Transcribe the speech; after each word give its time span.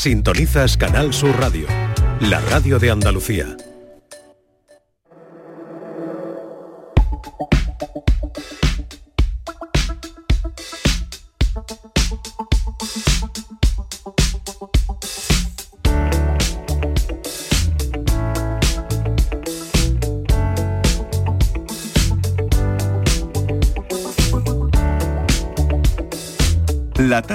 Sintonizas 0.00 0.78
Canal 0.78 1.12
Sur 1.12 1.38
Radio, 1.38 1.66
la 2.20 2.40
radio 2.40 2.78
de 2.78 2.90
Andalucía. 2.90 3.54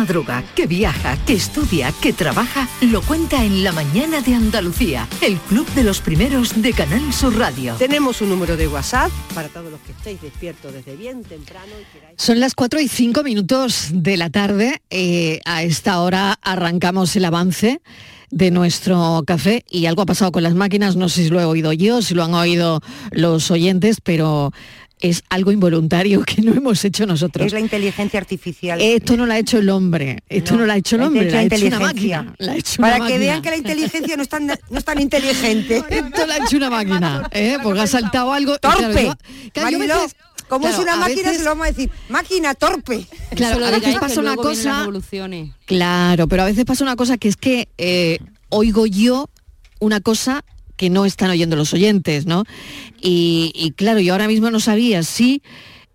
Madruga, 0.00 0.42
que 0.54 0.66
viaja, 0.66 1.18
que 1.26 1.34
estudia, 1.34 1.92
que 2.00 2.14
trabaja, 2.14 2.66
lo 2.80 3.02
cuenta 3.02 3.44
en 3.44 3.62
La 3.62 3.70
Mañana 3.70 4.22
de 4.22 4.34
Andalucía, 4.34 5.06
el 5.20 5.36
club 5.36 5.66
de 5.74 5.84
los 5.84 6.00
primeros 6.00 6.62
de 6.62 6.72
Canal 6.72 7.12
Sur 7.12 7.36
Radio. 7.36 7.74
Tenemos 7.74 8.22
un 8.22 8.30
número 8.30 8.56
de 8.56 8.66
WhatsApp 8.66 9.10
para 9.34 9.48
todos 9.48 9.70
los 9.70 9.78
que 9.80 9.92
estéis 9.92 10.22
despiertos 10.22 10.72
desde 10.72 10.96
bien 10.96 11.22
temprano. 11.22 11.66
y 11.78 11.84
queráis- 11.98 12.14
Son 12.16 12.40
las 12.40 12.54
4 12.54 12.80
y 12.80 12.88
5 12.88 13.22
minutos 13.22 13.88
de 13.92 14.16
la 14.16 14.30
tarde. 14.30 14.80
eh, 14.88 15.40
a 15.44 15.62
esta 15.64 16.00
hora 16.00 16.38
arrancamos 16.42 17.14
el 17.16 17.24
avance 17.26 17.80
de 18.30 18.50
nuestro 18.50 19.22
café 19.26 19.64
y 19.68 19.84
algo 19.86 20.02
ha 20.02 20.06
pasado 20.06 20.32
con 20.32 20.42
las 20.42 20.54
máquinas. 20.54 20.96
No 20.96 21.08
sé 21.10 21.24
si 21.24 21.28
lo 21.30 21.40
he 21.40 21.44
oído 21.44 21.72
yo, 21.74 22.00
si 22.00 22.14
lo 22.14 22.24
han 22.24 22.32
oído 22.34 22.80
los 23.10 23.50
oyentes, 23.50 23.98
pero 24.02 24.52
es 25.00 25.22
algo 25.30 25.50
involuntario 25.52 26.22
que 26.26 26.42
no 26.42 26.52
hemos 26.52 26.84
hecho 26.84 27.06
nosotros. 27.06 27.46
Es 27.46 27.52
la 27.52 27.60
inteligencia 27.60 28.20
artificial. 28.20 28.80
Esto 28.80 29.16
no 29.16 29.26
lo 29.26 29.32
ha 29.32 29.38
hecho 29.38 29.58
el 29.58 29.68
hombre, 29.70 30.22
esto 30.28 30.56
no, 30.56 30.66
lo 30.66 30.72
ha 30.72 30.76
hecho 30.76 30.96
el 30.96 31.00
la 31.00 31.06
hombre, 31.08 31.28
ha 31.28 31.32
la 31.32 31.42
hecho 31.42 31.56
una 31.66 31.66
inteligencia. 31.76 32.22
máquina. 32.22 32.34
la 32.38 32.52
ha 32.52 32.56
hecho 32.56 32.80
Para 32.82 32.96
una 32.96 33.06
que 33.06 33.12
máquina. 33.14 33.18
vean 33.30 33.42
que 33.42 33.50
la 33.50 33.56
inteligencia 33.56 34.16
no 34.16 34.22
es 34.22 34.28
tan, 34.28 34.46
no 34.46 34.78
es 34.78 34.84
tan 34.84 35.00
inteligente. 35.00 35.76
Esto 35.90 36.26
lo 36.26 36.32
ha 36.32 36.36
hecho 36.36 36.56
una 36.56 36.70
máquina, 36.70 37.28
¿eh? 37.32 37.58
porque 37.62 37.80
ha 37.80 37.86
saltado 37.86 38.32
algo. 38.32 38.58
Torpe. 38.58 39.12
claro, 39.52 39.70
yo 39.70 39.78
veces- 39.78 40.16
como 40.48 40.66
es 40.68 40.78
una 40.78 40.96
máquina, 40.96 41.22
veces- 41.30 41.38
se 41.38 41.44
lo 41.44 41.50
vamos 41.50 41.66
a 41.66 41.70
decir. 41.70 41.90
Máquina 42.08 42.54
torpe. 42.54 43.06
Claro, 43.36 43.64
a 43.64 43.70
veces 43.70 43.96
pasa 44.00 44.20
una 44.20 44.34
cosa. 44.36 44.86
Claro, 45.66 46.26
pero 46.28 46.42
a 46.42 46.46
veces 46.46 46.64
pasa 46.64 46.82
una 46.84 46.96
cosa 46.96 47.18
que 47.18 47.28
es 47.28 47.36
que 47.36 47.68
eh, 47.78 48.18
oigo 48.48 48.86
yo 48.86 49.30
una 49.78 50.00
cosa 50.00 50.44
que 50.80 50.88
no 50.88 51.04
están 51.04 51.28
oyendo 51.28 51.56
los 51.56 51.74
oyentes, 51.74 52.24
¿no? 52.24 52.44
Y, 53.02 53.52
y 53.54 53.72
claro, 53.72 54.00
yo 54.00 54.14
ahora 54.14 54.28
mismo 54.28 54.50
no 54.50 54.60
sabía 54.60 55.02
si 55.02 55.42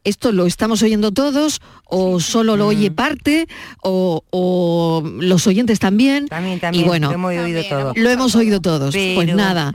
esto 0.03 0.31
lo 0.31 0.45
estamos 0.45 0.83
oyendo 0.83 1.11
todos 1.11 1.59
o 1.85 2.19
solo 2.19 2.55
lo 2.55 2.67
oye 2.67 2.91
parte 2.91 3.47
o, 3.81 4.23
o 4.29 5.01
los 5.19 5.47
oyentes 5.47 5.79
también. 5.79 6.27
También, 6.27 6.59
también. 6.59 6.85
Y 6.85 6.87
bueno, 6.87 7.07
lo 7.07 7.15
hemos 7.15 7.33
oído 7.33 7.63
todo. 7.63 7.93
lo 7.95 8.09
hemos 8.11 8.35
oído 8.35 8.61
todos. 8.61 8.95
Pues 8.95 9.35
nada, 9.35 9.73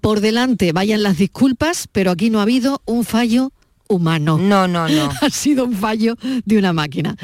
por 0.00 0.20
delante 0.20 0.72
vayan 0.72 1.04
las 1.04 1.16
disculpas, 1.16 1.86
pero 1.92 2.10
aquí 2.10 2.28
no 2.28 2.40
ha 2.40 2.42
habido 2.42 2.82
un 2.86 3.04
fallo 3.04 3.52
humano. 3.88 4.36
No, 4.36 4.66
no, 4.66 4.88
no. 4.88 5.10
ha 5.20 5.30
sido 5.30 5.64
un 5.64 5.74
fallo 5.74 6.16
de 6.44 6.58
una 6.58 6.72
máquina. 6.72 7.16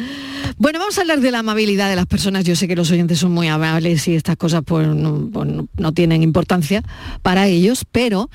Bueno, 0.63 0.79
vamos 0.79 0.99
a 0.99 1.01
hablar 1.01 1.21
de 1.21 1.31
la 1.31 1.39
amabilidad 1.39 1.89
de 1.89 1.97
las 1.97 2.05
personas. 2.05 2.45
Yo 2.45 2.55
sé 2.55 2.69
que 2.69 2.77
los 2.77 2.91
oyentes 2.91 3.19
son 3.19 3.33
muy 3.33 3.49
amables 3.49 4.07
y 4.09 4.15
estas 4.15 4.37
cosas 4.37 4.61
pues, 4.63 4.87
no, 4.89 5.31
pues, 5.33 5.49
no- 5.79 5.93
tienen 5.93 6.23
importancia 6.23 6.83
para 7.23 7.47
ellos, 7.47 7.87
pero 7.91 8.29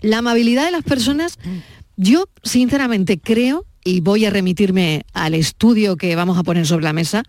la 0.00 0.18
amabilidad 0.18 0.64
de 0.64 0.70
las 0.70 0.84
personas, 0.84 1.40
yo 1.96 2.26
sinceramente 2.44 3.18
creo, 3.18 3.66
y 3.84 4.00
voy 4.00 4.24
a 4.26 4.30
remitirme 4.30 5.02
al 5.12 5.34
estudio 5.34 5.96
que 5.96 6.14
vamos 6.14 6.38
a 6.38 6.44
poner 6.44 6.68
sobre 6.68 6.84
la 6.84 6.92
mesa, 6.92 7.24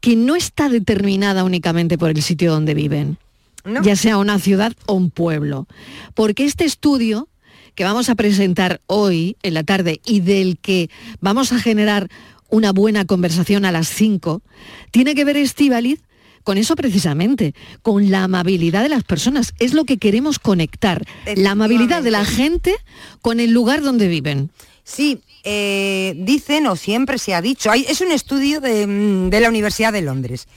que 0.00 0.16
no 0.16 0.36
está 0.36 0.70
determinada 0.70 1.44
únicamente 1.44 1.98
por 1.98 2.08
el 2.08 2.22
sitio 2.22 2.52
donde 2.52 2.72
viven, 2.72 3.18
¿No? 3.66 3.82
ya 3.82 3.94
sea 3.94 4.16
una 4.16 4.38
ciudad 4.38 4.72
o 4.86 4.94
un 4.94 5.10
pueblo. 5.10 5.66
Porque 6.14 6.46
este 6.46 6.64
estudio 6.64 7.28
que 7.74 7.84
vamos 7.84 8.08
a 8.08 8.14
presentar 8.14 8.80
hoy 8.86 9.36
en 9.42 9.52
la 9.52 9.64
tarde 9.64 10.00
y 10.06 10.20
del 10.20 10.56
que 10.56 10.88
vamos 11.20 11.52
a 11.52 11.58
generar 11.58 12.08
una 12.50 12.72
buena 12.72 13.04
conversación 13.04 13.64
a 13.64 13.72
las 13.72 13.88
5, 13.88 14.42
tiene 14.90 15.14
que 15.14 15.24
ver, 15.24 15.36
Estíbaliz, 15.36 16.00
con 16.44 16.56
eso 16.58 16.74
precisamente, 16.76 17.54
con 17.82 18.10
la 18.10 18.24
amabilidad 18.24 18.82
de 18.82 18.88
las 18.88 19.04
personas. 19.04 19.52
Es 19.58 19.74
lo 19.74 19.84
que 19.84 19.98
queremos 19.98 20.38
conectar, 20.38 21.04
la 21.36 21.50
amabilidad 21.52 22.02
de 22.02 22.10
la 22.10 22.24
gente 22.24 22.74
con 23.22 23.40
el 23.40 23.50
lugar 23.52 23.82
donde 23.82 24.08
viven. 24.08 24.50
Sí, 24.82 25.20
eh, 25.44 26.14
dicen 26.16 26.66
o 26.66 26.76
siempre 26.76 27.18
se 27.18 27.34
ha 27.34 27.42
dicho, 27.42 27.70
hay- 27.70 27.84
es 27.88 28.00
un 28.00 28.10
estudio 28.10 28.60
de, 28.60 28.86
mm, 28.86 29.30
de 29.30 29.40
la 29.40 29.48
Universidad 29.48 29.92
de 29.92 30.02
Londres, 30.02 30.48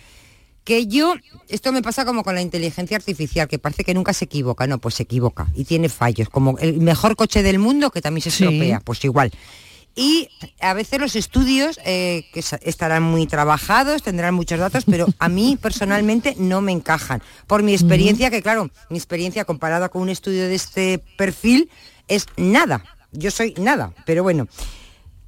que 0.63 0.87
yo, 0.87 1.13
esto 1.49 1.73
me 1.73 1.81
pasa 1.81 2.05
como 2.05 2.23
con 2.23 2.33
la 2.35 2.41
inteligencia 2.41 2.95
artificial, 2.95 3.49
que 3.49 3.59
parece 3.59 3.83
que 3.83 3.93
nunca 3.93 4.13
se 4.13 4.25
equivoca, 4.25 4.65
no, 4.65 4.79
pues 4.79 4.95
se 4.95 5.03
equivoca 5.03 5.47
y 5.53 5.65
tiene 5.65 5.89
fallos, 5.89 6.29
como 6.29 6.57
el 6.59 6.77
mejor 6.79 7.17
coche 7.17 7.43
del 7.43 7.59
mundo 7.59 7.91
que 7.91 8.01
también 8.01 8.23
se 8.23 8.31
Sí. 8.31 8.45
estropea, 8.45 8.79
pues 8.79 9.03
igual. 9.03 9.31
Y 9.95 10.29
a 10.59 10.73
veces 10.73 10.99
los 10.99 11.15
estudios 11.15 11.79
eh, 11.85 12.25
que 12.33 12.43
estarán 12.61 13.03
muy 13.03 13.27
trabajados, 13.27 14.01
tendrán 14.01 14.33
muchos 14.33 14.57
datos, 14.59 14.85
pero 14.89 15.05
a 15.19 15.29
mí 15.29 15.57
personalmente 15.61 16.35
no 16.39 16.61
me 16.61 16.71
encajan. 16.71 17.21
Por 17.45 17.61
mi 17.61 17.73
experiencia, 17.73 18.31
que 18.31 18.41
claro, 18.41 18.71
mi 18.89 18.97
experiencia 18.97 19.45
comparada 19.45 19.89
con 19.89 20.01
un 20.01 20.09
estudio 20.09 20.47
de 20.47 20.55
este 20.55 21.03
perfil 21.17 21.69
es 22.07 22.25
nada. 22.37 22.83
Yo 23.11 23.29
soy 23.29 23.53
nada, 23.57 23.93
pero 24.05 24.23
bueno. 24.23 24.47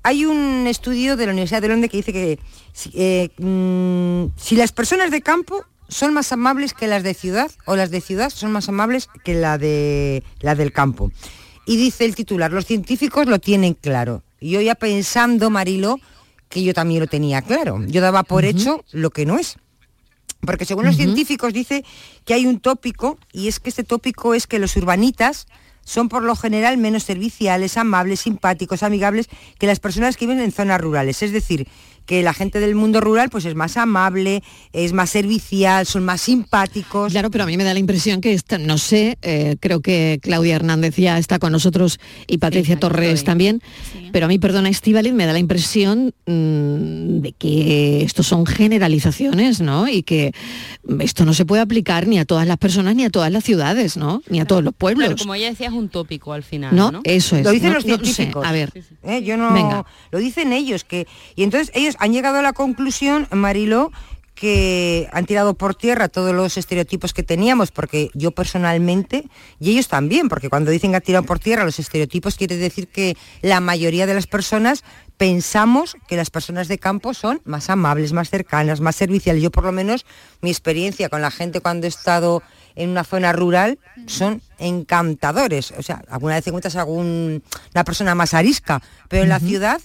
Hay 0.02 0.26
un 0.26 0.66
estudio 0.68 1.16
de 1.16 1.26
la 1.26 1.32
Universidad 1.32 1.62
de 1.62 1.68
Londres 1.68 1.92
que 1.92 1.98
dice 1.98 2.14
que 2.14 2.40
eh, 2.94 3.30
mm, 3.40 4.34
si 4.36 4.56
las 4.56 4.72
personas 4.72 5.10
de 5.10 5.22
campo 5.22 5.64
son 5.88 6.14
más 6.14 6.32
amables 6.32 6.74
que 6.74 6.88
las 6.88 7.04
de 7.04 7.14
ciudad 7.14 7.52
o 7.66 7.76
las 7.76 7.92
de 7.92 8.02
ciudad 8.02 8.30
son 8.30 8.52
más 8.52 8.70
amables 8.70 9.10
que 9.24 9.34
la 9.34 9.58
de 9.58 10.24
la 10.42 10.56
del 10.56 10.72
campo. 10.72 11.12
Y 11.66 11.78
dice 11.78 12.06
el 12.06 12.16
titular, 12.16 12.52
los 12.52 12.66
científicos 12.66 13.26
lo 13.26 13.40
tienen 13.40 13.74
claro. 13.74 14.24
Y 14.40 14.52
yo 14.52 14.62
ya 14.62 14.76
pensando, 14.76 15.50
Marilo, 15.50 16.00
que 16.50 16.64
yo 16.64 16.74
también 16.74 17.02
lo 17.02 17.08
tenía 17.08 17.42
claro. 17.42 17.84
Yo 17.88 18.02
daba 18.02 18.24
por 18.24 18.46
hecho 18.46 18.84
lo 18.92 19.10
que 19.10 19.26
no 19.26 19.38
es. 19.38 19.58
Porque 20.42 20.66
según 20.66 20.86
los 20.86 20.96
científicos 20.96 21.54
dice 21.54 21.84
que 22.24 22.34
hay 22.34 22.46
un 22.46 22.60
tópico 22.60 23.18
y 23.32 23.48
es 23.48 23.60
que 23.60 23.70
este 23.70 23.84
tópico 23.84 24.34
es 24.34 24.48
que 24.48 24.60
los 24.60 24.76
urbanitas 24.76 25.48
son 25.84 26.10
por 26.10 26.24
lo 26.24 26.36
general 26.36 26.78
menos 26.78 27.04
serviciales, 27.04 27.78
amables, 27.78 28.22
simpáticos, 28.22 28.84
amigables 28.84 29.28
que 29.60 29.68
las 29.68 29.80
personas 29.80 30.18
que 30.18 30.26
viven 30.26 30.44
en 30.44 30.52
zonas 30.52 30.82
rurales. 30.82 31.22
Es 31.22 31.32
decir, 31.32 31.68
que 32.06 32.22
la 32.24 32.34
gente 32.34 32.60
del 32.60 32.76
mundo 32.76 33.02
rural 33.02 33.30
pues 33.30 33.46
es 33.46 33.56
más 33.56 33.78
amable, 33.78 34.44
es 34.74 34.94
más 34.94 35.10
servicial, 35.10 35.86
son 35.86 36.06
más 36.06 36.22
simpáticos. 36.22 37.12
Claro, 37.12 37.32
pero 37.32 37.44
a 37.44 37.48
mí 37.48 37.58
me 37.58 37.64
da 37.64 37.74
la 37.74 37.80
impresión 37.80 38.22
que 38.22 38.34
esta, 38.34 38.58
no 38.58 38.78
sé, 38.78 39.18
eh, 39.22 39.56
creo 39.60 39.82
que 39.82 40.20
Claudia 40.22 40.56
Hernández 40.56 40.96
ya 40.96 41.18
está 41.18 41.40
con 41.40 41.52
nosotros 41.52 42.00
y 42.28 42.38
Patricia 42.38 42.78
Torres 42.80 43.24
también, 43.24 43.62
pero 44.12 44.26
a 44.26 44.30
mí, 44.30 44.40
perdona, 44.40 44.70
Estivaliz, 44.70 45.14
me 45.14 45.26
da 45.26 45.34
la 45.34 45.40
impresión 45.40 46.14
mm, 46.26 47.22
de 47.22 47.34
que 47.38 48.04
esto 48.04 48.24
son 48.24 48.46
generalizaciones, 48.46 49.62
¿no? 49.62 49.88
Y 49.88 50.04
que 50.04 50.32
esto 51.00 51.26
no 51.26 51.34
se 51.34 51.46
puede 51.46 51.62
aplicar 51.62 52.08
ni 52.08 52.20
a 52.20 52.26
todas 52.26 52.48
las 52.48 52.58
personas, 52.58 52.96
ni 52.96 53.04
a 53.04 53.10
todas 53.10 53.32
las 53.32 53.44
ciudades, 53.44 53.98
¿no? 53.98 54.22
Ni 54.30 54.40
a 54.40 54.46
todos 54.46 54.64
los 54.64 54.74
pueblos. 54.74 55.06
Claro, 55.08 55.18
como 55.20 55.36
ella 55.36 55.50
decía, 55.50 55.68
es 55.68 55.74
un 55.74 55.90
tópico 55.90 56.34
al 56.34 56.44
final, 56.44 56.76
¿No? 56.76 56.92
¿no? 56.92 57.02
Eso 57.04 57.36
es. 57.36 57.44
Lo 57.44 57.52
dicen 57.52 57.70
No- 57.70 57.76
los 57.76 57.86
no 57.86 57.98
sé, 57.98 58.04
científicos. 58.04 58.46
a 58.46 58.52
ver. 58.52 58.72
¿eh? 59.04 59.24
Yo 59.24 59.38
no. 59.38 59.54
Venga. 59.54 59.86
Lo 60.12 60.20
dicen 60.20 60.54
ellos 60.54 60.84
que. 60.84 61.08
Y 61.36 61.44
entonces 61.44 61.72
ellos 61.76 61.95
han 62.00 62.14
llegado 62.14 62.40
a 62.40 62.42
la 62.42 62.54
conclusión, 62.54 63.28
Marilo, 63.32 63.92
que 64.36 65.08
han 65.14 65.26
tirado 65.26 65.54
por 65.54 65.76
tierra 65.76 66.10
todos 66.10 66.36
los 66.36 66.58
estereotipos 66.58 67.14
que 67.14 67.24
teníamos, 67.24 67.72
porque 67.72 68.12
yo 68.14 68.32
personalmente, 68.32 69.24
y 69.62 69.72
ellos 69.72 69.88
también, 69.88 70.28
porque 70.28 70.50
cuando 70.50 70.72
dicen 70.72 70.92
que 70.92 70.98
han 70.98 71.02
tirado 71.02 71.26
por 71.26 71.40
tierra 71.40 71.64
los 71.64 71.80
estereotipos 71.80 72.36
quiere 72.36 72.58
decir 72.58 72.90
que 72.90 73.16
la 73.42 73.62
mayoría 73.62 74.06
de 74.06 74.14
las 74.14 74.28
personas 74.28 74.84
pensamos 75.18 75.96
que 76.10 76.18
las 76.18 76.30
personas 76.30 76.68
de 76.68 76.78
campo 76.78 77.14
son 77.14 77.42
más 77.46 77.70
amables, 77.70 78.12
más 78.12 78.30
cercanas, 78.30 78.82
más 78.82 78.98
serviciales. 78.98 79.42
Yo 79.42 79.52
por 79.52 79.64
lo 79.64 79.72
menos 79.72 80.06
mi 80.42 80.50
experiencia 80.50 81.08
con 81.08 81.22
la 81.22 81.32
gente 81.32 81.62
cuando 81.62 81.88
he 81.88 81.90
estado 81.90 82.44
en 82.76 82.90
una 82.90 83.06
zona 83.06 83.32
rural 83.32 83.80
son 84.06 84.42
encantadores. 84.60 85.72
O 85.78 85.82
sea, 85.82 86.04
alguna 86.10 86.36
vez 86.36 86.46
encuentras 86.48 86.76
a 86.76 86.82
alguna 86.82 87.42
persona 87.86 88.16
más 88.16 88.34
arisca, 88.34 88.82
pero 89.08 89.24
en 89.24 89.30
la 89.30 89.40
ciudad 89.40 89.80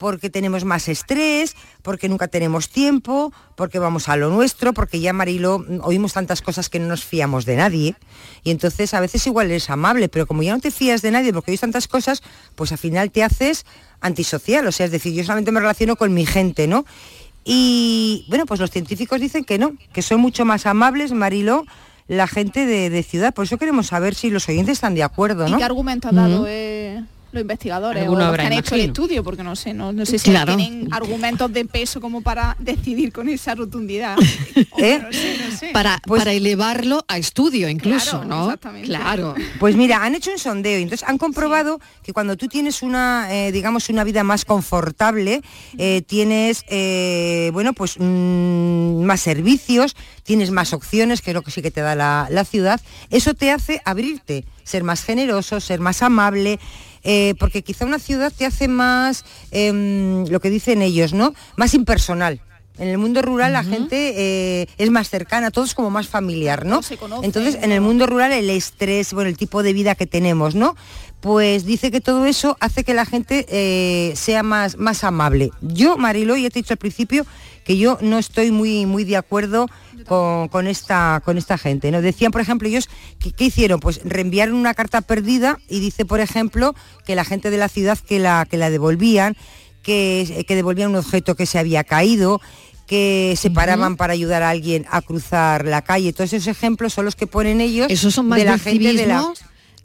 porque 0.00 0.30
tenemos 0.30 0.64
más 0.64 0.88
estrés, 0.88 1.54
porque 1.82 2.08
nunca 2.08 2.26
tenemos 2.26 2.70
tiempo, 2.70 3.34
porque 3.54 3.78
vamos 3.78 4.08
a 4.08 4.16
lo 4.16 4.30
nuestro, 4.30 4.72
porque 4.72 4.98
ya 4.98 5.12
Marilo 5.12 5.58
mm, 5.58 5.80
oímos 5.82 6.14
tantas 6.14 6.40
cosas 6.40 6.70
que 6.70 6.78
no 6.78 6.88
nos 6.88 7.04
fiamos 7.04 7.44
de 7.44 7.56
nadie. 7.56 7.94
Y 8.42 8.50
entonces 8.50 8.94
a 8.94 9.00
veces 9.00 9.26
igual 9.26 9.50
eres 9.50 9.68
amable, 9.68 10.08
pero 10.08 10.26
como 10.26 10.42
ya 10.42 10.54
no 10.54 10.60
te 10.60 10.70
fías 10.70 11.02
de 11.02 11.10
nadie 11.10 11.34
porque 11.34 11.50
oís 11.50 11.60
tantas 11.60 11.86
cosas, 11.86 12.22
pues 12.54 12.72
al 12.72 12.78
final 12.78 13.10
te 13.10 13.22
haces 13.22 13.66
antisocial. 14.00 14.66
O 14.66 14.72
sea, 14.72 14.86
es 14.86 14.92
decir, 14.92 15.12
yo 15.12 15.22
solamente 15.22 15.52
me 15.52 15.60
relaciono 15.60 15.96
con 15.96 16.14
mi 16.14 16.24
gente, 16.24 16.66
¿no? 16.66 16.86
Y 17.44 18.24
bueno, 18.30 18.46
pues 18.46 18.58
los 18.58 18.70
científicos 18.70 19.20
dicen 19.20 19.44
que 19.44 19.58
no, 19.58 19.74
que 19.92 20.00
son 20.00 20.18
mucho 20.18 20.46
más 20.46 20.64
amables, 20.64 21.12
Marilo, 21.12 21.66
la 22.08 22.26
gente 22.26 22.64
de, 22.64 23.02
ciudad. 23.02 23.34
Por 23.34 23.44
eso 23.44 23.58
queremos 23.58 23.88
saber 23.88 24.14
si 24.14 24.30
los 24.30 24.48
oyentes 24.48 24.72
están 24.72 24.94
de 24.94 25.02
acuerdo, 25.02 25.46
¿no? 25.46 25.56
¿Y 25.56 25.58
qué 25.58 25.64
argumento 25.64 26.08
ha 26.08 26.12
dado? 26.12 26.46
eh, 26.48 27.04
los 27.32 27.40
investigadores 27.42 28.08
o 28.08 28.16
los 28.16 28.36
que 28.36 28.42
han 28.42 28.52
hecho 28.52 28.74
el 28.74 28.82
estudio, 28.82 29.22
porque 29.22 29.42
no 29.42 29.56
sé, 29.56 29.72
no, 29.74 29.92
sé 30.04 30.18
si 30.18 30.30
tienen 30.30 30.88
argumentos 30.92 31.52
de 31.52 31.64
peso 31.64 32.00
como 32.00 32.22
para 32.22 32.56
decidir 32.58 33.12
con 33.12 33.28
esa 33.28 33.54
rotundidad. 33.54 34.16
¿Eh? 34.78 35.00
Para, 35.72 36.00
pues 36.06 36.20
para 36.20 36.32
elevarlo 36.32 37.04
a 37.08 37.18
estudio 37.18 37.68
incluso, 37.68 38.24
¿no? 38.24 38.54
Claro. 38.84 39.34
Pues 39.58 39.76
mira, 39.76 40.04
han 40.04 40.14
hecho 40.14 40.30
un 40.30 40.38
sondeo 40.38 40.78
y 40.78 40.82
entonces 40.82 41.08
han 41.08 41.18
comprobado 41.18 41.80
que 42.02 42.12
cuando 42.12 42.36
tú 42.36 42.48
tienes 42.48 42.82
una, 42.82 43.28
eh, 43.30 43.52
digamos, 43.52 43.88
una 43.88 44.04
vida 44.04 44.24
más 44.24 44.44
confortable, 44.44 45.42
eh, 45.78 46.02
tienes, 46.06 46.64
bueno, 47.52 47.72
pues 47.72 47.96
mm, 47.98 49.02
más 49.04 49.20
servicios, 49.20 49.96
tienes 50.22 50.50
más 50.50 50.72
opciones, 50.72 51.20
que 51.20 51.30
es 51.30 51.34
lo 51.34 51.42
que 51.42 51.50
sí 51.50 51.62
que 51.62 51.70
te 51.70 51.80
da 51.80 51.94
la, 51.94 52.28
la 52.30 52.44
ciudad, 52.44 52.80
eso 53.10 53.34
te 53.34 53.50
hace 53.50 53.80
abrirte, 53.84 54.44
ser 54.64 54.84
más 54.84 55.02
generoso, 55.02 55.60
ser 55.60 55.80
más 55.80 56.02
amable, 56.02 56.58
eh, 57.04 57.34
porque 57.38 57.62
quizá 57.62 57.84
una 57.84 57.98
ciudad 57.98 58.32
te 58.36 58.46
hace 58.46 58.68
más, 58.68 59.24
em, 59.50 60.26
lo 60.26 60.40
que 60.40 60.50
dicen 60.50 60.82
ellos, 60.82 61.12
¿no? 61.12 61.34
Más 61.56 61.74
impersonal. 61.74 62.40
En 62.78 62.88
el 62.88 62.96
mundo 62.96 63.20
rural 63.20 63.52
la 63.52 63.62
gente 63.62 64.14
eh, 64.16 64.66
es 64.78 64.90
más 64.90 65.10
cercana, 65.10 65.50
todo 65.50 65.66
es 65.66 65.74
como 65.74 65.90
más 65.90 66.08
familiar, 66.08 66.64
¿no? 66.64 66.80
Entonces, 67.22 67.58
en 67.60 67.72
el 67.72 67.82
mundo 67.82 68.06
rural 68.06 68.32
el 68.32 68.48
estrés, 68.48 69.12
bueno, 69.12 69.28
el 69.28 69.36
tipo 69.36 69.62
de 69.62 69.74
vida 69.74 69.94
que 69.94 70.06
tenemos, 70.06 70.54
¿no? 70.54 70.76
Pues 71.20 71.66
dice 71.66 71.90
que 71.90 72.00
todo 72.00 72.24
eso 72.24 72.56
hace 72.58 72.82
que 72.82 72.94
la 72.94 73.04
gente 73.04 73.44
eh, 73.50 74.14
sea 74.16 74.42
más, 74.42 74.78
más 74.78 75.04
amable. 75.04 75.50
Yo, 75.60 75.98
Marilo, 75.98 76.34
ya 76.36 76.48
te 76.48 76.60
he 76.60 76.62
dicho 76.62 76.72
al 76.72 76.78
principio 76.78 77.26
que 77.64 77.76
yo 77.76 77.98
no 78.00 78.18
estoy 78.18 78.50
muy, 78.50 78.86
muy 78.86 79.04
de 79.04 79.16
acuerdo 79.16 79.68
con, 80.06 80.66
esta, 80.66 81.22
con 81.24 81.38
esta 81.38 81.58
gente. 81.58 81.90
¿no? 81.90 82.02
Decían, 82.02 82.32
por 82.32 82.40
ejemplo, 82.40 82.68
ellos, 82.68 82.88
¿qué, 83.18 83.44
hicieron? 83.44 83.80
Pues 83.80 84.00
reenviaron 84.04 84.54
una 84.54 84.74
carta 84.74 85.00
perdida 85.02 85.58
y 85.68 85.80
dice, 85.80 86.04
por 86.04 86.20
ejemplo, 86.20 86.74
que 87.06 87.14
la 87.14 87.24
gente 87.24 87.50
de 87.50 87.58
la 87.58 87.68
ciudad 87.68 87.98
que 87.98 88.18
la, 88.18 88.46
que 88.50 88.56
la 88.56 88.70
devolvían, 88.70 89.36
que, 89.82 90.44
que 90.46 90.56
devolvían 90.56 90.90
un 90.90 90.96
objeto 90.96 91.36
que 91.36 91.46
se 91.46 91.58
había 91.58 91.84
caído, 91.84 92.40
que 92.86 93.34
se 93.36 93.50
paraban 93.50 93.96
para 93.96 94.14
ayudar 94.14 94.42
a 94.42 94.50
alguien 94.50 94.84
a 94.90 95.00
cruzar 95.00 95.64
la 95.64 95.82
calle. 95.82 96.12
Todos 96.12 96.32
esos 96.32 96.48
ejemplos 96.48 96.92
son 96.92 97.04
los 97.04 97.14
que 97.14 97.28
ponen 97.28 97.60
ellos 97.60 97.86
Esos 97.88 98.12
son 98.12 98.26
más 98.26 98.40
de 98.40 98.44
la 98.46 98.58
gente 98.58 98.92
de 98.94 99.06
la... 99.06 99.32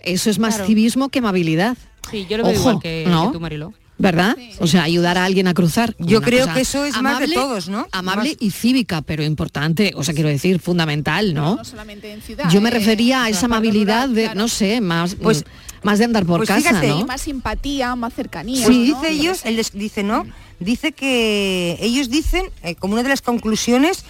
Eso 0.02 0.30
es 0.30 0.40
más 0.40 0.66
civismo 0.66 1.10
que 1.10 1.20
amabilidad. 1.20 1.78
Sí, 2.10 2.26
yo 2.30 2.38
lo 2.38 2.46
veo 2.46 2.54
igual 2.54 2.80
que, 2.80 3.06
¿no? 3.08 3.32
tú, 3.32 3.40
Mariló. 3.40 3.74
¿Verdad? 3.98 4.36
O 4.60 4.68
sea, 4.68 4.84
ayudar 4.84 5.18
a 5.18 5.26
alguien 5.26 5.48
a 5.48 5.54
cruzar. 5.54 5.96
Yo 6.00 6.22
creo 6.22 6.52
que 6.54 6.62
eso 6.62 6.86
es 6.86 7.02
más 7.02 7.20
de 7.20 7.30
todos, 7.30 7.70
¿no? 7.70 7.88
Amable 7.92 8.36
y 8.40 8.52
cívica, 8.52 9.02
pero 9.02 9.24
importante, 9.24 9.94
o 9.96 10.04
sea, 10.04 10.14
quiero 10.14 10.30
decir, 10.30 10.60
fundamental, 10.60 11.34
¿no? 11.34 11.56
No, 11.58 11.66
solamente 11.66 12.12
en 12.12 12.22
ciudad. 12.22 12.50
Yo 12.50 12.62
me 12.62 12.70
¿eh? 12.70 12.74
refería 12.74 13.24
a 13.24 13.30
esa 13.30 13.46
amabilidad 13.46 14.10
de, 14.10 14.36
no 14.36 14.48
sé, 14.48 14.82
más, 14.82 15.16
pues, 15.16 15.46
más 15.84 16.00
de 16.00 16.06
andar 16.06 16.26
por 16.26 16.40
pues 16.40 16.50
casa, 16.50 16.82
¿no? 16.82 17.06
Más 17.06 17.22
simpatía, 17.22 17.96
más 17.96 18.14
cercanía. 18.14 18.66
Sí, 18.66 18.84
dice 18.84 19.10
ellos, 19.12 19.46
él 19.46 19.62
dice, 19.74 20.04
¿no? 20.04 20.26
Dice 20.60 20.92
que 20.94 21.78
ellos 21.82 22.10
dicen, 22.10 22.46
eh, 22.64 22.76
como 22.76 22.94
una 22.94 23.04
de 23.04 23.10
las 23.10 23.22
conclusiones, 23.22 24.06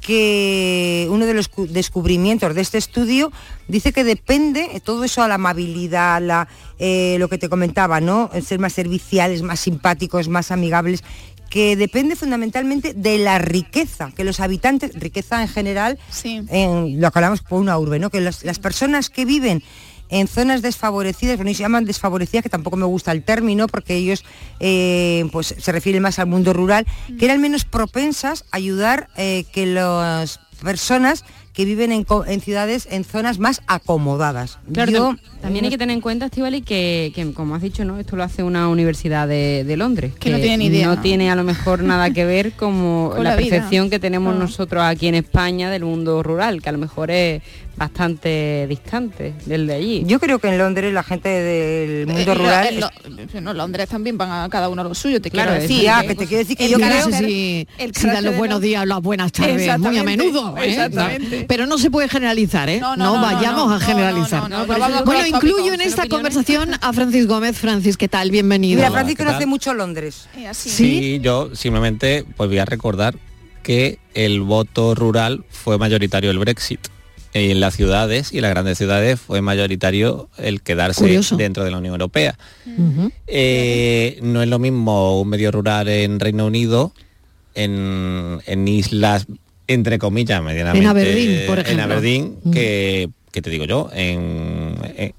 que 0.00 1.06
uno 1.10 1.26
de 1.26 1.34
los 1.34 1.50
descubrimientos 1.68 2.54
de 2.54 2.60
este 2.60 2.78
estudio 2.78 3.30
dice 3.68 3.92
que 3.92 4.04
depende 4.04 4.80
todo 4.82 5.04
eso 5.04 5.22
a 5.22 5.28
la 5.28 5.34
amabilidad, 5.34 6.20
la, 6.22 6.48
eh, 6.78 7.16
lo 7.18 7.28
que 7.28 7.38
te 7.38 7.48
comentaba, 7.48 8.00
¿no? 8.00 8.30
ser 8.42 8.58
más 8.58 8.72
serviciales, 8.72 9.42
más 9.42 9.60
simpáticos, 9.60 10.28
más 10.28 10.50
amigables, 10.50 11.04
que 11.50 11.76
depende 11.76 12.16
fundamentalmente 12.16 12.94
de 12.94 13.18
la 13.18 13.38
riqueza, 13.38 14.12
que 14.16 14.24
los 14.24 14.40
habitantes, 14.40 14.94
riqueza 14.94 15.42
en 15.42 15.48
general, 15.48 15.98
en 16.24 17.00
lo 17.00 17.10
que 17.10 17.18
hablamos 17.18 17.42
por 17.42 17.60
una 17.60 17.76
urbe, 17.76 17.98
¿no? 17.98 18.08
que 18.10 18.20
las 18.20 18.58
personas 18.60 19.10
que 19.10 19.24
viven 19.24 19.62
en 20.10 20.28
zonas 20.28 20.62
desfavorecidas, 20.62 21.36
bueno, 21.36 21.50
y 21.50 21.54
se 21.54 21.62
llaman 21.62 21.84
desfavorecidas, 21.84 22.42
que 22.42 22.48
tampoco 22.48 22.76
me 22.76 22.86
gusta 22.86 23.12
el 23.12 23.22
término, 23.22 23.68
porque 23.68 23.94
ellos 23.94 24.24
eh, 24.58 25.24
pues, 25.32 25.54
se 25.58 25.72
refieren 25.72 26.02
más 26.02 26.18
al 26.18 26.26
mundo 26.26 26.52
rural, 26.52 26.86
que 27.18 27.24
eran 27.24 27.40
menos 27.40 27.64
propensas 27.64 28.44
a 28.50 28.56
ayudar 28.56 29.08
eh, 29.16 29.44
que 29.52 29.66
las 29.66 30.40
personas 30.62 31.24
que 31.52 31.64
viven 31.64 31.90
en, 31.92 32.40
ciudades, 32.40 32.86
en 32.90 33.04
zonas 33.04 33.38
más 33.38 33.60
acomodadas. 33.66 34.58
Claro, 34.72 35.16
también 35.42 35.64
hay 35.64 35.70
que 35.70 35.78
tener 35.78 35.94
en 35.94 36.00
cuenta, 36.00 36.26
Estivali, 36.26 36.62
que, 36.62 37.12
que, 37.14 37.32
como 37.32 37.54
has 37.56 37.62
dicho, 37.62 37.84
¿no? 37.84 37.98
Esto 37.98 38.14
lo 38.14 38.22
hace 38.22 38.42
una 38.42 38.68
universidad 38.68 39.26
de, 39.26 39.74
Londres. 39.76 40.14
Que, 40.18 40.30
no 40.30 40.38
tiene 40.38 40.58
ni 40.58 40.66
idea. 40.66 40.86
No 40.86 41.00
tiene 41.00 41.30
a 41.30 41.34
lo 41.34 41.42
mejor 41.42 41.82
nada 41.82 42.10
que 42.10 42.24
ver 42.24 42.52
como 42.52 43.14
la, 43.20 43.36
percepción 43.36 43.90
que 43.90 43.98
tenemos 43.98 44.36
nosotros 44.36 44.82
aquí 44.82 45.08
en 45.08 45.16
España 45.16 45.70
del 45.70 45.84
mundo 45.84 46.22
rural, 46.22 46.62
que 46.62 46.68
a 46.68 46.72
lo 46.72 46.78
mejor 46.78 47.10
es 47.10 47.42
bastante 47.76 48.66
distante 48.68 49.34
del 49.46 49.66
de 49.66 49.74
allí. 49.74 50.02
Yo 50.06 50.20
creo 50.20 50.38
que 50.38 50.48
en 50.48 50.58
Londres 50.58 50.92
la 50.92 51.02
gente 51.02 51.28
del 51.28 52.06
mundo 52.06 52.34
rural... 52.34 52.90
no, 53.42 53.54
Londres 53.54 53.88
también 53.88 54.18
van 54.18 54.30
a 54.30 54.48
cada 54.48 54.68
uno 54.68 54.82
a 54.82 54.84
lo 54.84 54.94
suyo, 54.94 55.20
te 55.20 55.30
claro, 55.30 55.52
quiero 55.52 55.62
decir. 55.62 55.82
Ya, 55.82 56.02
que 56.02 56.14
te 56.14 56.26
quiero 56.26 56.38
decir 56.38 56.56
que 56.56 56.68
yo 56.68 56.76
creo... 56.76 57.10
Si, 57.10 57.66
si 57.94 58.06
dan 58.06 58.24
los 58.24 58.36
buenos 58.36 58.60
días, 58.60 58.86
las 58.86 59.00
buenas 59.00 59.32
tardes, 59.32 59.78
muy 59.78 59.98
a 59.98 60.04
menudo. 60.04 60.54
¿eh? 60.58 61.46
Pero 61.48 61.66
no 61.66 61.78
se 61.78 61.90
puede 61.90 62.08
generalizar, 62.08 62.68
¿eh? 62.68 62.80
No, 62.80 63.20
vayamos 63.20 63.72
a 63.72 63.80
generalizar. 63.84 64.48
bueno, 65.04 65.26
incluyo 65.26 65.72
en 65.72 65.80
esta 65.80 66.06
conversación 66.06 66.74
a 66.80 66.92
Francis 66.92 67.26
Gómez. 67.26 67.56
Francis, 67.56 67.96
¿qué 67.96 68.08
tal? 68.08 68.30
Bienvenido. 68.30 68.76
Mira, 68.76 68.90
Francis 68.90 69.16
conoce 69.16 69.46
mucho 69.46 69.74
Londres. 69.74 70.28
¿Sí? 70.52 71.20
yo 71.22 71.54
simplemente 71.54 72.24
pues 72.36 72.48
voy 72.48 72.58
a 72.58 72.64
recordar 72.64 73.14
que 73.62 73.98
el 74.14 74.40
voto 74.40 74.94
rural 74.94 75.44
fue 75.50 75.78
mayoritario 75.78 76.30
el 76.30 76.38
Brexit 76.38 76.80
en 77.32 77.60
las 77.60 77.76
ciudades 77.76 78.32
y 78.32 78.38
en 78.38 78.42
las 78.42 78.50
grandes 78.50 78.78
ciudades 78.78 79.20
fue 79.20 79.40
mayoritario 79.40 80.28
el 80.36 80.62
quedarse 80.62 81.20
dentro 81.36 81.64
de 81.64 81.70
la 81.70 81.78
Unión 81.78 81.94
Europea. 81.94 82.36
Eh, 83.26 84.18
no 84.22 84.42
es 84.42 84.48
lo 84.48 84.58
mismo 84.58 85.20
un 85.20 85.28
medio 85.28 85.50
rural 85.50 85.88
en 85.88 86.18
Reino 86.18 86.46
Unido, 86.46 86.92
en, 87.54 88.68
islas, 88.68 89.26
entre 89.66 89.98
comillas, 89.98 90.42
medianamente... 90.42 90.84
En 90.84 90.90
Aberdeen, 90.90 91.46
por 91.46 91.58
ejemplo. 91.58 91.84
En 91.84 91.90
Aberdeen, 91.90 92.36
que, 92.52 93.10
que, 93.32 93.42
te 93.42 93.50
digo 93.50 93.64
yo, 93.64 93.90
en, 93.92 94.74
en 94.96 95.14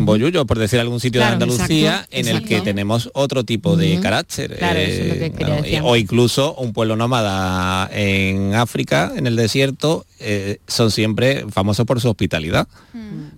Boyullo, 0.00 0.46
por 0.46 0.58
decir 0.58 0.80
algún 0.80 1.00
sitio 1.00 1.20
de 1.20 1.26
Andalucía, 1.26 2.06
en 2.10 2.28
el 2.28 2.44
que 2.44 2.60
tenemos 2.60 3.10
otro 3.14 3.44
tipo 3.44 3.76
de 3.76 4.00
carácter. 4.00 4.58
Eh, 4.60 5.80
o 5.82 5.96
incluso 5.96 6.54
un 6.54 6.72
pueblo 6.72 6.96
nómada 6.96 7.88
en 7.92 8.54
África, 8.54 9.12
en 9.16 9.26
el 9.26 9.36
desierto, 9.36 10.06
eh, 10.20 10.58
son 10.66 10.90
siempre 10.90 11.46
famosos 11.50 11.86
por 11.86 12.00
su 12.00 12.08
hospitalidad. 12.08 12.68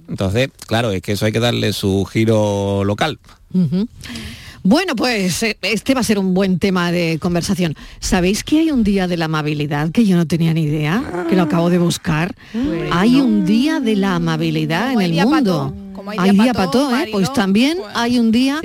Entonces, 0.08 0.50
claro, 0.66 0.90
es 0.90 1.02
que 1.02 1.12
eso 1.12 1.26
hay 1.26 1.32
que 1.32 1.40
darle 1.40 1.72
su 1.72 2.04
giro 2.04 2.84
local. 2.84 3.18
Bueno, 4.66 4.96
pues 4.96 5.42
eh, 5.42 5.58
este 5.60 5.92
va 5.92 6.00
a 6.00 6.04
ser 6.04 6.18
un 6.18 6.32
buen 6.32 6.58
tema 6.58 6.90
de 6.90 7.18
conversación. 7.20 7.76
¿Sabéis 8.00 8.42
que 8.42 8.60
hay 8.60 8.70
un 8.70 8.82
día 8.82 9.06
de 9.06 9.18
la 9.18 9.26
amabilidad 9.26 9.90
que 9.90 10.06
yo 10.06 10.16
no 10.16 10.26
tenía 10.26 10.54
ni 10.54 10.62
idea? 10.62 11.26
Que 11.28 11.36
lo 11.36 11.42
acabo 11.42 11.68
de 11.68 11.76
buscar. 11.76 12.34
Hay 12.90 13.20
un 13.20 13.44
día 13.44 13.80
de 13.80 13.94
la 13.94 14.14
amabilidad 14.14 14.92
en 14.92 15.02
el 15.02 15.26
mundo 15.26 15.74
hay 16.18 16.30
día 16.30 16.52
para 16.52 16.70
todo, 16.70 16.96
¿eh? 16.96 17.08
Pues 17.12 17.32
también 17.32 17.78
hay 17.94 18.18
un 18.18 18.32
día 18.32 18.60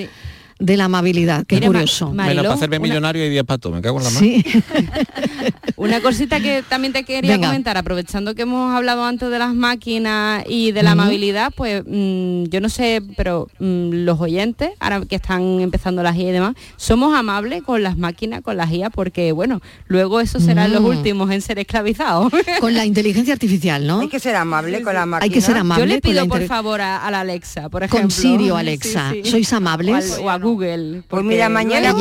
de 0.59 0.75
la 0.75 0.85
amabilidad. 0.85 1.45
Qué 1.47 1.61
curioso. 1.61 2.11
Menos 2.11 2.43
para 2.43 2.53
hacerme 2.53 2.79
millonario 2.79 3.25
y 3.25 3.29
10 3.29 3.43
patos, 3.45 3.73
me 3.73 3.81
cago 3.81 3.97
en 3.99 4.03
la 4.03 4.09
mano. 4.09 4.19
Sí. 4.19 4.45
una 5.77 6.01
cosita 6.01 6.41
que 6.41 6.61
también 6.67 6.91
te 6.91 7.03
quería 7.03 7.39
comentar, 7.39 7.77
aprovechando 7.77 8.35
que 8.35 8.41
hemos 8.41 8.75
hablado 8.75 9.05
antes 9.05 9.29
de 9.29 9.39
las 9.39 9.55
máquinas 9.55 10.43
y 10.47 10.73
de 10.73 10.83
la 10.83 10.91
amabilidad, 10.91 11.53
pues 11.55 11.83
mm, 11.87 12.43
yo 12.45 12.59
no 12.59 12.67
sé, 12.67 13.01
pero 13.15 13.47
mm, 13.59 14.03
los 14.03 14.19
oyentes, 14.19 14.71
ahora 14.79 15.01
que 15.05 15.15
están 15.15 15.61
empezando 15.61 16.03
las 16.03 16.17
IA 16.17 16.29
y 16.29 16.31
demás, 16.31 16.55
somos 16.75 17.15
amables 17.15 17.63
con 17.63 17.81
las 17.81 17.97
máquinas, 17.97 18.41
con 18.41 18.57
las 18.57 18.69
IA, 18.71 18.89
porque 18.89 19.31
bueno, 19.31 19.61
luego 19.87 20.19
eso 20.19 20.41
serán 20.41 20.73
los 20.73 20.81
mm. 20.81 20.85
últimos 20.85 21.31
en 21.31 21.41
ser 21.41 21.59
esclavizados. 21.59 22.31
con 22.59 22.73
la 22.73 22.85
inteligencia 22.85 23.33
artificial, 23.33 23.87
¿no? 23.87 24.01
Hay 24.01 24.09
que 24.09 24.19
ser 24.19 24.35
amable 24.35 24.81
con 24.81 24.93
la 24.93 25.05
máquina. 25.05 25.23
Hay 25.23 25.29
que 25.29 25.41
ser 25.41 25.55
amable. 25.55 25.85
Yo 25.85 25.87
le 25.87 26.01
pido 26.01 26.27
por 26.27 26.45
favor 26.45 26.81
a, 26.81 27.09
la 27.09 27.21
Alexa, 27.21 27.69
por 27.69 27.83
ejemplo. 27.83 28.01
Con 28.01 28.11
Siri 28.11 28.49
o 28.49 28.57
Alexa. 28.57 29.13
¿Sois 29.23 29.53
amables? 29.53 30.19
O, 30.21 30.29
Google. 30.49 31.03
Pues 31.07 31.23
mira, 31.23 31.49
mañana 31.49 31.93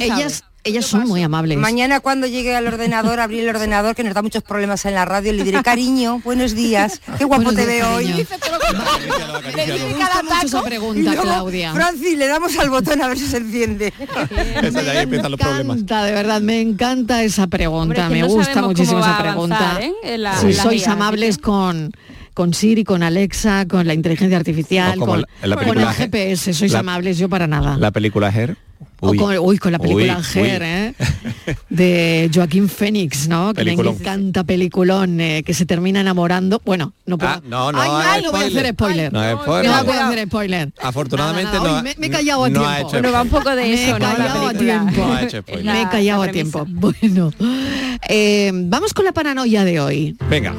ellas 0.00 0.44
ellas 0.66 0.86
son 0.86 1.06
muy 1.06 1.22
amables. 1.22 1.56
Mañana 1.58 2.00
cuando 2.00 2.26
llegue 2.26 2.56
al 2.56 2.66
ordenador, 2.66 3.20
abrir 3.20 3.44
el 3.44 3.50
ordenador, 3.50 3.94
que 3.94 4.02
nos 4.02 4.14
da 4.14 4.22
muchos 4.22 4.42
problemas 4.42 4.84
en 4.84 4.94
la 4.94 5.04
radio, 5.04 5.32
le 5.32 5.44
diré, 5.44 5.62
cariño, 5.62 6.20
buenos 6.24 6.56
días, 6.56 7.00
qué 7.18 7.24
guapo 7.24 7.52
te 7.52 7.64
veo 7.64 7.94
hoy. 7.94 8.26
Me 9.54 10.44
esa 10.44 10.62
pregunta, 10.62 11.14
Claudia. 11.14 11.72
Francis, 11.72 12.18
le 12.18 12.26
damos 12.26 12.58
al 12.58 12.70
botón 12.70 13.00
a 13.00 13.06
ver 13.06 13.16
si 13.16 13.28
se 13.28 13.36
enciende. 13.36 13.92
me 15.08 15.16
encanta, 15.18 16.04
de 16.04 16.12
verdad, 16.12 16.40
me 16.40 16.60
encanta 16.60 17.22
esa 17.22 17.46
pregunta, 17.46 18.08
me 18.08 18.24
gusta 18.24 18.60
muchísimo 18.62 18.98
esa 18.98 19.18
pregunta. 19.22 19.78
¿eh? 19.80 19.92
si 20.40 20.52
sois 20.52 20.88
amables 20.88 21.38
con 21.38 21.92
con 22.36 22.52
Siri, 22.52 22.84
con 22.84 23.02
Alexa, 23.02 23.66
con 23.66 23.86
la 23.86 23.94
inteligencia 23.94 24.36
artificial, 24.36 24.98
con, 24.98 25.24
el 25.42 25.88
GPS, 25.88 26.52
sois 26.52 26.74
amables, 26.74 27.16
yo 27.16 27.30
para 27.30 27.46
nada. 27.46 27.78
La 27.78 27.90
película 27.92 28.28
Her 28.28 28.58
Uy. 29.00 29.58
con, 29.58 29.72
la 29.72 29.78
película 29.78 30.22
Ger, 30.22 30.62
¿eh? 30.62 30.94
de 31.70 32.30
Joaquín 32.34 32.68
Fénix, 32.68 33.28
¿no? 33.28 33.52
Que 33.52 33.64
me 33.64 33.72
encanta 33.72 34.44
peliculón, 34.44 35.20
eh, 35.20 35.42
que 35.44 35.54
se 35.54 35.66
termina 35.66 36.00
enamorando. 36.00 36.60
Bueno, 36.64 36.94
no 37.04 37.18
puedo. 37.18 37.32
Ah, 37.32 37.42
no, 37.46 37.72
no, 37.72 37.80
ay, 37.80 38.22
no 38.22 38.32
voy 38.32 38.44
a 38.44 38.46
hacer 38.46 38.68
spoiler. 38.72 39.12
No, 39.12 39.20
no, 39.20 39.44
voy 39.44 39.66
a 39.66 40.08
hacer 40.08 40.26
spoiler. 40.26 40.72
Afortunadamente 40.82 41.56
no. 41.56 41.82
me, 41.82 42.06
he 42.06 42.10
callado 42.10 42.44
a 42.44 42.50
tiempo. 42.50 42.88
Pero 42.90 43.12
va 43.12 43.22
un 43.22 43.28
poco 43.28 43.54
de 43.54 43.74
eso, 43.74 43.92
me 43.98 44.04
he 44.04 44.16
callado 44.16 44.48
a 44.48 44.54
tiempo. 44.54 45.06
me 45.62 45.82
he 45.82 45.88
callado 45.88 46.22
a 46.22 46.28
tiempo. 46.28 46.66
Bueno, 46.68 47.32
eh, 48.08 48.50
vamos 48.52 48.94
con 48.94 49.04
la 49.04 49.12
paranoia 49.12 49.64
de 49.64 49.80
hoy. 49.80 50.16
Venga, 50.28 50.54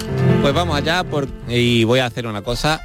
pues 0.48 0.56
vamos 0.56 0.78
allá 0.78 1.04
por, 1.04 1.28
y 1.50 1.84
voy 1.84 2.00
a 2.00 2.06
hacer 2.06 2.26
una 2.26 2.42
cosa 2.42 2.80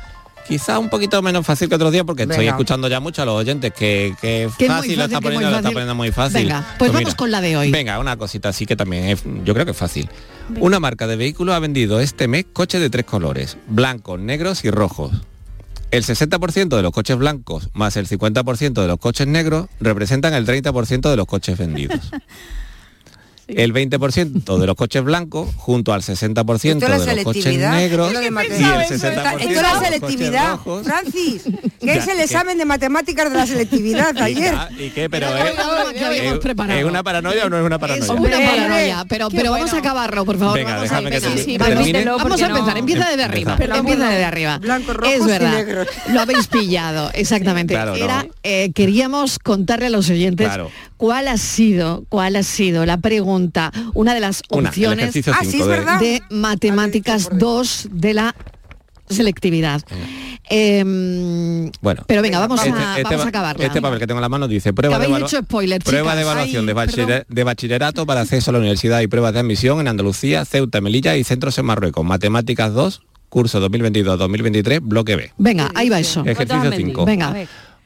quizá 0.48 0.80
un 0.80 0.88
poquito 0.88 1.22
menos 1.22 1.46
fácil 1.46 1.68
que 1.68 1.76
otros 1.76 1.92
días 1.92 2.02
porque 2.04 2.24
estoy 2.24 2.48
escuchando 2.48 2.88
ya 2.88 2.98
mucho 2.98 3.22
a 3.22 3.24
los 3.24 3.36
oyentes 3.36 3.72
que, 3.72 4.16
que 4.20 4.50
fácil, 4.66 4.98
lo 4.98 5.04
está 5.04 5.20
poniendo, 5.20 5.48
lo 5.48 5.56
está 5.58 5.70
poniendo 5.70 5.94
muy 5.94 6.10
fácil. 6.10 6.42
Venga, 6.42 6.64
pues, 6.76 6.90
pues 6.90 6.92
vamos 6.92 7.14
con 7.14 7.30
la 7.30 7.40
de 7.40 7.56
hoy. 7.56 7.70
Venga, 7.70 8.00
una 8.00 8.16
cosita 8.16 8.48
así 8.48 8.66
que 8.66 8.74
también 8.74 9.04
es, 9.04 9.22
yo 9.44 9.54
creo 9.54 9.64
que 9.64 9.70
es 9.70 9.76
fácil. 9.76 10.10
Una 10.58 10.80
marca 10.80 11.06
de 11.06 11.14
vehículos 11.14 11.54
ha 11.54 11.60
vendido 11.60 12.00
este 12.00 12.26
mes 12.26 12.46
coches 12.52 12.80
de 12.80 12.90
tres 12.90 13.04
colores, 13.04 13.56
blancos, 13.68 14.18
negros 14.18 14.64
y 14.64 14.72
rojos. 14.72 15.12
El 15.92 16.02
60% 16.02 16.74
de 16.74 16.82
los 16.82 16.90
coches 16.90 17.16
blancos 17.16 17.68
más 17.74 17.96
el 17.96 18.08
50% 18.08 18.72
de 18.72 18.88
los 18.88 18.98
coches 18.98 19.28
negros 19.28 19.68
representan 19.78 20.34
el 20.34 20.44
30% 20.48 21.08
de 21.08 21.16
los 21.16 21.26
coches 21.26 21.56
vendidos. 21.56 22.00
el 23.48 23.72
20% 23.72 24.58
de 24.58 24.66
los 24.66 24.76
coches 24.76 25.02
blancos 25.02 25.48
junto 25.56 25.92
al 25.92 26.02
60% 26.02 26.78
de 26.78 27.16
los 27.16 27.24
coches 27.24 27.58
negros 27.58 28.12
y 28.12 28.16
el 28.16 28.32
60% 28.32 29.40
Esto 29.40 29.50
es 29.50 29.62
la 29.62 29.80
selectividad, 29.80 30.58
Francis, 30.84 31.44
que 31.80 31.94
es 31.94 32.08
el 32.08 32.20
examen 32.20 32.58
de 32.58 32.64
matemáticas 32.64 33.30
de 33.30 33.38
la 33.38 33.46
selectividad 33.46 34.16
ayer. 34.22 34.54
¿Y 34.78 34.90
qué? 34.90 35.10
Pero 35.10 35.28
es, 35.36 36.84
una 36.84 37.02
paranoia 37.02 37.46
o 37.46 37.50
no 37.50 37.58
es 37.58 37.64
una 37.64 37.78
paranoia? 37.78 38.04
Es 38.04 38.10
una 38.10 38.30
paranoia, 38.30 39.04
pero, 39.08 39.28
pero 39.30 39.50
vamos 39.50 39.72
a 39.72 39.78
acabarlo, 39.78 40.24
por 40.24 40.38
favor. 40.38 40.54
Venga, 40.54 40.80
déjame 40.80 41.10
que 41.10 41.20
Vamos 41.58 42.42
a 42.42 42.46
empezar, 42.46 42.78
empieza 42.78 43.08
desde 43.08 43.24
arriba. 43.24 43.56
Empieza 43.60 44.08
desde 44.08 44.24
arriba. 44.24 44.58
Blanco, 44.58 44.92
rojo 44.92 45.12
es 45.12 45.26
verdad, 45.26 45.86
lo 46.08 46.20
habéis 46.20 46.46
pillado, 46.46 47.10
exactamente. 47.14 47.74
Era, 48.02 48.26
eh, 48.42 48.72
queríamos 48.72 49.38
contarle 49.38 49.86
a 49.86 49.90
los 49.90 50.08
oyentes 50.10 50.48
cuál 51.02 51.26
ha 51.26 51.36
sido, 51.36 52.04
cuál 52.08 52.36
ha 52.36 52.44
sido 52.44 52.86
la 52.86 52.96
pregunta, 52.96 53.72
una 53.92 54.14
de 54.14 54.20
las 54.20 54.40
opciones 54.50 55.12
ah, 55.26 55.98
de... 55.98 56.22
matemáticas 56.30 57.28
2 57.32 57.88
de 57.90 58.14
la 58.14 58.36
selectividad. 59.08 59.82
Em, 60.48 61.72
bueno, 61.80 62.04
pero 62.06 62.22
venga, 62.22 62.38
vamos, 62.38 62.64
este, 62.64 62.78
a, 62.78 63.00
este, 63.00 63.16
acabarla. 63.16 63.66
Este 63.66 63.82
papel 63.82 63.98
que 63.98 64.06
tengo 64.06 64.20
en 64.20 64.22
la 64.22 64.28
mano 64.28 64.46
dice 64.46 64.72
prueba, 64.72 64.96
de, 65.00 65.06
prueba 65.80 66.14
de 66.14 66.22
evaluación 66.22 66.66
de, 66.66 67.42
bachillerato 67.42 68.06
para 68.06 68.20
acceso 68.20 68.52
a 68.52 68.52
la 68.52 68.60
universidad 68.60 69.00
y 69.00 69.08
pruebas 69.08 69.32
de 69.32 69.40
admisión 69.40 69.80
en 69.80 69.88
Andalucía, 69.88 70.44
Ceuta, 70.44 70.80
Melilla 70.80 71.16
y 71.16 71.24
centros 71.24 71.58
en 71.58 71.64
Marruecos. 71.64 72.04
Matemáticas 72.04 72.74
2, 72.74 73.02
curso 73.28 73.68
2022-2023, 73.68 74.78
bloque 74.80 75.16
B. 75.16 75.32
Venga, 75.36 75.68
ahí 75.74 75.88
va 75.88 75.98
eso. 75.98 76.22
Ejercicio 76.24 76.70
5. 76.70 77.04
Venga. 77.06 77.34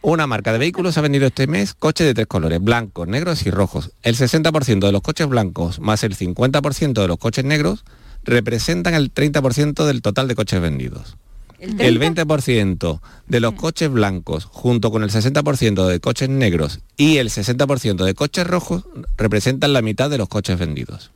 Una 0.02 0.26
marca 0.26 0.52
de 0.52 0.58
vehículos 0.58 0.96
ha 0.98 1.00
vendido 1.00 1.26
este 1.26 1.46
mes 1.46 1.74
coches 1.74 2.06
de 2.06 2.14
tres 2.14 2.26
colores, 2.26 2.60
blancos, 2.60 3.08
negros 3.08 3.44
y 3.44 3.50
rojos. 3.50 3.90
El 4.02 4.16
60% 4.16 4.86
de 4.86 4.92
los 4.92 5.02
coches 5.02 5.26
blancos 5.26 5.80
más 5.80 6.04
el 6.04 6.16
50% 6.16 6.92
de 6.92 7.08
los 7.08 7.18
coches 7.18 7.44
negros 7.44 7.84
representan 8.24 8.94
el 8.94 9.12
30% 9.12 9.84
del 9.84 10.02
total 10.02 10.28
de 10.28 10.34
coches 10.34 10.60
vendidos. 10.60 11.16
El, 11.58 11.98
20% 11.98 13.00
de 13.28 13.40
los 13.40 13.54
coches 13.54 13.90
blancos 13.90 14.44
junto 14.44 14.90
con 14.90 15.02
el 15.02 15.10
60% 15.10 15.86
de 15.86 16.00
coches 16.00 16.28
negros 16.28 16.80
y 16.98 17.16
el 17.16 17.30
60% 17.30 18.04
de 18.04 18.14
coches 18.14 18.46
rojos 18.46 18.84
representan 19.16 19.72
la 19.72 19.80
mitad 19.80 20.10
de 20.10 20.18
los 20.18 20.28
coches 20.28 20.58
vendidos. 20.58 21.12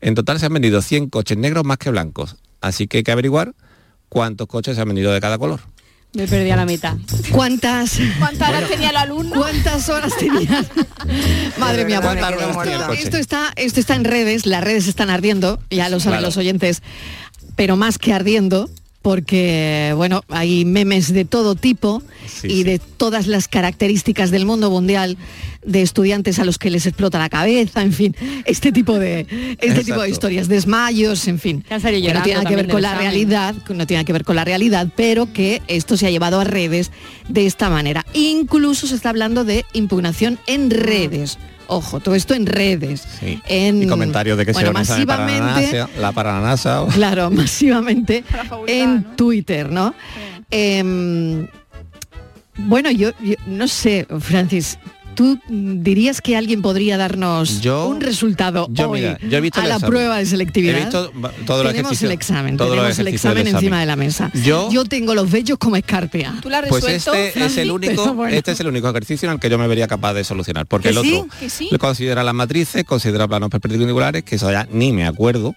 En 0.00 0.16
total 0.16 0.40
se 0.40 0.46
han 0.46 0.54
vendido 0.54 0.82
100 0.82 1.08
coches 1.08 1.38
negros 1.38 1.64
más 1.64 1.78
que 1.78 1.90
blancos, 1.90 2.36
así 2.60 2.88
que 2.88 2.98
hay 2.98 3.02
que 3.04 3.12
averiguar 3.12 3.54
cuántos 4.08 4.48
coches 4.48 4.74
se 4.74 4.82
han 4.82 4.88
vendido 4.88 5.12
de 5.12 5.20
cada 5.20 5.38
color. 5.38 5.60
Me 6.14 6.26
perdí 6.26 6.50
a 6.50 6.56
la 6.56 6.64
mitad. 6.64 6.96
¿Cuántas? 7.32 7.98
¿Cuántas 8.18 8.48
horas 8.48 8.68
tenía 8.70 8.90
el 8.90 8.96
alumno? 8.96 9.36
¿Cuántas 9.36 9.88
horas 9.88 10.16
tenía? 10.16 10.64
Madre 11.58 11.84
mía, 11.84 12.00
esto, 12.98 13.18
está, 13.18 13.52
esto 13.56 13.78
está 13.78 13.94
en 13.94 14.04
redes, 14.04 14.46
las 14.46 14.64
redes 14.64 14.88
están 14.88 15.10
ardiendo, 15.10 15.60
ya 15.70 15.88
lo 15.88 16.00
saben 16.00 16.22
los 16.22 16.36
oyentes, 16.36 16.82
pero 17.56 17.76
más 17.76 17.98
que 17.98 18.14
ardiendo, 18.14 18.70
porque 19.02 19.92
bueno, 19.96 20.22
hay 20.28 20.64
memes 20.64 21.12
de 21.12 21.24
todo 21.24 21.54
tipo 21.54 22.02
y 22.42 22.64
de 22.64 22.78
todas 22.78 23.26
las 23.26 23.46
características 23.46 24.30
del 24.30 24.46
mundo 24.46 24.70
mundial 24.70 25.18
de 25.68 25.82
estudiantes 25.82 26.38
a 26.38 26.44
los 26.44 26.58
que 26.58 26.70
les 26.70 26.86
explota 26.86 27.18
la 27.18 27.28
cabeza, 27.28 27.82
en 27.82 27.92
fin, 27.92 28.16
este 28.46 28.72
tipo 28.72 28.98
de 28.98 29.26
este 29.60 29.84
tipo 29.84 30.00
de 30.00 30.08
historias, 30.08 30.48
desmayos, 30.48 31.28
en 31.28 31.38
fin. 31.38 31.64
no 31.70 32.22
tiene 32.22 32.44
que 32.44 32.56
ver 32.56 32.68
con 32.68 32.82
la 32.82 32.94
realidad, 32.94 33.54
no 33.68 33.86
tiene 33.86 34.04
que 34.04 34.12
ver 34.12 34.24
con 34.24 34.34
la 34.34 34.44
realidad, 34.44 34.88
pero 34.96 35.32
que 35.32 35.62
esto 35.68 35.96
se 35.96 36.06
ha 36.06 36.10
llevado 36.10 36.40
a 36.40 36.44
redes 36.44 36.90
de 37.28 37.46
esta 37.46 37.68
manera. 37.68 38.04
Incluso 38.14 38.86
se 38.86 38.94
está 38.94 39.10
hablando 39.10 39.44
de 39.44 39.64
impugnación 39.74 40.38
en 40.46 40.70
redes. 40.70 41.38
Ojo, 41.66 42.00
todo 42.00 42.14
esto 42.14 42.32
en 42.32 42.46
redes. 42.46 43.06
En, 43.46 43.82
y 43.82 43.86
comentarios 43.86 44.38
de 44.38 44.46
que 44.46 44.54
se 44.54 44.70
masivamente, 44.70 45.84
la 46.00 46.12
para 46.12 46.40
la 46.40 46.40
NASA. 46.40 46.86
Claro, 46.94 47.30
masivamente 47.30 48.24
en 48.66 49.04
Twitter, 49.16 49.70
¿no? 49.70 49.94
Em, 50.50 51.46
bueno, 52.56 52.90
yo, 52.90 53.10
no 53.46 53.68
sé, 53.68 54.06
Francis, 54.18 54.78
¿Tú 55.18 55.40
dirías 55.48 56.20
que 56.20 56.36
alguien 56.36 56.62
podría 56.62 56.96
darnos 56.96 57.66
un 57.66 58.00
resultado 58.00 58.70
hoy 58.78 59.04
a 59.04 59.66
la 59.66 59.80
prueba 59.80 60.18
de 60.18 60.26
selectividad? 60.26 60.76
He 60.76 60.80
visto 60.82 61.12
todo 61.44 61.64
tenemos 61.64 62.00
el 62.04 62.12
examen, 62.12 62.56
tenemos 62.56 62.96
el 63.00 63.08
examen, 63.08 63.48
encima 63.48 63.80
de 63.80 63.86
la 63.86 63.96
mesa. 63.96 64.30
Yo, 64.44 64.84
tengo 64.84 65.16
los 65.16 65.28
vellos 65.28 65.58
como 65.58 65.74
escarpia. 65.74 66.36
¿Tú 66.40 66.48
la 66.48 66.62
pues 66.62 66.84
este 66.84 67.32
es 67.44 67.56
el 67.56 67.72
único, 67.72 68.26
este 68.26 68.52
es 68.52 68.60
el 68.60 68.68
único 68.68 68.88
ejercicio 68.90 69.28
en 69.28 69.34
el 69.34 69.40
que 69.40 69.50
yo 69.50 69.58
me 69.58 69.66
vería 69.66 69.88
capaz 69.88 70.14
de 70.14 70.22
solucionar, 70.22 70.66
porque 70.66 70.90
el 70.90 70.98
otro 70.98 71.26
considera 71.80 72.22
las 72.22 72.34
matrices, 72.34 72.84
considera 72.84 73.26
planos 73.26 73.50
perpendiculares, 73.50 74.22
que 74.22 74.36
eso 74.36 74.52
ya 74.52 74.68
ni 74.70 74.92
me 74.92 75.04
acuerdo, 75.04 75.56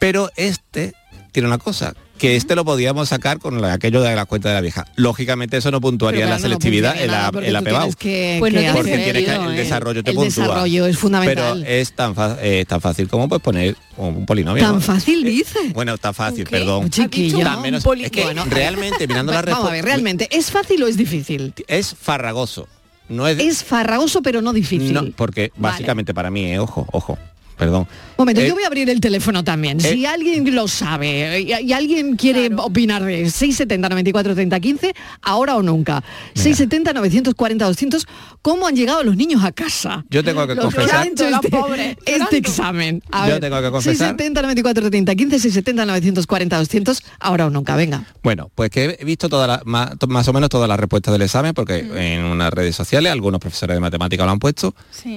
pero 0.00 0.28
este 0.36 0.92
tiene 1.32 1.48
una 1.48 1.56
cosa, 1.56 1.94
que 2.22 2.36
este 2.36 2.54
lo 2.54 2.64
podíamos 2.64 3.08
sacar 3.08 3.40
con 3.40 3.64
aquello 3.64 4.00
de 4.00 4.14
la 4.14 4.26
cuenta 4.26 4.48
de 4.48 4.54
la 4.54 4.60
vieja. 4.60 4.86
Lógicamente 4.94 5.56
eso 5.56 5.72
no 5.72 5.80
puntuaría 5.80 6.24
la 6.26 6.38
selectividad 6.38 6.96
en 6.96 7.10
la, 7.10 7.32
en 7.34 7.52
la 7.52 7.62
Que, 7.98 8.36
pues 8.38 8.54
porque 8.72 8.92
tiene 8.92 9.24
que, 9.24 9.34
el 9.34 9.56
desarrollo 9.56 10.04
te 10.04 10.12
el 10.12 10.16
desarrollo 10.16 10.86
es 10.86 10.96
fundamental. 10.98 11.62
Pero 11.64 11.72
es 11.72 11.92
tan, 11.94 12.14
eh, 12.40 12.64
tan 12.68 12.80
fácil 12.80 13.08
como 13.08 13.28
pues 13.28 13.42
poner 13.42 13.76
un 13.96 14.24
polinomio. 14.24 14.62
Tan 14.62 14.80
fácil 14.80 15.24
dice. 15.24 15.58
Bueno, 15.74 15.98
tan 15.98 16.14
fácil, 16.14 16.44
perdón. 16.44 16.90
Chiquillo. 16.90 17.38
Menos, 17.60 17.84
es 17.98 18.10
que 18.12 18.32
realmente 18.48 19.08
mirando 19.08 19.32
la 19.32 19.42
respuesta. 19.42 19.82
realmente, 19.82 20.28
¿es 20.30 20.52
fácil 20.52 20.80
o 20.84 20.86
es 20.86 20.96
difícil? 20.96 21.52
Es 21.66 21.92
farragoso. 22.00 22.68
No 23.08 23.26
es, 23.26 23.40
es 23.40 23.64
farragoso 23.64 24.22
pero 24.22 24.42
no 24.42 24.52
difícil. 24.52 24.92
No, 24.92 25.10
porque 25.16 25.50
básicamente 25.56 26.14
para 26.14 26.30
mí, 26.30 26.52
eh, 26.52 26.60
ojo, 26.60 26.86
ojo, 26.92 27.18
perdón. 27.62 27.86
Un 28.16 28.24
momento, 28.24 28.40
yo 28.40 28.48
eh, 28.48 28.52
voy 28.52 28.64
a 28.64 28.66
abrir 28.66 28.90
el 28.90 29.00
teléfono 29.00 29.44
también. 29.44 29.80
si 29.80 30.04
eh, 30.04 30.06
alguien 30.08 30.54
lo 30.54 30.66
sabe 30.66 31.40
y, 31.40 31.72
alguien 31.72 32.16
quiere 32.16 32.50
opinar 32.56 33.04
de 33.04 33.30
670 33.30 33.88
94 33.88 34.34
30 34.34 34.60
15, 34.60 34.94
ahora 35.22 35.56
o 35.56 35.62
nunca. 35.62 36.02
670 36.34 36.92
940 36.92 37.64
200, 37.64 38.06
¿cómo 38.42 38.66
han 38.66 38.74
llegado 38.74 39.04
los 39.04 39.16
niños 39.16 39.44
a 39.44 39.52
casa? 39.52 40.04
Yo 40.10 40.24
tengo 40.24 40.46
que 40.46 40.56
confesar 40.56 41.06
este, 41.06 41.96
este, 42.06 42.36
examen. 42.36 43.02
yo 43.28 43.38
tengo 43.38 43.62
que 43.62 43.70
confesar 43.70 44.16
670 44.16 44.42
94 44.42 44.90
30 44.90 45.14
15, 45.14 45.38
670 45.38 45.86
940 45.86 46.58
200, 46.58 47.02
ahora 47.20 47.46
o 47.46 47.50
nunca, 47.50 47.76
venga. 47.76 48.04
Bueno, 48.22 48.50
pues 48.54 48.70
que 48.70 48.96
he 48.98 49.04
visto 49.04 49.28
toda 49.28 49.62
más, 49.64 50.28
o 50.28 50.32
menos 50.32 50.50
todas 50.50 50.68
las 50.68 50.78
respuestas 50.78 51.12
del 51.12 51.22
examen 51.22 51.54
porque 51.54 51.78
en 51.78 52.24
unas 52.24 52.52
redes 52.52 52.74
sociales 52.74 53.12
algunos 53.12 53.40
profesores 53.40 53.76
de 53.76 53.80
matemática 53.80 54.24
lo 54.24 54.32
han 54.32 54.38
puesto 54.40 54.74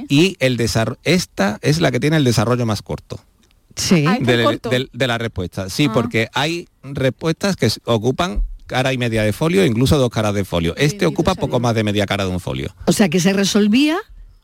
y 0.07 0.37
el 0.39 0.57
desarrollo 0.57 0.99
esta 1.03 1.59
es 1.61 1.81
la 1.81 1.91
que 1.91 1.99
tiene 1.99 2.17
el 2.17 2.23
desarrollo 2.23 2.34
más 2.65 2.81
corto. 2.81 3.19
Sí. 3.75 4.05
Ah, 4.07 4.17
de, 4.19 5.07
la 5.07 5.17
respuesta. 5.17 5.69
Sí, 5.69 5.87
ah. 5.89 5.93
porque 5.93 6.29
hay 6.33 6.67
respuestas 6.83 7.55
que 7.55 7.69
ocupan 7.85 8.43
cara 8.67 8.93
y 8.93 8.97
media 8.97 9.23
de 9.23 9.33
folio, 9.33 9.65
incluso 9.65 9.97
dos 9.97 10.09
caras 10.09 10.33
de 10.33 10.45
folio. 10.45 10.75
Este 10.77 11.05
ocupa 11.05 11.35
poco 11.35 11.59
más 11.59 11.75
de 11.75 11.83
media 11.83 12.05
cara 12.05 12.25
de 12.25 12.31
un 12.31 12.39
folio. 12.39 12.73
O 12.85 12.93
sea 12.93 13.09
que 13.09 13.19
se 13.19 13.33
resolvía 13.33 13.97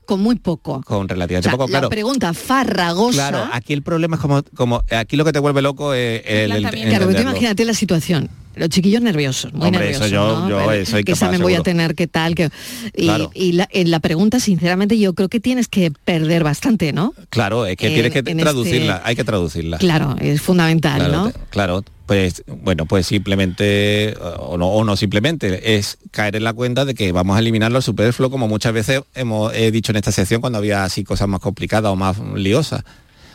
con 0.05 0.19
muy 0.21 0.35
poco. 0.35 0.81
Con 0.83 1.07
relativamente 1.07 1.49
poco, 1.49 1.67
claro. 1.67 1.85
La 1.85 1.89
pregunta 1.89 2.33
farragosa. 2.33 3.29
Claro, 3.29 3.49
aquí 3.53 3.73
el 3.73 3.83
problema 3.83 4.17
es 4.17 4.21
como, 4.21 4.43
como 4.55 4.83
aquí 4.91 5.15
lo 5.15 5.23
que 5.23 5.31
te 5.31 5.39
vuelve 5.39 5.61
loco 5.61 5.93
es 5.93 6.21
el, 6.25 6.51
el, 6.51 6.69
Claro, 6.69 7.07
tú 7.13 7.21
imagínate 7.21 7.63
la 7.65 7.73
situación 7.73 8.29
los 8.55 8.69
chiquillos 8.69 9.01
nerviosos, 9.01 9.53
muy 9.53 9.71
nerviosos. 9.71 10.07
Eso 10.07 10.13
yo, 10.13 10.49
yo 10.49 10.71
eso 10.71 10.97
¿Qué 11.03 11.11
examen 11.11 11.41
voy 11.41 11.55
a 11.55 11.61
tener? 11.61 11.95
¿Qué 11.95 12.07
tal? 12.07 12.35
Que, 12.35 12.49
y, 12.93 13.51
la, 13.53 13.67
en 13.71 13.91
la 13.91 13.99
pregunta, 13.99 14.39
sinceramente, 14.39 14.97
yo 14.97 15.13
creo 15.13 15.29
que 15.29 15.39
tienes 15.39 15.67
que 15.67 15.91
perder 15.91 16.43
bastante, 16.43 16.93
¿no? 16.93 17.13
Claro, 17.29 17.65
es 17.65 17.77
que 17.77 17.89
tienes 17.89 18.11
que 18.11 18.19
este 18.19 18.35
traducirla, 18.35 19.01
hay 19.05 19.15
que 19.15 19.23
traducirla. 19.23 19.77
Claro, 19.77 20.15
es 20.19 20.41
fundamental, 20.41 21.11
¿no? 21.11 21.31
Claro, 21.49 21.83
pues 22.05 22.43
bueno, 22.47 22.85
pues 22.85 23.07
simplemente, 23.07 24.15
o 24.39 24.57
no, 24.57 24.67
o 24.67 24.83
no 24.83 24.97
simplemente, 24.97 25.77
es 25.77 25.97
caer 26.11 26.35
en 26.35 26.43
la 26.43 26.53
cuenta 26.53 26.83
de 26.83 26.93
que 26.93 27.11
vamos 27.13 27.37
a 27.37 27.39
eliminar 27.39 27.71
lo 27.71 27.81
superfluo, 27.81 28.29
como 28.29 28.49
muchas 28.49 28.73
veces 28.73 29.01
hemos 29.15 29.53
he 29.53 29.71
dicho 29.71 29.93
en 29.93 29.95
esta 29.95 30.11
sección 30.11 30.41
cuando 30.41 30.59
había 30.59 30.83
así 30.83 31.03
cosas 31.05 31.27
más 31.29 31.39
complicadas 31.39 31.91
o 31.91 31.95
más 31.95 32.19
liosas. 32.35 32.83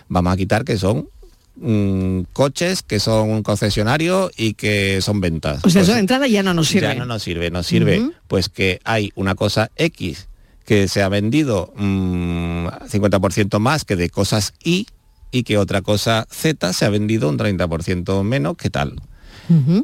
Vamos 0.09 0.33
a 0.33 0.37
quitar 0.37 0.65
que 0.65 0.77
son 0.77 1.09
Mm, 1.59 2.23
coches 2.35 2.83
que 2.83 3.01
son 3.01 3.31
un 3.31 3.43
concesionario 3.43 4.31
y 4.37 4.55
que 4.55 5.01
son 5.01 5.21
ventas. 5.21 5.65
O 5.65 5.71
sea, 5.71 5.83
eso 5.83 5.95
de 5.95 6.01
entrada 6.01 6.27
ya 6.27 6.43
no 6.43 6.53
nos 6.53 6.69
sirve. 6.69 6.89
Ya 6.89 6.95
no 6.95 7.07
nos 7.07 7.23
sirve, 7.23 7.51
nos 7.51 7.67
sirve 7.67 8.11
pues 8.29 8.51
que 8.51 8.81
hay 8.85 9.11
una 9.15 9.35
cosa 9.35 9.71
X 9.77 10.29
que 10.67 10.89
se 10.89 11.03
ha 11.03 11.09
vendido 11.09 11.73
50% 11.77 13.59
mm, 13.59 13.63
más 13.63 13.85
que 13.85 13.97
de 13.97 14.11
cosas 14.11 14.53
Y 14.63 14.87
y 15.31 15.45
que 15.45 15.57
otra 15.57 15.81
cosa 15.81 16.27
Z 16.31 16.73
se 16.73 16.85
ha 16.85 16.91
vendido 16.91 17.29
un 17.29 17.39
30% 17.39 18.23
menos 18.23 18.57
que 18.57 18.71
tal. 18.71 19.01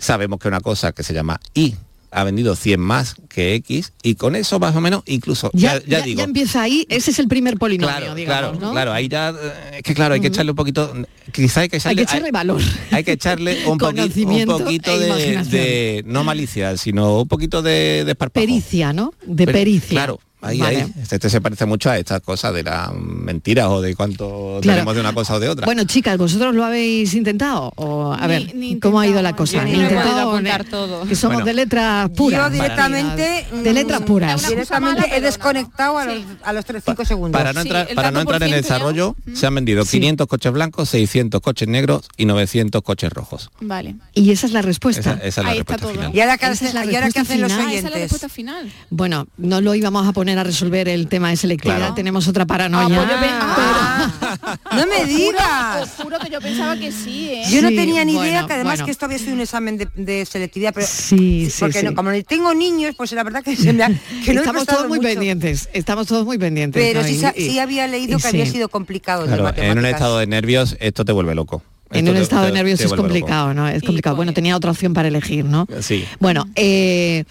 Sabemos 0.01 0.41
que 0.41 0.49
una 0.49 0.61
cosa 0.61 0.93
que 0.93 1.03
se 1.05 1.15
llama 1.15 1.41
Y 1.55 1.77
ha 2.13 2.25
vendido 2.25 2.55
100 2.55 2.79
más 2.81 3.15
que 3.29 3.55
X 3.55 3.93
y 4.03 4.15
con 4.17 4.37
eso 4.37 4.59
más 4.59 4.77
o 4.77 4.81
menos 4.81 5.03
incluso 5.07 5.51
ya, 5.55 5.79
digo. 5.81 6.19
ya 6.19 6.25
empieza 6.25 6.63
ahí 6.63 6.87
ese 6.89 7.11
es 7.11 7.19
el 7.19 7.29
primer 7.29 7.57
polinomio 7.59 7.97
claro 7.97 8.15
digamos, 8.15 8.59
claro 8.59 8.73
claro 8.73 8.93
ahí 8.93 9.09
ya 9.09 9.31
eh, 9.31 9.79
es 9.79 9.83
que 9.83 9.95
claro 9.95 10.15
hay 10.15 10.21
que 10.21 10.29
echarle 10.29 10.53
un 10.53 10.57
poquito 10.57 10.93
quizá 11.33 11.63
hay 11.63 11.69
que 11.69 11.79
echarle, 11.79 12.01
hay 12.01 12.07
que 12.07 12.13
echarle 12.13 12.31
valor. 12.31 12.61
hay 12.91 13.05
que 13.05 13.13
echarle 13.13 13.67
un, 13.67 13.79
poquito, 13.79 14.21
un 14.21 14.47
poquito 14.47 14.93
e 14.93 15.45
de, 15.45 16.03
no 16.07 16.23
malicia 16.23 16.77
sino 16.77 17.21
un 17.21 17.29
poquito 17.29 17.63
de, 17.63 18.05
de 18.05 18.15
pericia 18.15 18.93
no 18.93 19.15
de 19.25 19.47
pericia. 19.47 19.91
claro 19.91 20.21
Ahí, 20.43 20.61
ahí. 20.61 20.93
Este 21.01 21.31
se 21.31 21.41
parece 21.41 21.67
mucho 21.67 21.89
a 21.89 21.99
estas 21.99 22.21
cosas 22.21 22.53
de 22.53 22.65
las 22.65 22.93
mentiras 22.95 23.69
o 23.69 23.81
de 23.81 23.95
cuánto 23.95 24.59
tenemos 24.61 24.95
de 24.95 25.01
una 25.01 25.13
cosa 25.13 25.35
o 25.35 25.41
de 25.41 25.49
otra. 25.49 25.67
Bueno, 25.67 25.85
chicas, 25.85 26.19
¿vosotros 26.19 26.55
lo 26.55 26.65
habéis 26.65 27.15
intentado? 27.15 27.73
O, 27.77 28.13
a 28.13 28.27
ver, 28.27 28.53
¿cómo 28.81 29.01
ha 29.01 29.07
ido 29.07 29.23
la 29.23 29.35
cosa? 29.35 29.65
Ni 29.65 29.75
intentado 29.75 30.41
todo. 30.69 31.05
Que 31.07 31.15
somos 31.15 31.45
de 31.45 31.55
letras 31.55 32.11
puras. 32.11 32.41
Yo 32.41 32.51
directamente... 32.51 33.47
De 33.63 33.73
letras 33.73 34.01
puras. 34.03 34.49
Directamente 34.49 35.17
he 35.17 35.21
desconectado 35.21 35.99
a 35.99 36.07
los, 36.07 36.23
a 36.43 36.53
los 36.53 36.65
3, 36.65 36.83
5 36.85 37.05
segundos. 37.05 37.41
Para 37.41 37.53
no 37.53 37.61
entrar, 37.61 37.89
para 37.95 38.11
no 38.11 38.21
entrar 38.21 38.43
en 38.43 38.55
el 38.55 38.63
desarrollo, 38.63 39.15
se 39.35 39.47
han 39.47 39.55
vendido 39.55 39.85
500 39.85 40.27
coches 40.27 40.53
blancos, 40.53 40.89
600 40.89 41.41
coches 41.41 41.69
negros 41.69 42.09
y 42.17 42.27
900 42.27 42.83
coches 42.83 43.13
rojos. 43.13 43.51
Vale. 43.61 43.97
Y 44.15 44.31
esa 44.33 44.47
es 44.47 44.53
la 44.53 44.63
respuesta. 44.63 45.21
Esa, 45.23 45.25
es 45.25 45.37
la 45.37 45.55
respuesta 45.55 45.89
final. 45.89 46.15
¿Y 46.15 46.21
ahora 46.21 46.39
qué, 46.39 46.47
hacen 46.47 47.41
los 47.41 47.53
oyentes? 47.53 47.85
la 47.85 47.91
respuesta 47.91 48.29
final? 48.29 48.73
Bueno, 48.91 49.27
no 49.37 49.61
lo 49.61 49.75
íbamos 49.75 50.07
a 50.07 50.13
poner 50.13 50.32
a 50.39 50.45
resolver 50.45 50.89
el 50.89 51.09
tema 51.09 51.31
de 51.31 51.37
selectividad, 51.37 51.95
tenemos 51.95 52.29
otra 52.29 52.47
paranoia. 52.47 53.03
Ah, 53.03 53.55
pues 53.55 54.31
ah. 54.43 54.59
no 54.77 54.87
me 54.87 55.05
digas. 55.07 55.91
Juro, 56.03 56.19
que 56.19 56.31
yo 56.31 56.41
pensaba 56.41 56.77
que 56.77 56.93
sí. 56.93 57.31
¿eh? 57.33 57.45
Yo 57.51 57.63
no 57.63 57.69
tenía 57.69 58.05
ni 58.05 58.15
idea 58.15 58.47
que 58.47 58.53
además 58.55 58.83
que 58.83 58.91
esto 58.91 59.07
había 59.07 59.19
sido 59.19 59.35
un 59.35 59.41
examen 59.41 59.79
de, 59.95 60.27
selectividad, 60.27 60.73
pero 60.75 60.87
sí, 60.87 61.51
sí, 61.51 61.61
porque 61.61 61.95
como 61.95 62.13
no 62.13 62.23
tengo 62.23 62.55
niños, 62.55 62.95
pues 62.97 63.13
la 63.13 63.25
verdad 63.25 63.43
que 63.43 63.57
se 63.57 63.73
me 63.73 63.85
ha, 63.85 63.89
que 64.25 64.33
estamos 64.33 64.67
todos 64.67 64.89
muy 64.89 65.01
pendientes, 65.01 65.69
estamos 65.73 66.07
todos 66.07 66.25
muy 66.25 66.39
pendientes. 66.39 66.83
Pero 66.83 67.03
sí, 67.05 67.59
había 67.59 67.87
leído 67.87 68.19
que 68.19 68.29
había 68.29 68.47
sido 68.47 68.69
complicado. 68.69 69.27
en 69.57 69.79
un 69.79 69.87
estado 69.87 70.19
de 70.19 70.27
nervios 70.27 70.77
esto 70.81 71.05
te 71.05 71.13
vuelve 71.13 71.35
loco. 71.35 71.63
en 71.91 72.09
un 72.09 72.17
estado 72.17 72.47
de 72.47 72.53
nervios 72.53 72.81
es 72.81 72.93
complicado, 72.93 73.55
¿no? 73.55 73.69
Es 73.69 73.83
complicado. 73.83 74.17
Bueno, 74.17 74.33
tenía 74.33 74.57
otra 74.57 74.71
opción 74.71 74.95
para 74.95 75.09
elegir, 75.09 75.45
¿no? 75.45 75.67
Sí. 75.81 76.05
Bueno, 76.21 76.47
eh, 76.55 77.25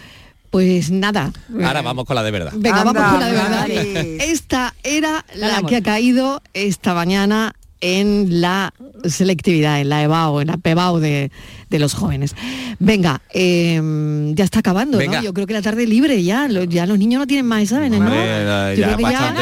pues 0.51 0.91
nada. 0.91 1.31
Ahora 1.63 1.81
vamos 1.81 2.05
con 2.05 2.15
la 2.15 2.23
de 2.23 2.31
verdad. 2.31 2.51
Venga, 2.53 2.83
vamos 2.83 3.03
con 3.03 3.19
la 3.19 3.25
de 3.25 3.33
verdad. 3.33 3.69
Esta 3.69 4.75
era 4.83 5.25
la, 5.33 5.63
que 5.63 5.77
ha 5.77 5.81
caído 5.81 6.43
esta 6.53 6.93
mañana 6.93 7.55
en 7.81 8.41
la 8.41 8.73
selectividad, 9.03 9.81
en 9.81 9.89
la 9.89 10.03
EBAO, 10.03 10.41
en 10.41 10.47
la 10.47 10.57
PEBAO 10.57 10.99
de, 10.99 11.31
de 11.69 11.79
los 11.79 11.93
jóvenes. 11.93 12.35
Venga, 12.79 13.21
em, 13.31 14.35
ya 14.35 14.43
está 14.43 14.59
acabando, 14.59 14.99
¿no? 15.01 15.21
Yo 15.21 15.33
creo 15.33 15.47
que 15.47 15.53
la 15.53 15.61
tarde 15.61 15.87
libre 15.87 16.23
ya, 16.23 16.47
ya 16.47 16.85
los 16.85 16.97
niños 16.97 17.19
no 17.19 17.27
tienen 17.27 17.45
más 17.45 17.63
exámenes, 17.63 17.99
¿no? 17.99 18.09
mañana 18.09 19.33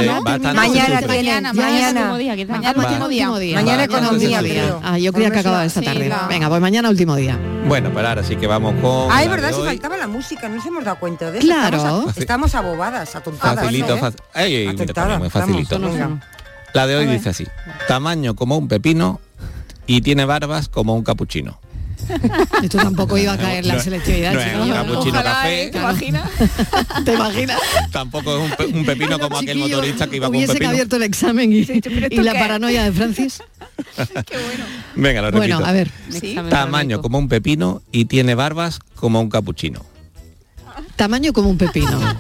mañana, 0.54 1.02
mañana, 1.08 1.54
mañana, 1.54 2.13
último 2.75 3.08
día. 3.08 3.56
Mañana 3.56 3.84
economía, 3.84 4.41
Ah, 4.84 4.97
yo 4.97 5.13
creía 5.13 5.32
que 5.32 5.39
acababa 5.39 5.65
esta 5.65 5.82
tarde. 5.82 6.12
Venga, 6.30 6.49
pues 6.49 6.62
mañana 6.62 6.89
último 6.89 7.15
día. 7.15 7.38
Bueno, 7.67 7.91
pues 7.91 8.06
ahora 8.06 8.23
sí 8.23 8.36
que 8.36 8.47
vamos 8.47 8.73
con. 8.82 9.12
Ah, 9.12 9.23
es 9.23 9.30
verdad, 9.30 9.52
si 9.54 9.62
faltaba 9.62 9.97
la 9.97 10.08
música, 10.08 10.47
no 10.47 10.56
nos 10.56 10.65
hemos 10.65 10.84
dado 10.84 10.99
cuenta 10.99 11.32
de 11.32 11.39
eso. 11.39 11.47
Claro. 11.47 12.06
Estamos, 12.15 12.56
abobadas, 12.56 13.15
atontadas. 13.15 13.60
Facilito, 13.60 13.95
¿eh? 14.36 15.19
muy 15.19 15.30
facilito. 15.30 15.80
La 16.73 16.88
de 16.88 16.95
hoy 16.95 17.08
dice 17.08 17.29
así: 17.29 17.47
tamaño 17.88 18.36
como 18.36 18.58
un 18.58 18.67
pepino 18.67 19.19
y 19.88 20.01
tiene 20.01 20.25
barbas 20.25 20.69
como 20.69 20.95
un 20.95 21.03
capuchino. 21.03 21.60
Esto 22.63 22.77
tampoco 22.77 23.17
iba 23.17 23.34
a 23.34 23.38
caer 23.38 23.65
la 23.65 23.79
selectividad. 23.79 24.34
No, 24.34 24.39
es 24.39 24.55
un 24.55 24.71
capuchino 24.71 25.23
café. 25.23 25.63
¿eh? 25.63 25.71
¿Te 25.71 25.77
imaginas? 25.79 26.29
¿Te 27.05 27.13
imaginas? 27.13 27.60
Tampoco 27.91 28.38
es 28.38 28.73
un, 28.73 28.86
pepino 28.86 29.19
como 29.19 29.38
aquel 29.38 29.58
motorista 29.58 30.08
que 30.08 30.17
iba 30.17 30.27
con 30.27 30.36
un 30.36 30.41
pepino. 30.41 30.58
Hubiese 30.58 30.71
abierto 30.71 30.95
el 30.95 31.03
examen 31.03 31.51
y, 31.53 31.65
la 32.21 32.34
paranoia 32.34 32.84
de 32.84 32.91
Francis. 32.91 33.41
Qué 34.25 34.38
bueno. 34.38 34.65
Venga, 34.95 35.21
lo 35.21 35.32
repito. 35.32 35.55
Bueno, 35.58 35.65
a 35.65 35.71
ver. 35.71 35.91
Tamaño 36.49 37.01
como 37.01 37.17
un 37.17 37.27
pepino 37.27 37.82
y 37.91 38.05
tiene 38.05 38.36
barbas 38.36 38.79
como 38.95 39.21
un 39.21 39.29
capuchino. 39.29 39.86
Tamaño 40.95 41.34
como 41.34 41.49
un 41.49 41.58
pepino. 41.58 42.17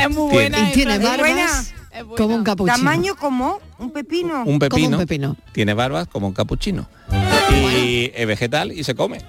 es 0.00 0.10
muy 0.10 0.32
buena. 0.32 0.70
Y 0.70 0.72
tiene 0.72 0.98
barbas 0.98 1.72
como 2.16 2.34
un 2.34 2.44
capuchino. 2.44 2.76
Tamaño 2.76 3.16
como 3.16 3.60
un 3.78 3.90
pepino. 3.90 4.44
Un 4.44 4.58
pepino. 4.58 4.84
Como 4.84 4.96
un 4.96 5.06
pepino. 5.06 5.36
Tiene 5.52 5.74
barbas 5.74 6.08
como 6.08 6.26
un 6.26 6.34
capuchino. 6.34 6.86
Y 7.52 8.10
es 8.14 8.26
vegetal 8.26 8.72
y 8.72 8.84
se 8.84 8.94
come. 8.94 9.20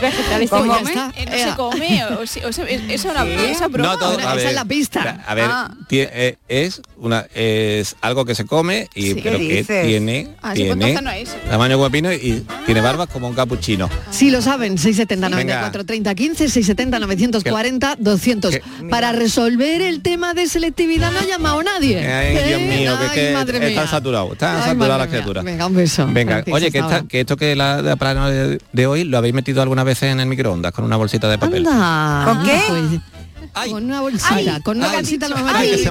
Vegetal 0.00 0.48
¿Cómo 0.48 0.74
come? 0.74 0.92
Eh, 1.16 1.26
no 1.26 1.50
se 1.50 1.56
come, 1.56 2.04
o, 2.04 2.08
o, 2.08 2.20
o, 2.20 2.22
esa, 2.22 2.64
esa, 2.68 3.26
esa 3.26 3.68
broma. 3.68 3.92
No, 3.92 3.98
todo, 3.98 4.18
esa 4.18 4.34
es 4.36 4.54
la 4.54 4.64
pista. 4.64 5.24
A 5.26 5.34
ver, 5.34 5.48
ah. 5.48 5.74
eh, 5.90 6.36
es 6.48 6.82
una 6.98 7.26
es 7.34 7.96
algo 8.00 8.24
que 8.24 8.34
se 8.34 8.46
come 8.46 8.88
y 8.94 9.12
sí, 9.12 9.20
pero 9.22 9.38
que 9.38 9.64
tiene 9.64 10.28
ah, 10.42 10.54
tiene 10.54 11.00
no 11.00 11.10
es. 11.10 11.34
tamaño 11.48 11.76
guapino 11.76 12.12
y 12.12 12.44
tiene 12.64 12.80
barbas 12.80 13.08
como 13.08 13.28
un 13.28 13.34
capuchino. 13.34 13.88
Sí 14.10 14.30
lo 14.30 14.42
saben, 14.42 14.78
670 14.78 15.28
94 15.28 15.84
30 15.84 16.14
15, 16.14 16.48
670 16.48 16.98
940 16.98 17.96
200. 17.98 18.60
Para 18.90 19.12
resolver 19.12 19.82
el 19.82 20.02
tema 20.02 20.34
de 20.34 20.46
selectividad 20.46 21.12
no 21.12 21.20
ha 21.20 21.24
llamado 21.24 21.62
nadie. 21.62 22.06
Ay, 22.06 22.48
Dios 22.48 22.60
mío, 22.60 22.96
Ay, 22.98 23.08
que, 23.14 23.32
madre 23.32 23.60
que 23.60 23.68
está 23.68 23.86
saturado, 23.86 24.32
está 24.32 24.64
saturada 24.64 24.98
la 24.98 25.08
criatura. 25.08 25.42
Venga, 25.42 25.66
un 25.66 25.74
beso. 25.74 26.06
Venga, 26.10 26.44
oye, 26.50 26.70
que, 26.70 26.78
esta, 26.78 27.02
que, 27.06 27.20
esto 27.20 27.36
que 27.36 27.56
la 27.56 27.82
de, 27.82 28.45
de, 28.46 28.60
de 28.72 28.86
hoy 28.86 29.04
lo 29.04 29.18
habéis 29.18 29.34
metido 29.34 29.62
alguna 29.62 29.84
vez 29.84 30.02
en 30.02 30.20
el 30.20 30.26
microondas 30.26 30.72
con 30.72 30.84
una 30.84 30.96
bolsita 30.96 31.28
de 31.28 31.38
papel. 31.38 31.66
Anda. 31.66 32.24
¿Con 32.24 32.44
qué? 32.44 32.62
Pues, 32.68 33.70
con 33.70 33.84
una 33.84 34.00
bolsita, 34.00 34.60
con 34.60 34.76
una 34.78 34.92
bolsita 34.92 35.28
lo 35.28 35.36
ay, 35.36 35.84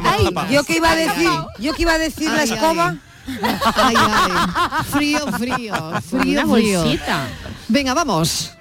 Yo 0.51 0.63
que 0.63 0.77
iba 0.77 0.91
a 0.91 0.95
decir, 0.95 1.29
yo 1.59 1.73
que 1.73 1.81
iba 1.81 1.93
a 1.93 1.97
decir 1.97 2.31
la 2.31 2.43
escoba. 2.43 2.95
Ay, 3.75 3.95
ay. 3.97 4.31
Frío, 4.91 5.19
frío, 5.31 5.73
frío, 6.01 6.43
una 6.43 6.55
frío. 6.55 6.83
Bolsita. 6.83 7.27
Venga, 7.67 7.93
vamos. 7.93 8.51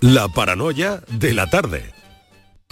La 0.00 0.28
paranoia 0.28 1.00
de 1.08 1.34
la 1.34 1.48
tarde. 1.48 1.97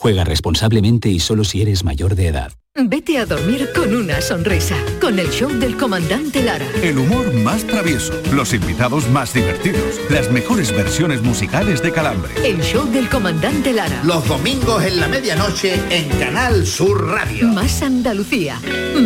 Juega 0.00 0.24
responsablemente 0.24 1.10
y 1.10 1.20
solo 1.20 1.44
si 1.44 1.60
eres 1.60 1.84
mayor 1.84 2.14
de 2.14 2.28
edad. 2.28 2.52
Vete 2.74 3.18
a 3.18 3.26
dormir 3.26 3.68
con 3.74 3.94
una 3.94 4.22
sonrisa, 4.22 4.74
con 4.98 5.18
el 5.18 5.28
show 5.28 5.50
del 5.50 5.76
comandante 5.76 6.42
Lara. 6.42 6.64
El 6.82 6.96
humor 6.96 7.34
más 7.34 7.66
travieso, 7.66 8.14
los 8.32 8.54
invitados 8.54 9.10
más 9.10 9.34
divertidos, 9.34 10.00
las 10.08 10.30
mejores 10.30 10.74
versiones 10.74 11.20
musicales 11.20 11.82
de 11.82 11.92
Calambre. 11.92 12.32
El 12.42 12.62
show 12.62 12.90
del 12.90 13.10
comandante 13.10 13.74
Lara. 13.74 14.02
Los 14.02 14.26
domingos 14.26 14.82
en 14.84 15.00
la 15.00 15.08
medianoche 15.08 15.74
en 15.90 16.08
Canal 16.18 16.66
Sur 16.66 17.06
Radio. 17.06 17.48
Más 17.48 17.82
Andalucía, 17.82 18.58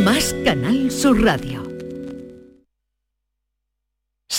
más 0.05 0.33
Canal 0.45 0.93
Sur 0.93 1.25
Radio. 1.25 1.74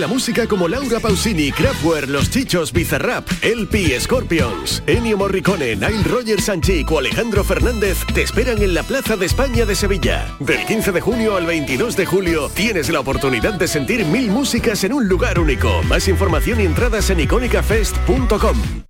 la 0.00 0.08
música 0.08 0.46
como 0.46 0.66
Laura 0.66 0.98
Pausini, 0.98 1.52
Kraftwerk, 1.52 2.08
Los 2.08 2.30
Chichos, 2.30 2.72
Bizarrap, 2.72 3.28
LP, 3.42 4.00
Scorpions, 4.00 4.82
Ennio 4.86 5.18
Morricone, 5.18 5.76
Nile 5.76 6.02
Rogers 6.04 6.46
Sanchic 6.46 6.90
o 6.90 6.98
Alejandro 6.98 7.44
Fernández 7.44 7.98
te 8.14 8.22
esperan 8.22 8.62
en 8.62 8.72
la 8.72 8.82
Plaza 8.82 9.16
de 9.16 9.26
España 9.26 9.66
de 9.66 9.74
Sevilla. 9.74 10.26
Del 10.40 10.64
15 10.64 10.92
de 10.92 11.00
junio 11.02 11.36
al 11.36 11.44
22 11.44 11.96
de 11.96 12.06
julio 12.06 12.48
tienes 12.48 12.88
la 12.88 13.00
oportunidad 13.00 13.54
de 13.54 13.68
sentir 13.68 14.06
mil 14.06 14.30
músicas 14.30 14.82
en 14.84 14.94
un 14.94 15.06
lugar 15.06 15.38
único. 15.38 15.82
Más 15.82 16.08
información 16.08 16.60
y 16.60 16.64
entradas 16.64 17.10
en 17.10 17.20
icónicafest.com. 17.20 18.89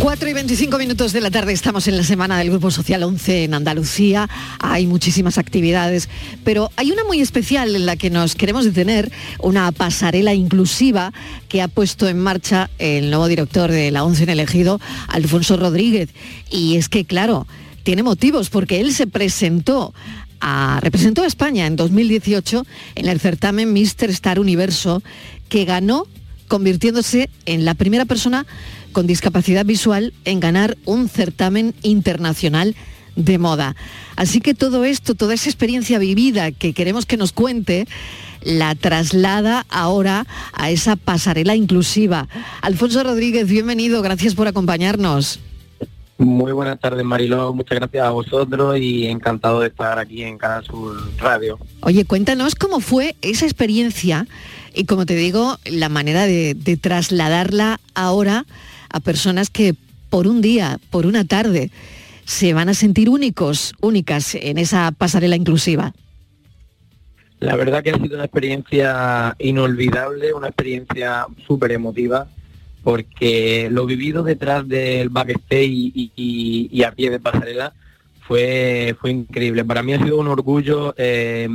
4 0.00 0.28
y 0.28 0.32
25 0.32 0.78
minutos 0.78 1.12
de 1.12 1.20
la 1.20 1.30
tarde 1.30 1.52
estamos 1.52 1.88
en 1.88 1.96
la 1.96 2.04
semana 2.04 2.38
del 2.38 2.50
Grupo 2.50 2.70
Social 2.70 3.02
11 3.02 3.44
en 3.44 3.54
Andalucía. 3.54 4.28
Hay 4.60 4.86
muchísimas 4.86 5.38
actividades, 5.38 6.08
pero 6.44 6.70
hay 6.76 6.92
una 6.92 7.02
muy 7.02 7.20
especial 7.20 7.74
en 7.74 7.84
la 7.84 7.96
que 7.96 8.08
nos 8.08 8.36
queremos 8.36 8.64
detener, 8.64 9.10
una 9.40 9.72
pasarela 9.72 10.34
inclusiva 10.34 11.12
que 11.48 11.62
ha 11.62 11.68
puesto 11.68 12.08
en 12.08 12.20
marcha 12.20 12.70
el 12.78 13.10
nuevo 13.10 13.26
director 13.26 13.72
de 13.72 13.90
la 13.90 14.04
11 14.04 14.22
en 14.22 14.30
elegido, 14.30 14.80
Alfonso 15.08 15.56
Rodríguez. 15.56 16.10
Y 16.48 16.76
es 16.76 16.88
que, 16.88 17.04
claro, 17.04 17.48
tiene 17.82 18.04
motivos 18.04 18.50
porque 18.50 18.80
él 18.80 18.92
se 18.92 19.08
presentó 19.08 19.94
a, 20.40 20.78
representó 20.80 21.22
a 21.22 21.26
España 21.26 21.66
en 21.66 21.74
2018 21.74 22.64
en 22.94 23.08
el 23.08 23.18
certamen 23.18 23.72
Mister 23.72 24.10
Star 24.10 24.38
Universo 24.38 25.02
que 25.48 25.64
ganó 25.64 26.06
convirtiéndose 26.46 27.28
en 27.46 27.64
la 27.64 27.74
primera 27.74 28.04
persona 28.06 28.46
con 28.92 29.06
discapacidad 29.06 29.64
visual 29.64 30.12
en 30.24 30.40
ganar 30.40 30.76
un 30.84 31.08
certamen 31.08 31.74
internacional 31.82 32.74
de 33.16 33.38
moda. 33.38 33.76
Así 34.16 34.40
que 34.40 34.54
todo 34.54 34.84
esto, 34.84 35.14
toda 35.14 35.34
esa 35.34 35.50
experiencia 35.50 35.98
vivida 35.98 36.52
que 36.52 36.72
queremos 36.72 37.04
que 37.04 37.16
nos 37.16 37.32
cuente, 37.32 37.86
la 38.42 38.74
traslada 38.74 39.66
ahora 39.68 40.26
a 40.52 40.70
esa 40.70 40.96
pasarela 40.96 41.54
inclusiva. 41.56 42.28
Alfonso 42.62 43.02
Rodríguez, 43.02 43.48
bienvenido, 43.48 44.02
gracias 44.02 44.34
por 44.34 44.46
acompañarnos. 44.46 45.40
Muy 46.18 46.50
buenas 46.50 46.80
tardes, 46.80 47.04
Mariló. 47.04 47.52
Muchas 47.54 47.78
gracias 47.78 48.04
a 48.04 48.10
vosotros 48.10 48.76
y 48.78 49.06
encantado 49.06 49.60
de 49.60 49.68
estar 49.68 50.00
aquí 50.00 50.24
en 50.24 50.36
Canal 50.36 50.64
Sur 50.64 50.96
Radio. 51.18 51.58
Oye, 51.80 52.04
cuéntanos 52.04 52.56
cómo 52.56 52.80
fue 52.80 53.14
esa 53.22 53.44
experiencia 53.44 54.26
y, 54.74 54.84
como 54.84 55.06
te 55.06 55.14
digo, 55.14 55.58
la 55.64 55.88
manera 55.88 56.26
de, 56.26 56.54
de 56.54 56.76
trasladarla 56.76 57.78
ahora 57.94 58.46
a 58.90 59.00
personas 59.00 59.50
que 59.50 59.74
por 60.10 60.26
un 60.26 60.40
día, 60.40 60.78
por 60.90 61.06
una 61.06 61.24
tarde, 61.24 61.70
se 62.24 62.54
van 62.54 62.68
a 62.68 62.74
sentir 62.74 63.08
únicos, 63.08 63.74
únicas 63.80 64.34
en 64.34 64.58
esa 64.58 64.92
pasarela 64.92 65.36
inclusiva. 65.36 65.94
La 67.40 67.56
verdad 67.56 67.82
que 67.82 67.90
ha 67.90 67.98
sido 67.98 68.16
una 68.16 68.24
experiencia 68.24 69.36
inolvidable, 69.38 70.32
una 70.32 70.48
experiencia 70.48 71.26
súper 71.46 71.72
emotiva, 71.72 72.28
porque 72.82 73.68
lo 73.70 73.86
vivido 73.86 74.22
detrás 74.22 74.66
del 74.66 75.08
backstage 75.08 75.70
y, 75.70 76.82
a 76.84 76.92
pie 76.92 77.10
de 77.10 77.20
pasarela 77.20 77.72
fue, 78.26 78.96
fue 79.00 79.10
increíble. 79.10 79.64
Para 79.64 79.82
mí 79.82 79.92
ha 79.92 80.02
sido 80.02 80.18
un 80.18 80.26
orgullo 80.26 80.94
eh, 80.96 81.48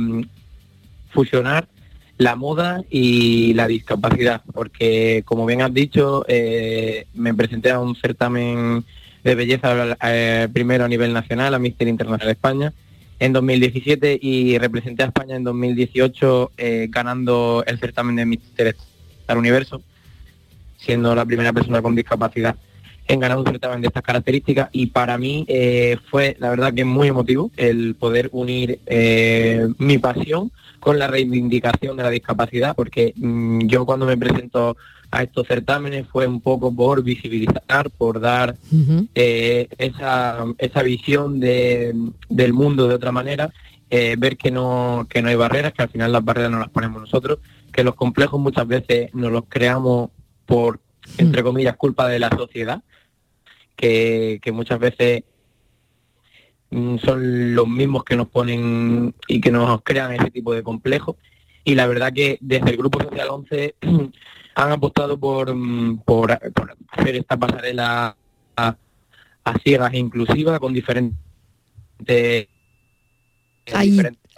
fusionar 1.10 1.68
la 2.16 2.36
moda 2.36 2.82
y 2.90 3.54
la 3.54 3.66
discapacidad, 3.66 4.42
porque 4.52 5.22
como 5.24 5.46
bien 5.46 5.62
has 5.62 5.74
dicho, 5.74 6.24
eh, 6.28 7.06
me 7.14 7.34
presenté 7.34 7.70
a 7.70 7.80
un 7.80 7.96
certamen 7.96 8.84
de 9.24 9.34
belleza 9.34 9.96
eh, 10.02 10.48
primero 10.52 10.84
a 10.84 10.88
nivel 10.88 11.12
nacional, 11.12 11.54
a 11.54 11.58
Mister 11.58 11.88
Internacional 11.88 12.30
España, 12.30 12.72
en 13.18 13.32
2017 13.32 14.18
y 14.20 14.58
representé 14.58 15.02
a 15.02 15.06
España 15.06 15.36
en 15.36 15.44
2018 15.44 16.52
eh, 16.56 16.88
ganando 16.90 17.64
el 17.66 17.78
certamen 17.78 18.16
de 18.16 18.26
Mister 18.26 18.76
Universo, 19.34 19.82
siendo 20.76 21.14
la 21.14 21.24
primera 21.24 21.52
persona 21.52 21.82
con 21.82 21.96
discapacidad 21.96 22.56
en 23.06 23.20
ganar 23.20 23.38
un 23.38 23.46
certamen 23.46 23.80
de 23.80 23.88
estas 23.88 24.02
características. 24.02 24.68
Y 24.72 24.86
para 24.86 25.18
mí 25.18 25.46
fue 26.10 26.36
la 26.38 26.50
verdad 26.50 26.72
que 26.72 26.84
muy 26.84 27.08
emotivo 27.08 27.50
el 27.56 27.96
poder 27.96 28.30
unir 28.32 28.78
mi 29.78 29.98
pasión 29.98 30.50
con 30.84 30.98
la 30.98 31.06
reivindicación 31.06 31.96
de 31.96 32.02
la 32.02 32.10
discapacidad, 32.10 32.76
porque 32.76 33.14
mm, 33.16 33.60
yo 33.66 33.86
cuando 33.86 34.04
me 34.04 34.18
presento 34.18 34.76
a 35.10 35.22
estos 35.22 35.46
certámenes 35.46 36.06
fue 36.06 36.26
un 36.26 36.42
poco 36.42 36.74
por 36.74 37.02
visibilizar, 37.02 37.88
por 37.96 38.20
dar 38.20 38.54
eh, 39.14 39.66
esa, 39.78 40.44
esa 40.58 40.82
visión 40.82 41.40
de, 41.40 41.94
del 42.28 42.52
mundo 42.52 42.86
de 42.86 42.96
otra 42.96 43.12
manera, 43.12 43.50
eh, 43.88 44.16
ver 44.18 44.36
que 44.36 44.50
no, 44.50 45.06
que 45.08 45.22
no 45.22 45.30
hay 45.30 45.36
barreras, 45.36 45.72
que 45.72 45.84
al 45.84 45.88
final 45.88 46.12
las 46.12 46.22
barreras 46.22 46.50
no 46.50 46.58
las 46.58 46.68
ponemos 46.68 47.00
nosotros, 47.00 47.38
que 47.72 47.82
los 47.82 47.94
complejos 47.94 48.38
muchas 48.38 48.66
veces 48.66 49.14
nos 49.14 49.32
los 49.32 49.44
creamos 49.48 50.10
por 50.44 50.80
entre 51.18 51.42
comillas, 51.42 51.76
culpa 51.76 52.08
de 52.08 52.18
la 52.18 52.28
sociedad, 52.30 52.82
que, 53.76 54.38
que 54.42 54.52
muchas 54.52 54.78
veces 54.78 55.22
mm, 55.22 55.33
son 56.98 57.54
los 57.54 57.68
mismos 57.68 58.04
que 58.04 58.16
nos 58.16 58.28
ponen 58.28 59.14
y 59.28 59.40
que 59.40 59.50
nos 59.50 59.82
crean 59.82 60.12
ese 60.12 60.30
tipo 60.30 60.54
de 60.54 60.62
complejos. 60.62 61.16
Y 61.64 61.74
la 61.74 61.86
verdad 61.86 62.12
que 62.12 62.38
desde 62.40 62.70
el 62.70 62.76
Grupo 62.76 63.02
Social 63.02 63.28
11 63.30 63.74
han 64.54 64.72
apostado 64.72 65.18
por, 65.18 65.54
mm, 65.54 65.98
por, 65.98 66.32
hacer 66.32 67.16
esta 67.16 67.36
pasarela 67.36 68.16
a, 68.56 68.76
ciegas 69.62 69.92
e 69.92 69.98
inclusiva 69.98 70.58
con 70.58 70.72
diferentes... 70.72 71.16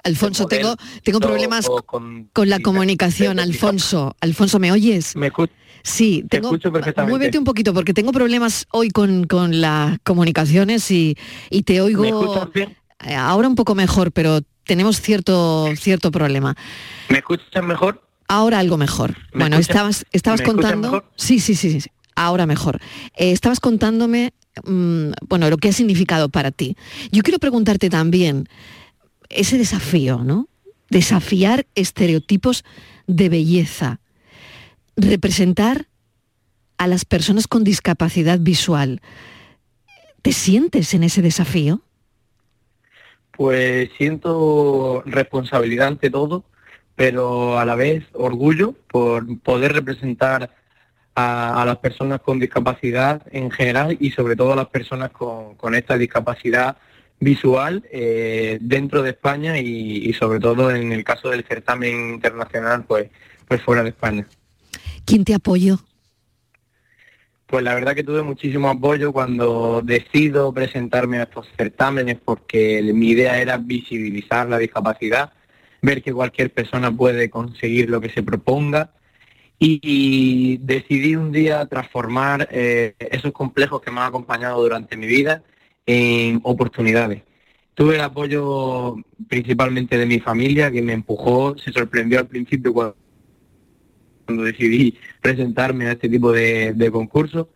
Alfonso, 0.05 0.47
tengo, 0.47 0.77
tengo 1.03 1.21
problemas 1.21 1.69
con, 1.87 2.31
la 2.45 2.61
comunicación. 2.61 3.39
Alfonso, 3.39 4.17
Alfonso, 4.21 4.59
¿me 4.59 4.73
oyes? 4.73 5.17
Me 5.17 5.31
Sí, 5.83 6.25
tengo, 6.29 6.49
escucho 6.49 6.73
perfectamente. 6.73 7.17
Muévete 7.17 7.39
un 7.39 7.45
poquito 7.45 7.73
porque 7.73 7.95
tengo 7.95 8.11
problemas 8.11 8.67
hoy 8.73 8.91
con, 8.91 9.27
las 9.61 9.99
comunicaciones 10.01 10.91
y, 10.91 11.17
te 11.65 11.81
oigo 11.81 12.51
eh, 12.55 13.15
ahora 13.15 13.47
un 13.47 13.55
poco 13.55 13.75
mejor, 13.75 14.11
pero 14.11 14.41
tenemos 14.65 15.01
cierto, 15.01 15.69
cierto 15.77 16.11
problema. 16.11 16.57
¿Me 17.09 17.19
escuchas 17.19 17.65
mejor? 17.65 18.03
Ahora 18.27 18.59
algo 18.59 18.77
mejor. 18.77 19.17
Bueno, 19.33 19.59
estabas, 19.59 20.07
estabas 20.11 20.43
contando. 20.43 21.05
Sí, 21.15 21.39
sí, 21.39 21.55
sí, 21.55 21.81
sí, 21.81 21.89
ahora 22.17 22.47
mejor. 22.47 22.81
Eh, 23.15 23.31
estabas 23.31 23.61
contándome, 23.61 24.33
mm, 24.65 25.13
bueno, 25.29 25.49
lo 25.49 25.57
que 25.59 25.69
ha 25.69 25.73
significado 25.73 26.29
para 26.29 26.51
ti. 26.51 26.77
Yo 27.13 27.23
quiero 27.23 27.39
preguntarte 27.39 27.91
también 27.91 28.49
ese 29.29 29.59
desafío, 29.59 30.19
¿no? 30.19 30.49
Desafiar 30.91 31.67
estereotipos 31.75 32.65
de 33.07 33.29
belleza. 33.29 34.01
Representar 34.97 35.87
a 36.79 36.87
las 36.87 37.05
personas 37.05 37.47
con 37.47 37.65
discapacidad 37.65 38.39
visual. 38.41 39.01
¿Te 40.23 40.33
sientes 40.33 40.95
en 40.95 41.03
ese 41.03 41.23
desafío? 41.23 41.83
Pues 43.33 43.91
siento 43.99 45.03
responsabilidad 45.07 45.89
ante 45.89 46.11
todo 46.11 46.45
pero 46.97 47.59
a 47.59 47.65
la 47.65 47.77
vez 47.77 48.05
orgullo 48.15 48.75
por 48.91 49.39
poder 49.41 49.75
representar 49.75 50.51
a, 51.15 51.63
las 51.65 51.79
personas 51.79 52.21
con 52.21 52.41
discapacidad 52.41 53.23
en 53.31 53.51
general 53.51 53.97
y 54.01 54.11
sobre 54.11 54.35
todo 54.35 54.55
a 54.55 54.57
las 54.57 54.69
personas 54.69 55.11
con, 55.11 55.75
esta 55.75 55.97
discapacidad 55.97 56.77
visual 57.21 57.85
eh, 57.91 58.59
dentro 58.61 59.03
de 59.03 59.11
España 59.11 59.59
y, 59.59 60.13
sobre 60.15 60.41
todo 60.41 60.71
en 60.71 60.93
el 60.93 61.05
caso 61.05 61.31
del 61.31 61.45
certamen 61.45 62.15
internacional, 62.15 62.85
pues, 62.85 63.11
pues 63.49 63.63
fuera 63.63 63.83
de 63.83 63.91
España. 63.91 64.27
¿Quién 65.05 65.25
te 65.25 65.35
apoyó? 65.35 65.79
Pues 67.47 67.63
la 67.63 67.75
verdad 67.75 67.95
que 67.95 68.03
tuve 68.03 68.23
muchísimo 68.23 68.69
apoyo 68.69 69.13
cuando 69.13 69.81
decido 69.81 70.53
presentarme 70.53 71.19
a 71.19 71.25
estos 71.25 71.47
certámenes 71.57 72.19
porque 72.25 72.83
mi 72.93 73.11
idea 73.11 73.41
era 73.41 73.57
visibilizar 73.57 74.49
la 74.49 74.59
discapacidad 74.59 75.33
ver 75.87 76.03
que 76.03 76.13
cualquier 76.13 76.53
persona 76.53 76.91
puede 76.91 77.31
conseguir 77.31 77.89
lo 77.89 78.01
que 78.01 78.11
se 78.11 78.23
proponga 78.23 78.91
y, 79.59 80.59
decidí 80.59 81.17
un 81.17 81.33
día 81.33 81.65
transformar 81.67 82.49
eh, 82.51 82.95
esos 82.99 83.33
complejos 83.33 83.81
que 83.81 83.91
me 83.91 84.01
han 84.01 84.09
acompañado 84.09 84.61
durante 84.61 84.97
mi 84.97 85.07
vida 85.07 85.43
en 85.87 86.41
oportunidades. 86.43 87.23
Tuve 87.75 87.95
el 87.95 88.01
apoyo 88.01 88.97
principalmente 89.29 89.99
de 89.99 90.07
mi 90.07 90.19
familia, 90.21 90.71
que 90.71 90.83
me 90.83 90.93
empujó, 90.93 91.57
se 91.59 91.73
sorprendió 91.73 92.19
al 92.19 92.27
principio 92.27 92.73
cuando, 92.73 92.97
decidí 94.27 94.99
presentarme 95.21 95.87
a 95.87 95.93
este 95.93 96.09
tipo 96.09 96.33
de, 96.33 96.73
de 96.75 96.91
concursos 96.91 97.47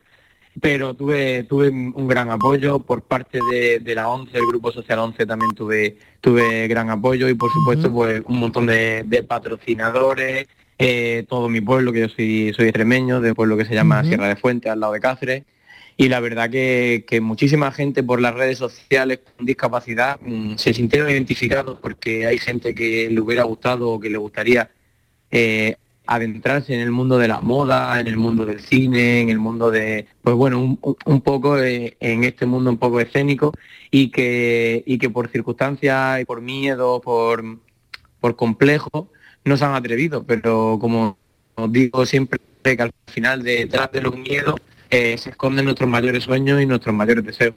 pero 0.61 0.95
tuve 0.95 1.45
tuve 1.45 1.69
un 1.69 2.09
gran 2.09 2.31
apoyo 2.31 2.81
por 2.81 3.03
parte 3.03 3.39
de, 3.51 3.95
la 3.95 4.09
ONCE, 4.09 4.39
el 4.39 4.47
Grupo 4.47 4.73
Social 4.73 4.99
11 4.99 5.27
también 5.27 5.55
tuve 5.55 5.97
tuve 6.21 6.67
gran 6.67 6.91
apoyo 6.91 7.29
y 7.29 7.35
por 7.35 7.51
supuesto 7.53 7.93
pues 7.93 8.23
un 8.27 8.41
montón 8.41 8.67
de, 8.67 9.25
patrocinadores, 9.27 10.49
eh, 10.79 11.25
todo 11.29 11.49
mi 11.49 11.61
pueblo, 11.61 11.93
que 11.93 12.01
yo 12.01 12.09
soy 12.09 12.53
soy 12.53 12.67
extremeño, 12.67 13.21
de 13.21 13.35
pueblo 13.35 13.57
que 13.57 13.65
se 13.65 13.75
llama 13.75 14.03
Sierra 14.03 14.29
de 14.29 14.37
Fuente, 14.37 14.69
al 14.69 14.81
lado 14.81 14.93
de 14.93 15.01
Cáceres, 15.01 15.45
y 16.01 16.09
la 16.09 16.19
verdad 16.21 16.49
que, 16.49 17.21
muchísima 17.21 17.71
gente 17.73 18.03
por 18.03 18.23
las 18.23 18.35
redes 18.35 18.57
sociales 18.57 19.21
con 19.37 19.45
discapacidad 19.45 20.19
mm, 20.23 20.55
se 20.57 20.73
sintieron 20.73 21.11
identificados 21.11 21.79
porque 21.79 22.25
hay 22.25 22.39
gente 22.39 22.75
que 22.75 23.11
le 23.11 23.21
hubiera 23.21 23.43
gustado 23.43 23.91
o 23.91 24.01
que 24.01 24.09
le 24.09 24.17
gustaría 24.17 24.71
eh, 25.31 25.77
adentrarse 26.07 26.73
en 26.73 26.81
el 26.81 26.91
mundo 26.91 27.19
de 27.19 27.29
la 27.29 27.43
moda, 27.43 28.01
en 28.01 28.07
el 28.07 28.17
mundo 28.17 28.47
del 28.47 28.61
cine, 28.61 29.21
en 29.21 29.29
el 29.29 29.39
mundo 29.39 29.71
de, 29.71 30.07
pues 30.23 30.35
bueno, 30.37 30.79
un, 31.05 31.21
poco 31.21 31.59
en 31.59 32.25
este 32.25 32.47
mundo 32.47 32.71
un 32.71 32.79
poco 32.79 32.99
escénico 32.99 33.53
y 33.91 34.11
que, 34.11 34.83
y 34.87 34.97
que 34.97 35.11
por 35.11 35.29
circunstancias 35.29 36.23
y 36.23 36.25
por 36.25 36.41
miedo, 36.41 37.03
por, 37.03 37.45
por 38.21 38.37
complejo, 38.37 39.11
no 39.45 39.59
se 39.59 39.67
han 39.67 39.75
atrevido, 39.75 40.25
pero 40.25 40.79
como 40.81 41.19
os 41.57 41.71
digo 41.71 42.07
siempre 42.07 42.41
que 42.63 42.81
al 42.81 42.93
final 43.07 43.43
detrás 43.43 43.93
de 43.93 44.01
los 44.01 44.17
miedos 44.17 44.55
eh, 44.91 45.17
se 45.19 45.31
esconden 45.31 45.65
nuestros 45.65 45.89
mayores 45.89 46.25
sueños 46.25 46.61
y 46.61 46.67
nuestros 46.67 46.95
mayores 46.95 47.25
deseos. 47.25 47.55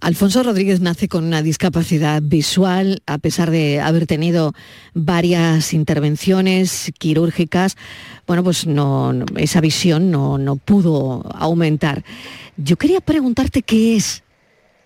Alfonso 0.00 0.42
Rodríguez 0.42 0.80
nace 0.80 1.08
con 1.08 1.24
una 1.24 1.40
discapacidad 1.40 2.20
visual, 2.22 3.02
a 3.06 3.16
pesar 3.16 3.50
de 3.50 3.80
haber 3.80 4.06
tenido 4.06 4.52
varias 4.92 5.72
intervenciones 5.72 6.92
quirúrgicas, 6.98 7.76
bueno, 8.26 8.44
pues 8.44 8.66
no, 8.66 9.14
esa 9.36 9.62
visión 9.62 10.10
no, 10.10 10.36
no 10.36 10.56
pudo 10.56 11.24
aumentar. 11.34 12.04
Yo 12.58 12.76
quería 12.76 13.00
preguntarte 13.00 13.62
qué 13.62 13.96
es 13.96 14.24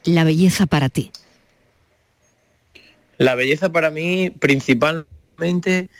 la 0.04 0.24
belleza 0.24 0.66
para 0.66 0.88
ti. 0.88 1.10
La 3.18 3.34
belleza 3.34 3.72
para 3.72 3.90
mí 3.90 4.30
principalmente, 4.30 5.90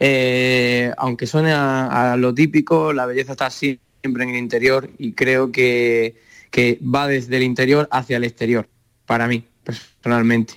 eh, 0.00 0.92
aunque 0.98 1.26
suene 1.26 1.52
a, 1.52 2.16
lo 2.18 2.34
típico, 2.34 2.92
la 2.92 3.06
belleza 3.06 3.32
está 3.32 3.46
siempre 4.04 4.24
en 4.24 4.30
el 4.30 4.36
interior 4.36 4.90
y 4.98 5.12
creo 5.12 5.50
que 5.50 6.16
que 6.54 6.78
va 6.82 7.08
desde 7.08 7.38
el 7.38 7.42
interior 7.42 7.88
hacia 7.90 8.16
el 8.16 8.22
exterior, 8.22 8.68
para 9.06 9.26
mí, 9.26 9.44
personalmente. 9.64 10.54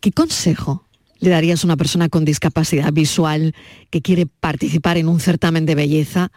¿Qué 0.00 0.10
consejo 0.10 0.88
le 1.20 1.30
darías 1.30 1.62
a 1.62 1.68
una 1.68 1.76
persona 1.76 2.08
con 2.08 2.24
discapacidad 2.24 2.92
visual 2.92 3.54
que 3.90 4.02
quiere 4.02 4.26
participar 4.26 4.96
en 4.96 5.06
un 5.06 5.20
certamen 5.20 5.66
de 5.66 5.76
belleza 5.76 6.32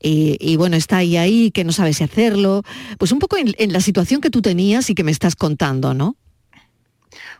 y, 0.00 0.56
bueno, 0.56 0.76
está 0.76 0.98
ahí 0.98 1.18
ahí, 1.18 1.50
que 1.50 1.64
no 1.64 1.72
sabe 1.72 1.92
si 1.92 2.02
hacerlo? 2.02 2.62
Pues 2.98 3.12
un 3.12 3.18
poco 3.18 3.36
en, 3.36 3.72
la 3.72 3.80
situación 3.80 4.22
que 4.22 4.30
tú 4.30 4.40
tenías 4.40 4.88
y 4.88 4.94
que 4.94 5.04
me 5.04 5.10
estás 5.10 5.36
contando, 5.36 5.92
¿no? 5.92 6.16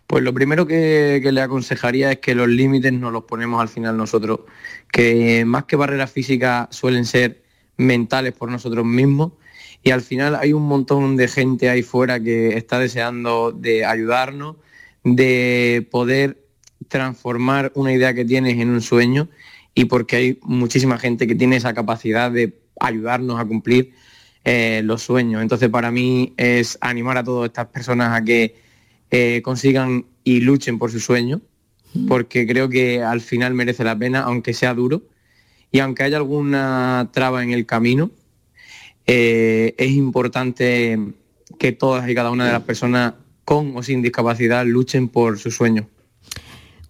Pues 0.06 0.22
lo 0.22 0.34
primero 0.34 0.66
que, 0.66 1.20
que, 1.22 1.32
le 1.32 1.40
aconsejaría 1.40 2.12
es 2.12 2.18
que 2.18 2.34
los 2.34 2.48
límites 2.48 2.92
no 2.92 3.10
los 3.10 3.24
ponemos 3.24 3.62
al 3.62 3.70
final 3.70 3.96
nosotros, 3.96 4.40
que 4.92 5.46
más 5.46 5.64
que 5.64 5.76
barreras 5.76 6.12
físicas 6.12 6.68
suelen 6.70 7.06
ser 7.06 7.43
mentales 7.76 8.32
por 8.32 8.50
nosotros 8.50 8.84
mismos. 8.84 9.32
Y 9.82 9.90
al 9.90 10.00
final 10.00 10.34
hay 10.34 10.52
un 10.52 10.66
montón 10.66 11.16
de 11.16 11.28
gente 11.28 11.68
ahí 11.68 11.82
fuera 11.82 12.20
que 12.20 12.56
está 12.56 12.78
deseando 12.78 13.52
de 13.52 13.84
ayudarnos, 13.84 14.56
de 15.02 15.86
poder 15.90 16.42
transformar 16.88 17.72
una 17.74 17.92
idea 17.92 18.14
que 18.14 18.24
tienes 18.24 18.58
en 18.58 18.70
un 18.70 18.80
sueño. 18.80 19.28
Y 19.74 19.86
porque 19.86 20.16
hay 20.16 20.38
muchísima 20.42 20.98
gente 20.98 21.26
que 21.26 21.34
tiene 21.34 21.56
esa 21.56 21.74
capacidad 21.74 22.30
de 22.30 22.58
ayudarnos 22.80 23.38
a 23.40 23.44
cumplir 23.44 23.92
eh, 24.44 24.82
los 24.84 25.02
sueños. 25.02 25.42
Entonces 25.42 25.68
para 25.70 25.90
mí 25.90 26.34
es 26.36 26.76
animar 26.80 27.16
a 27.16 27.24
todas 27.24 27.48
estas 27.48 27.66
personas 27.68 28.12
a 28.12 28.22
que 28.22 28.54
eh, 29.10 29.40
consigan 29.42 30.06
y 30.22 30.40
luchen 30.40 30.78
por 30.78 30.90
su 30.90 31.00
sueño, 31.00 31.40
porque 32.08 32.46
creo 32.46 32.68
que 32.68 33.02
al 33.02 33.20
final 33.20 33.54
merece 33.54 33.84
la 33.84 33.96
pena, 33.96 34.20
aunque 34.20 34.52
sea 34.52 34.74
duro, 34.74 35.02
y 35.74 35.80
aunque 35.80 36.04
haya 36.04 36.18
alguna 36.18 37.10
traba 37.12 37.42
en 37.42 37.50
el 37.50 37.66
camino, 37.66 38.12
eh, 39.06 39.74
es 39.76 39.90
importante 39.90 40.96
que 41.58 41.72
todas 41.72 42.08
y 42.08 42.14
cada 42.14 42.30
una 42.30 42.46
de 42.46 42.52
las 42.52 42.62
personas 42.62 43.14
con 43.44 43.76
o 43.76 43.82
sin 43.82 44.00
discapacidad 44.00 44.64
luchen 44.64 45.08
por 45.08 45.36
su 45.36 45.50
sueño. 45.50 45.88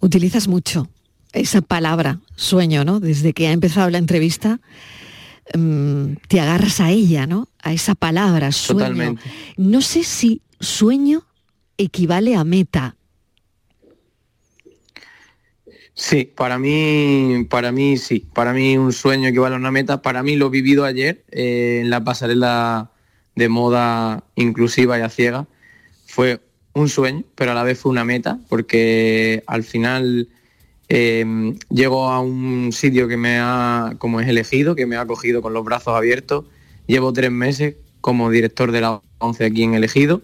Utilizas 0.01 0.47
mucho 0.47 0.87
esa 1.33 1.61
palabra, 1.61 2.19
sueño, 2.35 2.85
¿no? 2.85 2.99
Desde 2.99 3.33
que 3.33 3.47
ha 3.47 3.53
empezado 3.53 3.89
la 3.89 3.97
entrevista, 3.97 4.59
mm, 5.55 6.17
te 6.27 6.39
agarras 6.39 6.79
a 6.79 6.91
ella, 6.91 7.25
¿no? 7.25 7.49
A 7.63 7.73
esa 7.73 7.95
palabra, 7.95 8.51
sueño. 8.51 8.81
Totalmente. 8.81 9.23
No 9.57 9.81
sé 9.81 10.03
si 10.03 10.43
sueño 10.59 11.25
equivale 11.79 12.35
a 12.35 12.43
meta. 12.43 12.97
Sí, 15.95 16.25
para 16.25 16.59
mí, 16.59 17.47
para 17.49 17.71
mí 17.71 17.97
sí. 17.97 18.27
Para 18.33 18.53
mí 18.53 18.77
un 18.77 18.91
sueño 18.91 19.29
equivale 19.29 19.55
a 19.55 19.57
una 19.57 19.71
meta. 19.71 20.01
Para 20.01 20.23
mí 20.23 20.35
lo 20.35 20.49
vivido 20.49 20.83
ayer 20.85 21.23
eh, 21.31 21.79
en 21.81 21.89
la 21.89 22.03
pasarela 22.03 22.91
de 23.35 23.49
moda 23.49 24.23
inclusiva 24.35 24.97
y 24.99 25.01
a 25.01 25.09
ciega 25.09 25.47
fue 26.05 26.41
un 26.73 26.89
sueño, 26.89 27.23
pero 27.35 27.51
a 27.51 27.53
la 27.55 27.63
vez 27.63 27.79
fue 27.79 27.91
una 27.91 28.05
meta, 28.05 28.39
porque 28.49 29.43
al 29.47 29.63
final 29.63 30.29
em, 30.89 31.57
llego 31.69 32.09
a 32.09 32.19
un 32.19 32.71
sitio 32.73 33.07
que 33.07 33.17
me 33.17 33.39
ha, 33.39 33.95
como 33.97 34.19
es 34.19 34.27
elegido, 34.27 34.75
que 34.75 34.85
me 34.85 34.97
ha 34.97 35.05
cogido 35.05 35.41
con 35.41 35.53
los 35.53 35.63
brazos 35.63 35.95
abiertos 35.95 36.45
llevo 36.87 37.13
tres 37.13 37.31
meses 37.31 37.75
como 38.01 38.29
director 38.29 38.71
de 38.71 38.81
la 38.81 39.01
ONCE 39.19 39.45
aquí 39.45 39.63
en 39.63 39.73
Elegido 39.73 40.21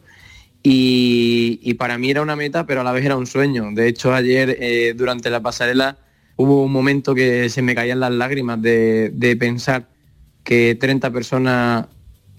y, 0.64 1.74
para 1.76 1.98
mí 1.98 2.12
era 2.12 2.22
una 2.22 2.36
meta, 2.36 2.66
pero 2.66 2.82
a 2.82 2.84
la 2.84 2.92
vez 2.92 3.06
era 3.06 3.18
un 3.18 3.26
sueño. 3.26 3.70
De 3.74 3.88
hecho, 3.88 4.14
ayer 4.14 4.58
eh, 4.60 4.94
durante 4.96 5.30
la 5.30 5.42
pasarela 5.42 5.98
hubo 6.36 6.64
un 6.64 6.72
momento 6.72 7.16
que 7.16 7.50
se 7.50 7.62
me 7.62 7.76
caían 7.76 8.00
las 8.00 8.12
lágrimas 8.12 8.62
de, 8.62 9.38
pensar 9.40 9.88
que 10.44 10.76
30 10.80 11.12
personas, 11.12 11.88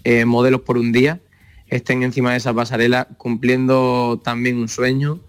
eh, 0.03 0.25
modelos 0.25 0.61
por 0.61 0.77
un 0.77 0.91
día, 0.91 1.19
estén 1.67 2.03
encima 2.03 2.31
de 2.31 2.37
esa 2.37 2.53
pasarela 2.53 3.07
cumpliendo 3.17 4.21
también 4.23 4.57
un 4.57 4.67
sueño 4.67 5.19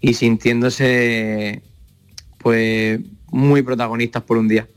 y 0.00 0.14
sintiéndose 0.14 1.62
pues 2.38 3.00
muy 3.30 3.62
protagonistas 3.62 4.22
por 4.22 4.36
un 4.38 4.48
día. 4.48 4.68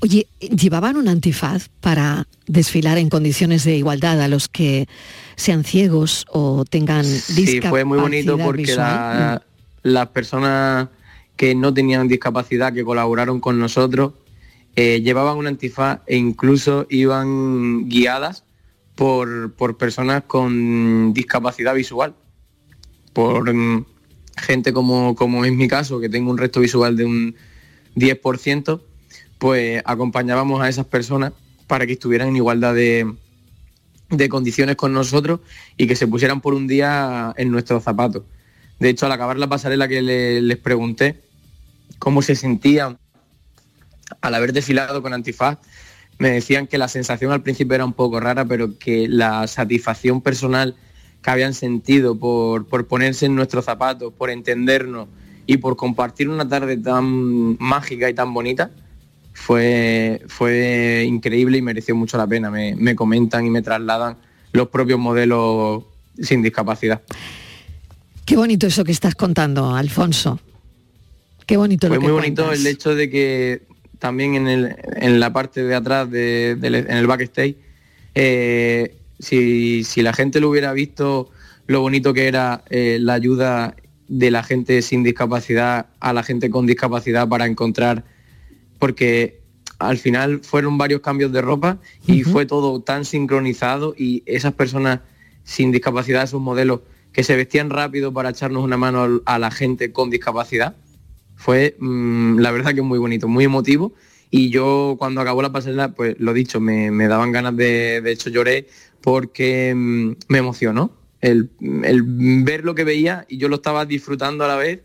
Oye, 0.00 0.26
¿llevaban 0.40 0.96
un 0.96 1.08
antifaz 1.08 1.68
para 1.80 2.26
desfilar 2.46 2.98
en 2.98 3.08
condiciones 3.08 3.64
de 3.64 3.76
igualdad 3.76 4.20
a 4.20 4.28
los 4.28 4.48
que 4.48 4.88
sean 5.36 5.64
ciegos 5.64 6.26
o 6.28 6.64
tengan 6.64 7.02
discapacidad? 7.02 7.62
Sí, 7.62 7.68
fue 7.68 7.84
muy 7.84 7.98
bonito 7.98 8.38
porque 8.38 8.74
las 9.82 10.06
personas 10.08 10.88
que 11.36 11.54
no 11.54 11.72
tenían 11.72 12.08
discapacidad, 12.08 12.72
que 12.72 12.84
colaboraron 12.84 13.40
con 13.40 13.58
nosotros, 13.58 14.12
eh, 14.76 15.00
llevaban 15.02 15.36
un 15.36 15.46
antifaz 15.46 16.00
e 16.06 16.16
incluso 16.16 16.86
iban 16.90 17.88
guiadas 17.88 18.44
por, 18.94 19.54
por 19.54 19.76
personas 19.76 20.24
con 20.26 21.12
discapacidad 21.12 21.74
visual, 21.74 22.14
por 23.12 23.52
mm, 23.52 23.84
gente 24.36 24.72
como, 24.72 25.14
como 25.14 25.44
es 25.44 25.52
mi 25.52 25.68
caso, 25.68 26.00
que 26.00 26.08
tengo 26.08 26.30
un 26.30 26.38
resto 26.38 26.60
visual 26.60 26.96
de 26.96 27.04
un 27.04 27.34
10%, 27.96 28.80
pues 29.38 29.82
acompañábamos 29.84 30.60
a 30.62 30.68
esas 30.68 30.86
personas 30.86 31.32
para 31.66 31.86
que 31.86 31.92
estuvieran 31.94 32.28
en 32.28 32.36
igualdad 32.36 32.74
de, 32.74 33.14
condiciones 34.28 34.76
con 34.76 34.92
nosotros 34.92 35.40
y 35.76 35.86
que 35.86 35.96
se 35.96 36.06
pusieran 36.06 36.40
por 36.40 36.54
un 36.54 36.66
día 36.66 37.32
en 37.36 37.50
nuestros 37.50 37.84
zapatos. 37.84 38.24
De 38.78 38.88
hecho, 38.88 39.06
al 39.06 39.12
acabar 39.12 39.38
la 39.38 39.48
pasarela 39.48 39.88
que 39.88 40.02
les 40.02 40.56
pregunté 40.58 41.20
cómo 41.98 42.22
se 42.22 42.34
sentían 42.34 42.98
al 44.20 44.34
haber 44.34 44.52
desfilado 44.52 45.00
con 45.02 45.12
antifaz, 45.12 45.58
me 46.18 46.30
decían 46.30 46.66
que 46.66 46.76
la 46.76 46.88
sensación 46.88 47.32
al 47.32 47.42
principio 47.42 47.74
era 47.74 47.84
un 47.84 47.92
poco 47.92 48.20
rara, 48.20 48.44
pero 48.44 48.78
que 48.78 49.08
la 49.08 49.46
satisfacción 49.46 50.20
personal 50.20 50.76
que 51.22 51.30
habían 51.30 51.54
sentido 51.54 52.18
por, 52.18 52.66
por 52.66 52.86
ponerse 52.88 53.26
en 53.26 53.34
nuestros 53.34 53.64
zapatos, 53.64 54.12
por 54.12 54.30
entendernos 54.30 55.08
y 55.50 55.56
por 55.56 55.74
compartir 55.74 56.28
una 56.28 56.48
tarde 56.48 56.76
tan 56.76 57.56
mágica 57.58 58.08
y 58.08 58.14
tan 58.14 58.32
bonita, 58.32 58.70
fue, 59.32 60.22
fue 60.28 61.04
increíble 61.04 61.58
y 61.58 61.62
mereció 61.62 61.96
mucho 61.96 62.16
la 62.16 62.28
pena. 62.28 62.52
Me, 62.52 62.94
comentan 62.94 63.44
y 63.44 63.50
me 63.50 63.60
trasladan 63.60 64.16
los 64.52 64.68
propios 64.68 65.00
modelos 65.00 65.82
sin 66.22 66.40
discapacidad. 66.40 67.02
Qué 68.24 68.36
bonito 68.36 68.68
eso 68.68 68.84
que 68.84 68.92
estás 68.92 69.16
contando, 69.16 69.74
Alfonso. 69.74 70.38
Qué 71.46 71.56
bonito 71.56 71.88
Fue 71.88 71.96
lo 71.96 72.00
que 72.00 72.06
muy 72.06 72.14
bonito 72.14 72.52
el 72.52 72.64
hecho 72.64 72.94
de 72.94 73.10
que 73.10 73.62
también 73.98 74.36
en, 74.36 74.46
el, 74.46 74.76
en 74.94 75.18
la 75.18 75.32
parte 75.32 75.64
de 75.64 75.74
atrás, 75.74 76.08
de, 76.08 76.52
en 76.52 76.96
el 76.96 77.08
backstage, 77.08 77.56
eh, 78.14 78.94
si, 79.18 79.82
la 79.96 80.12
gente 80.12 80.38
lo 80.38 80.48
hubiera 80.48 80.72
visto, 80.72 81.28
lo 81.66 81.80
bonito 81.80 82.14
que 82.14 82.28
era 82.28 82.62
eh, 82.70 82.98
la 83.00 83.14
ayuda 83.14 83.74
de 84.10 84.32
la 84.32 84.42
gente 84.42 84.82
sin 84.82 85.04
discapacidad 85.04 85.86
a 86.00 86.12
la 86.12 86.24
gente 86.24 86.50
con 86.50 86.66
discapacidad 86.66 87.28
para 87.28 87.46
encontrar, 87.46 88.04
porque 88.80 89.40
al 89.78 89.98
final 89.98 90.40
fueron 90.42 90.76
varios 90.78 91.00
cambios 91.00 91.30
de 91.32 91.40
ropa 91.40 91.78
y 92.06 92.24
fue 92.24 92.44
todo 92.44 92.82
tan 92.82 93.04
sincronizado 93.04 93.94
y 93.96 94.24
esas 94.26 94.52
personas 94.54 95.00
sin 95.44 95.70
discapacidad, 95.70 96.24
esos 96.24 96.40
modelos 96.40 96.80
que 97.12 97.22
se 97.22 97.36
vestían 97.36 97.70
rápido 97.70 98.12
para 98.12 98.30
echarnos 98.30 98.64
una 98.64 98.76
mano 98.76 99.22
a 99.24 99.38
la 99.38 99.50
gente 99.52 99.92
con 99.92 100.10
discapacidad, 100.10 100.76
fue 101.36 101.76
mm, 101.78 102.40
la 102.40 102.50
verdad 102.50 102.74
que 102.74 102.82
muy 102.82 102.98
bonito, 102.98 103.28
muy 103.28 103.44
emotivo. 103.44 103.94
Y 104.28 104.50
yo 104.50 104.96
cuando 104.98 105.20
acabó 105.20 105.40
la 105.40 105.52
pasarela, 105.52 105.92
pues 105.92 106.16
lo 106.18 106.32
dicho, 106.32 106.60
me, 106.60 106.90
daban 107.08 107.32
ganas 107.32 107.56
de, 107.56 108.00
de 108.00 108.12
hecho 108.12 108.28
lloré 108.28 108.66
porque 109.00 109.72
mm, 109.74 110.12
me 110.28 110.38
emocionó 110.38 110.99
el, 111.20 111.50
ver 111.58 112.64
lo 112.64 112.74
que 112.74 112.84
veía 112.84 113.26
y 113.28 113.38
yo 113.38 113.48
lo 113.48 113.56
estaba 113.56 113.84
disfrutando 113.86 114.44
a 114.44 114.48
la 114.48 114.56
vez 114.56 114.82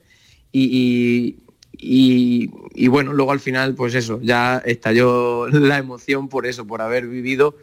y, 0.51 1.37
y, 1.77 2.87
bueno, 2.87 3.13
luego 3.13 3.31
al 3.31 3.39
final 3.39 3.75
pues 3.75 3.95
eso, 3.95 4.19
ya 4.21 4.57
estalló 4.65 5.47
la 5.49 5.77
emoción 5.77 6.29
por 6.29 6.45
eso, 6.45 6.65
por 6.65 6.81
haber 6.81 7.07
vivido 7.07 7.57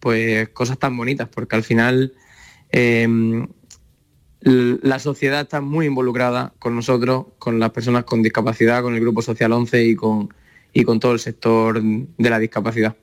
pues 0.00 0.48
cosas 0.50 0.78
tan 0.78 0.96
bonitas, 0.96 1.28
porque 1.28 1.56
al 1.56 1.62
final 1.62 2.12
em, 2.70 3.46
la 4.40 4.98
sociedad 4.98 5.42
está 5.42 5.60
muy 5.60 5.86
involucrada 5.86 6.52
con 6.58 6.76
nosotros, 6.76 7.26
con 7.38 7.58
las 7.58 7.70
personas 7.70 8.04
con 8.04 8.22
discapacidad, 8.22 8.82
con 8.82 8.94
el 8.94 9.00
Grupo 9.00 9.22
Social 9.22 9.52
11 9.52 9.84
y 9.84 9.96
con, 9.96 10.28
y 10.72 10.84
con 10.84 11.00
todo 11.00 11.12
el 11.12 11.18
sector 11.18 11.82
de 11.82 12.30
la 12.30 12.38
discapacidad 12.38 12.96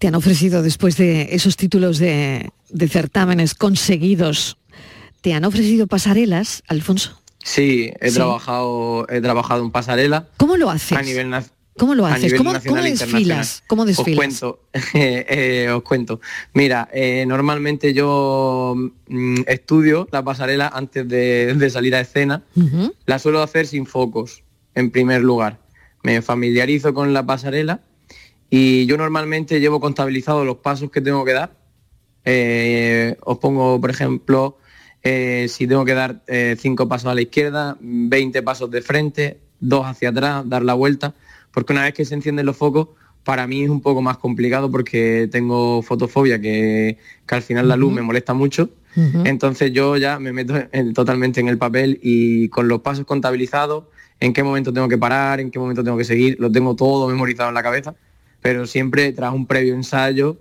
te 0.00 0.08
han 0.08 0.14
ofrecido 0.14 0.62
después 0.62 0.96
de 0.96 1.28
esos 1.32 1.58
títulos 1.58 1.98
de, 1.98 2.50
certámenes 2.88 3.54
conseguidos, 3.54 4.56
te 5.20 5.34
han 5.34 5.44
ofrecido 5.44 5.86
pasarelas, 5.86 6.62
Alfonso. 6.68 7.20
Sí, 7.44 7.92
he 8.00 8.10
trabajado, 8.10 9.06
he 9.10 9.20
trabajado 9.20 9.62
en 9.62 9.70
pasarela. 9.70 10.26
¿Cómo 10.38 10.56
lo 10.56 10.70
haces? 10.70 10.96
A 10.96 11.02
nivel 11.02 11.30
¿Cómo 11.76 11.94
lo 11.94 12.06
haces? 12.06 12.32
¿Cómo, 12.32 12.52
desfilas? 12.52 13.62
¿Cómo 13.66 13.84
desfilas? 13.84 14.08
Os 14.08 14.16
cuento, 14.16 14.64
eh, 14.94 15.68
os 15.70 15.82
cuento. 15.82 16.20
Mira, 16.54 16.88
eh, 16.94 17.26
normalmente 17.28 17.92
yo 17.92 18.74
mm, 19.06 19.42
estudio 19.46 20.08
la 20.12 20.24
pasarela 20.24 20.68
antes 20.68 21.06
de, 21.06 21.70
salir 21.70 21.94
a 21.94 22.00
escena. 22.00 22.42
La 23.04 23.18
suelo 23.18 23.42
hacer 23.42 23.66
sin 23.66 23.84
focos, 23.84 24.44
en 24.74 24.90
primer 24.90 25.20
lugar. 25.20 25.58
Me 26.02 26.22
familiarizo 26.22 26.94
con 26.94 27.12
la 27.12 27.26
pasarela 27.26 27.82
y 28.50 28.84
yo 28.86 28.96
normalmente 28.96 29.60
llevo 29.60 29.80
contabilizado 29.80 30.44
los 30.44 30.56
pasos 30.56 30.90
que 30.90 31.00
tengo 31.00 31.24
que 31.24 31.32
dar. 31.32 31.52
Eh, 32.24 33.16
os 33.22 33.38
pongo, 33.38 33.80
por 33.80 33.90
ejemplo, 33.90 34.58
eh, 35.04 35.46
si 35.48 35.68
tengo 35.68 35.84
que 35.84 35.94
dar 35.94 36.22
eh, 36.26 36.56
cinco 36.58 36.88
pasos 36.88 37.12
a 37.12 37.14
la 37.14 37.22
izquierda, 37.22 37.78
20 37.80 38.42
pasos 38.42 38.68
de 38.70 38.82
frente, 38.82 39.38
dos 39.60 39.86
hacia 39.86 40.08
atrás, 40.08 40.48
dar 40.48 40.64
la 40.64 40.74
vuelta, 40.74 41.14
porque 41.52 41.72
una 41.72 41.84
vez 41.84 41.94
que 41.94 42.04
se 42.04 42.14
encienden 42.14 42.44
los 42.44 42.56
focos, 42.56 42.88
para 43.22 43.46
mí 43.46 43.62
es 43.62 43.70
un 43.70 43.80
poco 43.80 44.02
más 44.02 44.18
complicado 44.18 44.68
porque 44.70 45.28
tengo 45.30 45.82
fotofobia, 45.82 46.40
que, 46.40 46.98
al 47.28 47.42
final 47.42 47.68
la 47.68 47.76
luz 47.76 47.92
me 47.92 48.02
molesta 48.02 48.34
mucho. 48.34 48.70
Entonces 49.24 49.72
yo 49.72 49.96
ya 49.96 50.18
me 50.18 50.32
meto 50.32 50.54
totalmente 50.94 51.38
en 51.38 51.46
el 51.46 51.58
papel 51.58 52.00
y 52.02 52.48
con 52.48 52.66
los 52.66 52.80
pasos 52.80 53.04
contabilizados, 53.04 53.84
en 54.18 54.32
qué 54.32 54.42
momento 54.42 54.72
tengo 54.72 54.88
que 54.88 54.98
parar, 54.98 55.38
en 55.38 55.52
qué 55.52 55.60
momento 55.60 55.84
tengo 55.84 55.96
que 55.96 56.04
seguir, 56.04 56.36
lo 56.40 56.50
tengo 56.50 56.74
todo 56.74 57.06
memorizado 57.06 57.50
en 57.50 57.54
la 57.54 57.62
cabeza 57.62 57.94
pero 58.40 58.66
siempre 58.66 59.12
tras 59.12 59.32
un 59.32 59.46
previo 59.46 59.74
ensayo 59.74 60.38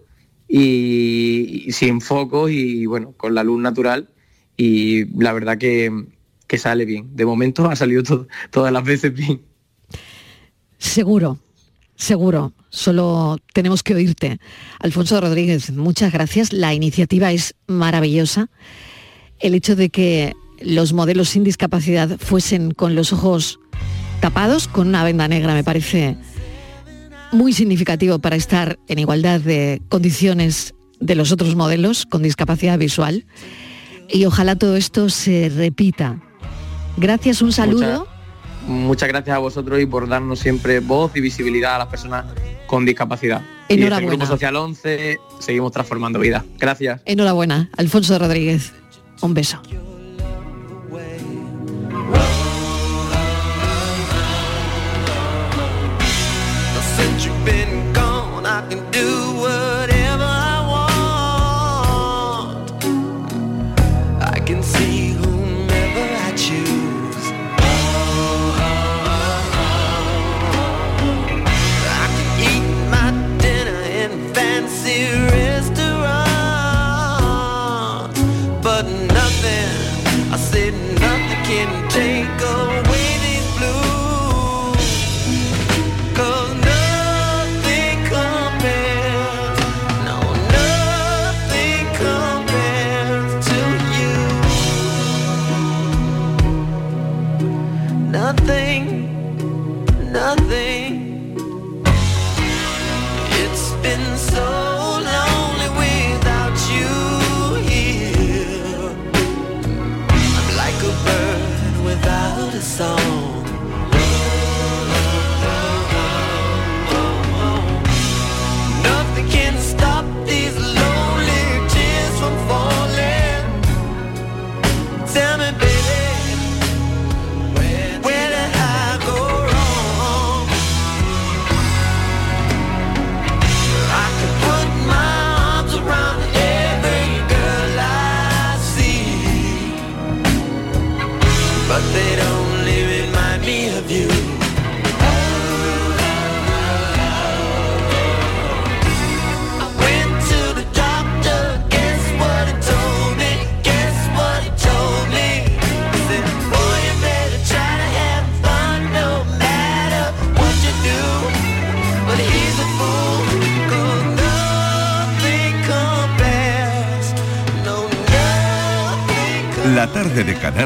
y, 0.47 1.67
sin 1.71 2.01
focos 2.01 2.51
y 2.51 2.85
bueno, 2.85 3.13
con 3.15 3.35
la 3.35 3.43
luz 3.43 3.61
natural 3.61 4.09
y 4.57 5.05
la 5.21 5.31
verdad 5.31 5.57
que, 5.57 5.91
sale 6.57 6.85
bien. 6.85 7.15
De 7.15 7.25
momento 7.25 7.69
ha 7.69 7.75
salido 7.75 8.27
todas 8.51 8.73
las 8.73 8.83
veces 8.83 9.13
bien. 9.13 9.41
Seguro, 10.77 11.39
seguro. 11.95 12.53
Solo 12.69 13.37
tenemos 13.53 13.83
que 13.83 13.95
oírte. 13.95 14.39
Alfonso 14.79 15.19
Rodríguez, 15.21 15.71
muchas 15.71 16.11
gracias. 16.11 16.53
La 16.53 16.73
iniciativa 16.73 17.31
es 17.31 17.55
maravillosa. 17.67 18.49
El 19.39 19.55
hecho 19.55 19.75
de 19.75 19.89
que 19.89 20.33
los 20.61 20.93
modelos 20.93 21.29
sin 21.29 21.43
discapacidad 21.43 22.17
fuesen 22.19 22.71
con 22.71 22.95
los 22.95 23.13
ojos 23.13 23.59
tapados, 24.19 24.67
con 24.67 24.87
una 24.89 25.03
venda 25.03 25.27
negra, 25.27 25.53
me 25.53 25.63
parece 25.63 26.17
muy 27.31 27.53
significativo 27.53 28.19
para 28.19 28.35
estar 28.35 28.79
en 28.87 28.99
igualdad 28.99 29.39
de 29.39 29.81
condiciones 29.89 30.73
de 30.99 31.15
los 31.15 31.31
otros 31.31 31.55
modelos 31.55 32.05
con 32.05 32.23
discapacidad 32.23 32.77
visual. 32.77 33.25
Y 34.09 34.25
ojalá 34.25 34.55
todo 34.55 34.75
esto 34.75 35.09
se 35.09 35.49
repita. 35.49 36.21
Gracias, 36.97 37.41
un 37.41 37.51
saludo. 37.51 38.07
Muchas, 38.67 39.07
gracias 39.09 39.35
a 39.35 39.39
vosotros 39.39 39.81
y 39.81 39.85
por 39.85 40.07
darnos 40.07 40.39
siempre 40.39 40.79
voz 40.79 41.15
y 41.15 41.21
visibilidad 41.21 41.75
a 41.75 41.79
las 41.79 41.87
personas 41.87 42.25
con 42.67 42.85
discapacidad. 42.85 43.41
Enhorabuena. 43.69 44.01
Y 44.01 44.03
el 44.03 44.17
Grupo 44.17 44.25
Social 44.25 44.55
11 44.55 45.19
seguimos 45.39 45.71
transformando 45.71 46.19
vida. 46.19 46.43
Gracias. 46.59 47.01
Enhorabuena, 47.05 47.69
Alfonso 47.77 48.17
Rodríguez. 48.19 48.73
Un 49.21 49.33
beso. 49.33 49.61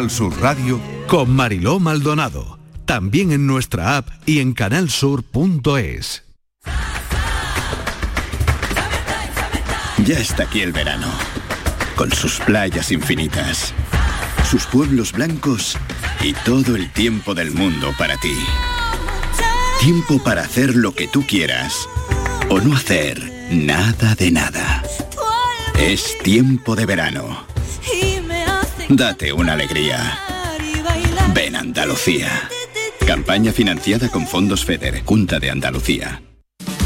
Sur 0.10 0.40
Radio 0.42 0.80
con 1.08 1.36
Mariló 1.36 1.80
Maldonado. 1.80 2.60
También 2.86 3.32
en 3.32 3.48
nuestra 3.48 3.98
app 3.98 4.10
y 4.26 4.40
en 4.40 4.54
canalsur.es. 4.54 6.24
Ya 10.06 10.20
está 10.20 10.44
aquí 10.44 10.62
el 10.62 10.74
verano, 10.74 11.08
con 11.96 12.12
sus 12.12 12.40
playas 12.40 12.92
infinitas, 12.92 13.74
sus 14.50 14.66
pueblos 14.66 15.14
blancos 15.14 15.78
y 16.22 16.34
todo 16.34 16.76
el 16.76 16.92
tiempo 16.92 17.34
del 17.34 17.52
mundo 17.52 17.94
para 17.98 18.18
ti. 18.18 18.36
Tiempo 19.80 20.22
para 20.22 20.42
hacer 20.42 20.76
lo 20.76 20.94
que 20.94 21.08
tú 21.08 21.26
quieras 21.26 21.88
o 22.50 22.60
no 22.60 22.76
hacer 22.76 23.32
nada 23.52 24.16
de 24.16 24.32
nada. 24.32 24.84
Es 25.80 26.18
tiempo 26.20 26.76
de 26.76 26.86
verano. 26.86 27.53
Date 28.96 29.34
una 29.34 29.54
alegría. 29.54 30.20
Ven 31.34 31.56
Andalucía. 31.56 32.50
Campaña 33.08 33.52
financiada 33.52 34.10
con 34.10 34.28
fondos 34.28 34.64
FEDER, 34.66 35.04
Junta 35.04 35.40
de 35.40 35.50
Andalucía. 35.50 36.22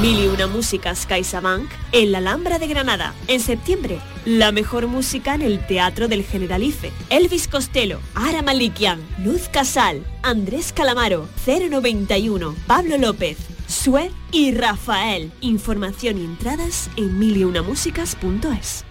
Mil 0.00 0.18
y 0.18 0.28
una 0.28 0.46
músicas 0.46 1.04
CaixaBank 1.04 1.70
en 1.92 2.12
la 2.12 2.18
Alhambra 2.18 2.58
de 2.58 2.66
Granada. 2.66 3.12
En 3.26 3.38
septiembre, 3.38 3.98
la 4.24 4.50
mejor 4.50 4.86
música 4.86 5.34
en 5.34 5.42
el 5.42 5.66
Teatro 5.66 6.08
del 6.08 6.24
Generalife. 6.24 6.90
Elvis 7.10 7.46
Costello, 7.46 8.00
Ara 8.14 8.40
Malikian, 8.40 8.98
Luz 9.22 9.50
Casal, 9.50 10.02
Andrés 10.22 10.72
Calamaro, 10.72 11.28
091, 11.46 12.54
Pablo 12.66 12.96
López, 12.96 13.36
Sue 13.68 14.10
y 14.32 14.52
Rafael. 14.52 15.32
Información 15.42 16.16
y 16.16 16.24
entradas 16.24 16.88
en 16.96 17.18
miliunamusicas.es. 17.18 18.89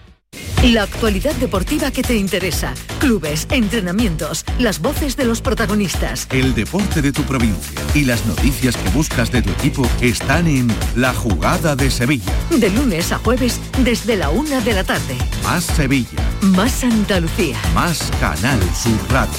La 0.63 0.83
actualidad 0.83 1.33
deportiva 1.35 1.89
que 1.89 2.01
te 2.03 2.15
interesa. 2.17 2.73
Clubes, 2.99 3.47
entrenamientos, 3.49 4.43
las 4.59 4.79
voces 4.81 5.15
de 5.15 5.23
los 5.23 5.41
protagonistas. 5.41 6.27
El 6.31 6.53
deporte 6.53 7.01
de 7.01 7.13
tu 7.13 7.23
provincia 7.23 7.81
y 7.95 8.03
las 8.03 8.25
noticias 8.25 8.75
que 8.75 8.89
buscas 8.89 9.31
de 9.31 9.41
tu 9.41 9.51
equipo 9.51 9.87
están 10.01 10.47
en 10.47 10.67
La 10.97 11.13
Jugada 11.13 11.77
de 11.77 11.89
Sevilla. 11.89 12.33
De 12.51 12.69
lunes 12.69 13.11
a 13.13 13.19
jueves 13.19 13.59
desde 13.85 14.17
la 14.17 14.29
una 14.31 14.59
de 14.59 14.73
la 14.73 14.83
tarde. 14.83 15.15
Más 15.43 15.63
Sevilla, 15.63 16.19
Más 16.41 16.83
Andalucía. 16.83 17.57
más 17.73 18.11
Canal 18.19 18.59
Sur 18.75 18.99
Radio. 19.09 19.33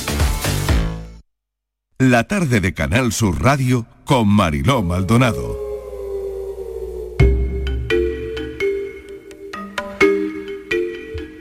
La 1.98 2.24
tarde 2.24 2.60
de 2.62 2.72
Canal 2.72 3.12
Sur 3.12 3.42
Radio 3.42 3.86
con 4.06 4.26
Mariló 4.26 4.82
Maldonado. 4.82 5.69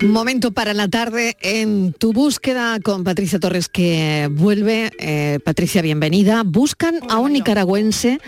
Momento 0.01 0.51
para 0.51 0.73
la 0.73 0.87
tarde 0.87 1.35
en 1.41 1.91
tu 1.91 2.13
búsqueda 2.13 2.79
con 2.79 3.03
Patricia 3.03 3.37
Torres 3.37 3.67
que 3.67 4.29
vuelve. 4.31 4.91
Eh, 4.97 5.39
Patricia, 5.43 5.81
bienvenida. 5.81 6.43
Buscan 6.45 6.99
a 7.09 7.19
un 7.19 7.33
nicaragüense 7.33 8.19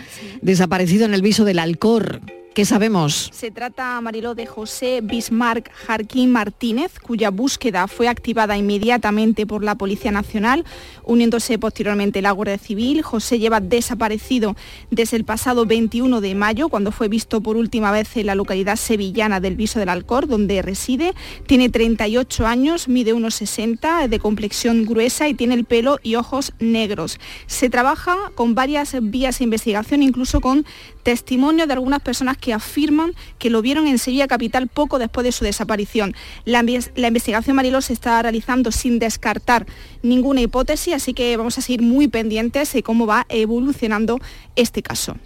desaparecido 0.42 1.06
en 1.06 1.14
el 1.14 1.22
viso 1.22 1.46
del 1.46 1.58
Alcor. 1.58 2.20
¿Qué 2.54 2.66
sabemos? 2.66 3.30
Se 3.32 3.50
trata, 3.50 3.98
Mariló, 4.02 4.34
de 4.34 4.44
José 4.44 5.00
Bismarck 5.02 5.72
Jarquín 5.72 6.30
Martínez, 6.30 6.98
cuya 7.00 7.30
búsqueda 7.30 7.88
fue 7.88 8.08
activada 8.08 8.58
inmediatamente 8.58 9.46
por 9.46 9.64
la 9.64 9.76
Policía 9.76 10.12
Nacional, 10.12 10.66
uniéndose 11.02 11.58
posteriormente 11.58 12.20
la 12.20 12.30
Guardia 12.32 12.58
Civil. 12.58 13.00
José 13.00 13.38
lleva 13.38 13.60
desaparecido 13.60 14.54
desde 14.90 15.16
el 15.16 15.24
pasado 15.24 15.64
21 15.64 16.20
de 16.20 16.34
mayo, 16.34 16.68
cuando 16.68 16.92
fue 16.92 17.08
visto 17.08 17.40
por 17.40 17.56
última 17.56 17.90
vez 17.90 18.14
en 18.18 18.26
la 18.26 18.34
localidad 18.34 18.76
sevillana 18.76 19.40
del 19.40 19.56
Viso 19.56 19.78
del 19.78 19.88
Alcor, 19.88 20.26
donde 20.26 20.60
reside. 20.60 21.14
Tiene 21.46 21.70
38 21.70 22.46
años, 22.46 22.86
mide 22.86 23.14
unos 23.14 23.34
60, 23.36 24.08
de 24.08 24.18
complexión 24.18 24.84
gruesa 24.84 25.26
y 25.26 25.32
tiene 25.32 25.54
el 25.54 25.64
pelo 25.64 26.00
y 26.02 26.16
ojos 26.16 26.52
negros. 26.58 27.18
Se 27.46 27.70
trabaja 27.70 28.14
con 28.34 28.54
varias 28.54 28.94
vías 29.00 29.38
de 29.38 29.44
investigación, 29.44 30.02
incluso 30.02 30.42
con 30.42 30.66
testimonio 31.02 31.66
de 31.66 31.72
algunas 31.72 32.00
personas 32.00 32.36
que 32.36 32.52
afirman 32.52 33.12
que 33.38 33.50
lo 33.50 33.62
vieron 33.62 33.86
en 33.86 33.98
Sevilla 33.98 34.26
Capital 34.26 34.68
poco 34.68 34.98
después 34.98 35.24
de 35.24 35.32
su 35.32 35.44
desaparición. 35.44 36.14
La, 36.44 36.60
investigación 36.60 37.56
Mariló 37.56 37.80
se 37.80 37.92
está 37.92 38.22
realizando 38.22 38.72
sin 38.72 38.98
descartar 38.98 39.66
ninguna 40.02 40.40
hipótesis, 40.40 40.94
así 40.94 41.14
que 41.14 41.36
vamos 41.36 41.58
a 41.58 41.62
seguir 41.62 41.82
muy 41.82 42.08
pendientes 42.08 42.72
de 42.72 42.82
cómo 42.82 43.06
va 43.06 43.26
evolucionando 43.28 44.20
este 44.56 44.82
caso. 44.82 45.16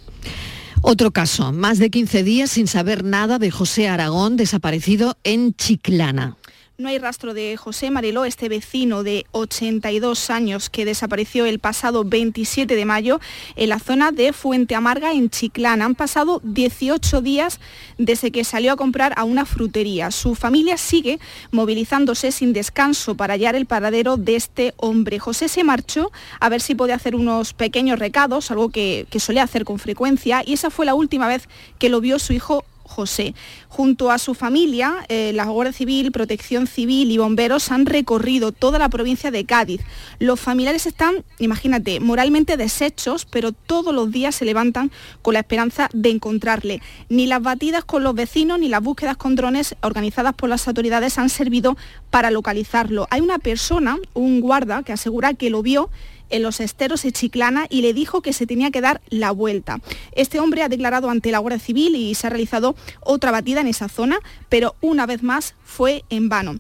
Otro 0.83 1.11
caso, 1.11 1.53
más 1.53 1.79
de 1.79 1.91
15 1.91 2.23
días 2.23 2.51
sin 2.51 2.69
saber 2.69 3.03
nada 3.03 3.39
de 3.39 3.51
José 3.51 3.89
Aragón, 3.89 4.37
desaparecido 4.37 5.17
en 5.25 5.55
Chiclana. 5.55 6.37
No 6.79 6.91
hay 6.91 6.99
rastro 6.99 7.33
de 7.33 7.57
José 7.57 7.91
Mariló, 7.91 8.27
este 8.27 8.51
vecino 8.51 9.03
de 9.03 9.25
82 9.31 10.29
años 10.29 10.69
que 10.69 10.85
desapareció 10.85 11.47
el 11.47 11.59
pasado 11.59 12.05
27 12.05 12.77
de 12.77 12.85
mayo 12.85 13.19
en 13.55 13.71
la 13.71 13.79
zona 13.79 14.13
de 14.13 14.35
Fuente 14.35 14.75
Amarga, 14.75 15.13
en 15.13 15.31
Chiclana. 15.31 15.87
Han 15.87 15.95
pasado 15.95 16.43
18 16.45 17.23
días 17.23 17.61
desde 17.97 18.31
que 18.31 18.45
salió 18.45 18.73
a 18.73 18.77
comprar 18.77 19.15
a 19.17 19.25
una 19.25 19.47
frutería. 19.47 20.11
Su 20.11 20.35
familia 20.35 20.77
sigue 20.77 21.19
movilizándose 21.51 22.31
sin 22.31 22.53
descanso 22.53 23.15
para 23.15 23.33
hallar 23.33 23.57
el 23.57 23.65
paradero 23.65 24.19
de 24.19 24.37
este 24.37 24.75
hombre. 24.77 25.19
José 25.19 25.49
se 25.49 25.65
marchó 25.65 26.13
a 26.41 26.51
ver 26.51 26.61
si 26.61 26.75
podía 26.75 26.97
hacer 26.97 27.15
unos 27.15 27.55
pequeños 27.55 27.99
recados, 27.99 28.51
algo 28.51 28.69
que, 28.69 29.07
que 29.09 29.19
solía 29.19 29.45
hacer 29.45 29.65
con 29.65 29.79
frecuencia, 29.79 30.43
y 30.45 30.53
esa 30.53 30.69
fue 30.69 30.85
la 30.85 30.93
última 30.93 31.27
vez 31.27 31.49
que 31.79 31.89
lo 31.89 32.03
vio 32.03 32.19
su 32.19 32.35
hijo 32.35 32.67
José. 32.87 33.35
Junto 33.69 34.11
a 34.11 34.19
su 34.19 34.35
familia, 34.35 35.05
eh, 35.09 35.33
la 35.35 35.45
Guardia 35.45 35.73
Civil, 35.73 36.13
Protección 36.13 36.67
Civil 36.67 37.11
y 37.11 37.19
bomberos 37.19 37.71
han 37.71 37.87
recorrido 37.87 38.53
toda 38.53 38.79
la 38.79 38.89
provincia 38.89 39.31
de 39.31 39.45
Cádiz. 39.45 39.81
Los 40.19 40.41
familiares 40.41 40.87
están, 40.87 41.25
imagínate, 41.39 42.01
moralmente 42.01 42.57
deshechos, 42.57 43.25
pero 43.25 43.53
todos 43.53 43.95
los 43.95 44.11
días 44.11 44.35
se 44.35 44.45
levantan 44.45 44.91
con 45.23 45.35
la 45.35 45.41
esperanza 45.41 45.89
de 45.93 46.11
encontrarle. 46.11 46.81
Ni 47.09 47.27
las 47.27 47.43
batidas 47.43 47.85
con 47.85 48.03
los 48.03 48.15
vecinos 48.15 48.59
ni 48.59 48.69
las 48.69 48.83
búsquedas 48.83 49.17
con 49.17 49.35
drones 49.35 49.77
organizadas 49.83 50.35
por 50.35 50.49
las 50.49 50.67
autoridades 50.69 51.19
han 51.19 51.29
servido 51.29 51.77
para 52.11 52.31
localizarlo. 52.31 53.07
Hay 53.11 53.21
una 53.21 53.39
persona, 53.39 53.97
un 54.15 54.41
guarda, 54.41 54.83
que 54.83 54.93
asegura 54.93 55.35
que 55.35 55.51
lo 55.51 55.63
vio 55.63 55.91
en 56.31 56.43
los 56.43 56.61
esteros 56.61 57.03
de 57.03 57.13
Chiclana 57.13 57.67
y 57.69 57.83
le 57.83 57.93
dijo 57.93 58.23
que 58.23 58.33
se 58.33 58.47
tenía 58.47 58.71
que 58.71 58.81
dar 58.81 59.01
la 59.09 59.31
vuelta. 59.31 59.81
Este 60.13 60.41
hombre 60.41 60.63
ha 60.63 60.69
declarado 60.69 61.11
ante 61.11 61.31
la 61.31 61.39
Guardia 61.39 61.59
Civil 61.59 61.97
y 61.97 62.15
se 62.15 62.27
ha 62.27 62.31
realizado 62.31 62.77
otra 63.01 63.31
batida 63.31 63.61
en 63.61 63.69
esa 63.69 63.89
zona, 63.89 64.19
pero 64.49 64.77
una 64.81 65.07
vez 65.07 65.23
más 65.23 65.55
fue 65.65 66.05
en 66.11 66.29
vano. 66.29 66.59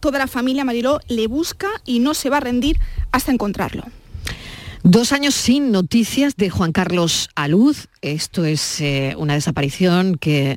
Toda 0.00 0.18
la 0.18 0.26
familia 0.26 0.64
Mariló 0.64 1.00
le 1.08 1.26
busca 1.26 1.68
y 1.84 2.00
no 2.00 2.14
se 2.14 2.30
va 2.30 2.36
a 2.38 2.40
rendir 2.40 2.78
hasta 3.12 3.32
encontrarlo. 3.32 3.84
Dos 4.88 5.10
años 5.10 5.34
sin 5.34 5.72
noticias 5.72 6.36
de 6.36 6.48
Juan 6.48 6.70
Carlos 6.70 7.28
Aluz. 7.34 7.88
Esto 8.02 8.44
es 8.44 8.80
eh, 8.80 9.14
una 9.16 9.34
desaparición 9.34 10.16
que 10.16 10.56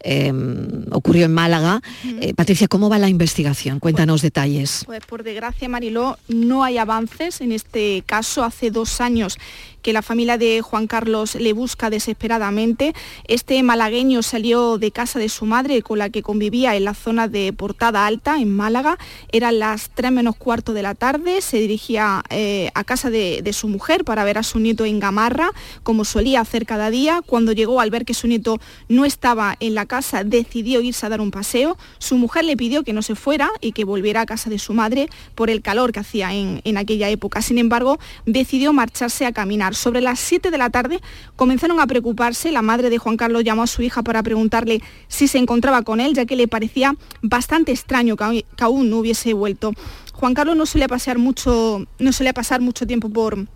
Em, 0.00 0.84
ocurrió 0.92 1.24
en 1.24 1.34
Málaga. 1.34 1.80
Eh, 2.20 2.32
Patricia, 2.32 2.68
¿cómo 2.68 2.88
va 2.88 2.98
la 2.98 3.08
investigación? 3.08 3.80
Cuéntanos 3.80 4.22
detalles. 4.22 4.84
Pues 4.86 5.04
por 5.04 5.24
desgracia, 5.24 5.68
Mariló, 5.68 6.16
no 6.28 6.62
hay 6.62 6.78
avances 6.78 7.40
en 7.40 7.50
este 7.50 8.04
caso. 8.06 8.44
Hace 8.44 8.70
dos 8.70 9.00
años 9.00 9.38
que 9.82 9.92
la 9.92 10.02
familia 10.02 10.38
de 10.38 10.60
Juan 10.60 10.86
Carlos 10.86 11.34
le 11.34 11.52
busca 11.52 11.90
desesperadamente. 11.90 12.94
Este 13.26 13.60
malagueño 13.62 14.22
salió 14.22 14.78
de 14.78 14.92
casa 14.92 15.18
de 15.18 15.28
su 15.28 15.46
madre 15.46 15.82
con 15.82 15.98
la 15.98 16.10
que 16.10 16.22
convivía 16.22 16.76
en 16.76 16.84
la 16.84 16.94
zona 16.94 17.26
de 17.26 17.52
Portada 17.52 18.06
Alta, 18.06 18.40
en 18.40 18.54
Málaga. 18.54 18.98
Eran 19.32 19.58
las 19.58 19.90
3 19.94 20.12
menos 20.12 20.36
cuarto 20.36 20.74
de 20.74 20.82
la 20.82 20.94
tarde, 20.94 21.40
se 21.40 21.58
dirigía 21.58 22.22
eh, 22.30 22.70
a 22.74 22.84
casa 22.84 23.10
de, 23.10 23.40
de, 23.42 23.52
su 23.52 23.68
mujer 23.68 24.04
para 24.04 24.24
ver 24.24 24.38
a 24.38 24.42
su 24.42 24.58
nieto 24.60 24.84
en 24.84 25.00
Gamarra, 25.00 25.50
como 25.82 26.04
solía 26.04 26.40
hacer 26.40 26.66
cada 26.78 26.90
día. 26.90 27.22
Cuando 27.26 27.50
llegó 27.50 27.80
al 27.80 27.90
ver 27.90 28.04
que 28.04 28.14
su 28.14 28.28
nieto 28.28 28.60
no 28.88 29.04
estaba 29.04 29.56
en 29.58 29.74
la 29.74 29.84
casa, 29.84 30.22
decidió 30.22 30.80
irse 30.80 31.04
a 31.04 31.08
dar 31.08 31.20
un 31.20 31.32
paseo. 31.32 31.76
Su 31.98 32.16
mujer 32.16 32.44
le 32.44 32.56
pidió 32.56 32.84
que 32.84 32.92
no 32.92 33.02
se 33.02 33.16
fuera 33.16 33.50
y 33.60 33.72
que 33.72 33.84
volviera 33.84 34.20
a 34.20 34.26
casa 34.26 34.48
de 34.48 34.60
su 34.60 34.74
madre 34.74 35.08
por 35.34 35.50
el 35.50 35.60
calor 35.60 35.90
que 35.90 35.98
hacía 35.98 36.32
en, 36.32 36.60
en 36.62 36.76
aquella 36.76 37.08
época. 37.08 37.42
Sin 37.42 37.58
embargo, 37.58 37.98
decidió 38.26 38.72
marcharse 38.72 39.26
a 39.26 39.32
caminar 39.32 39.74
sobre 39.74 40.00
las 40.00 40.20
7 40.20 40.52
de 40.52 40.58
la 40.58 40.70
tarde 40.70 41.00
comenzaron 41.34 41.80
a 41.80 41.86
preocuparse. 41.88 42.52
La 42.52 42.62
madre 42.62 42.90
de 42.90 42.98
Juan 42.98 43.16
Carlos 43.16 43.42
llamó 43.42 43.64
a 43.64 43.66
su 43.66 43.82
hija 43.82 44.02
para 44.02 44.22
preguntarle 44.22 44.80
si 45.08 45.26
se 45.26 45.38
encontraba 45.38 45.82
con 45.82 45.98
él, 45.98 46.14
ya 46.14 46.26
que 46.26 46.36
le 46.36 46.46
parecía 46.46 46.94
bastante 47.22 47.72
extraño 47.72 48.16
que 48.16 48.44
aún 48.60 48.88
no 48.88 48.98
hubiese 48.98 49.32
vuelto. 49.32 49.72
Juan 50.12 50.34
Carlos 50.34 50.56
no 50.56 50.66
solía 50.66 50.86
pasar 50.86 51.18
mucho, 51.18 51.86
no 51.98 52.12
solía 52.12 52.32
pasar 52.32 52.60
mucho 52.60 52.86
tiempo 52.86 53.08
por, 53.08 53.46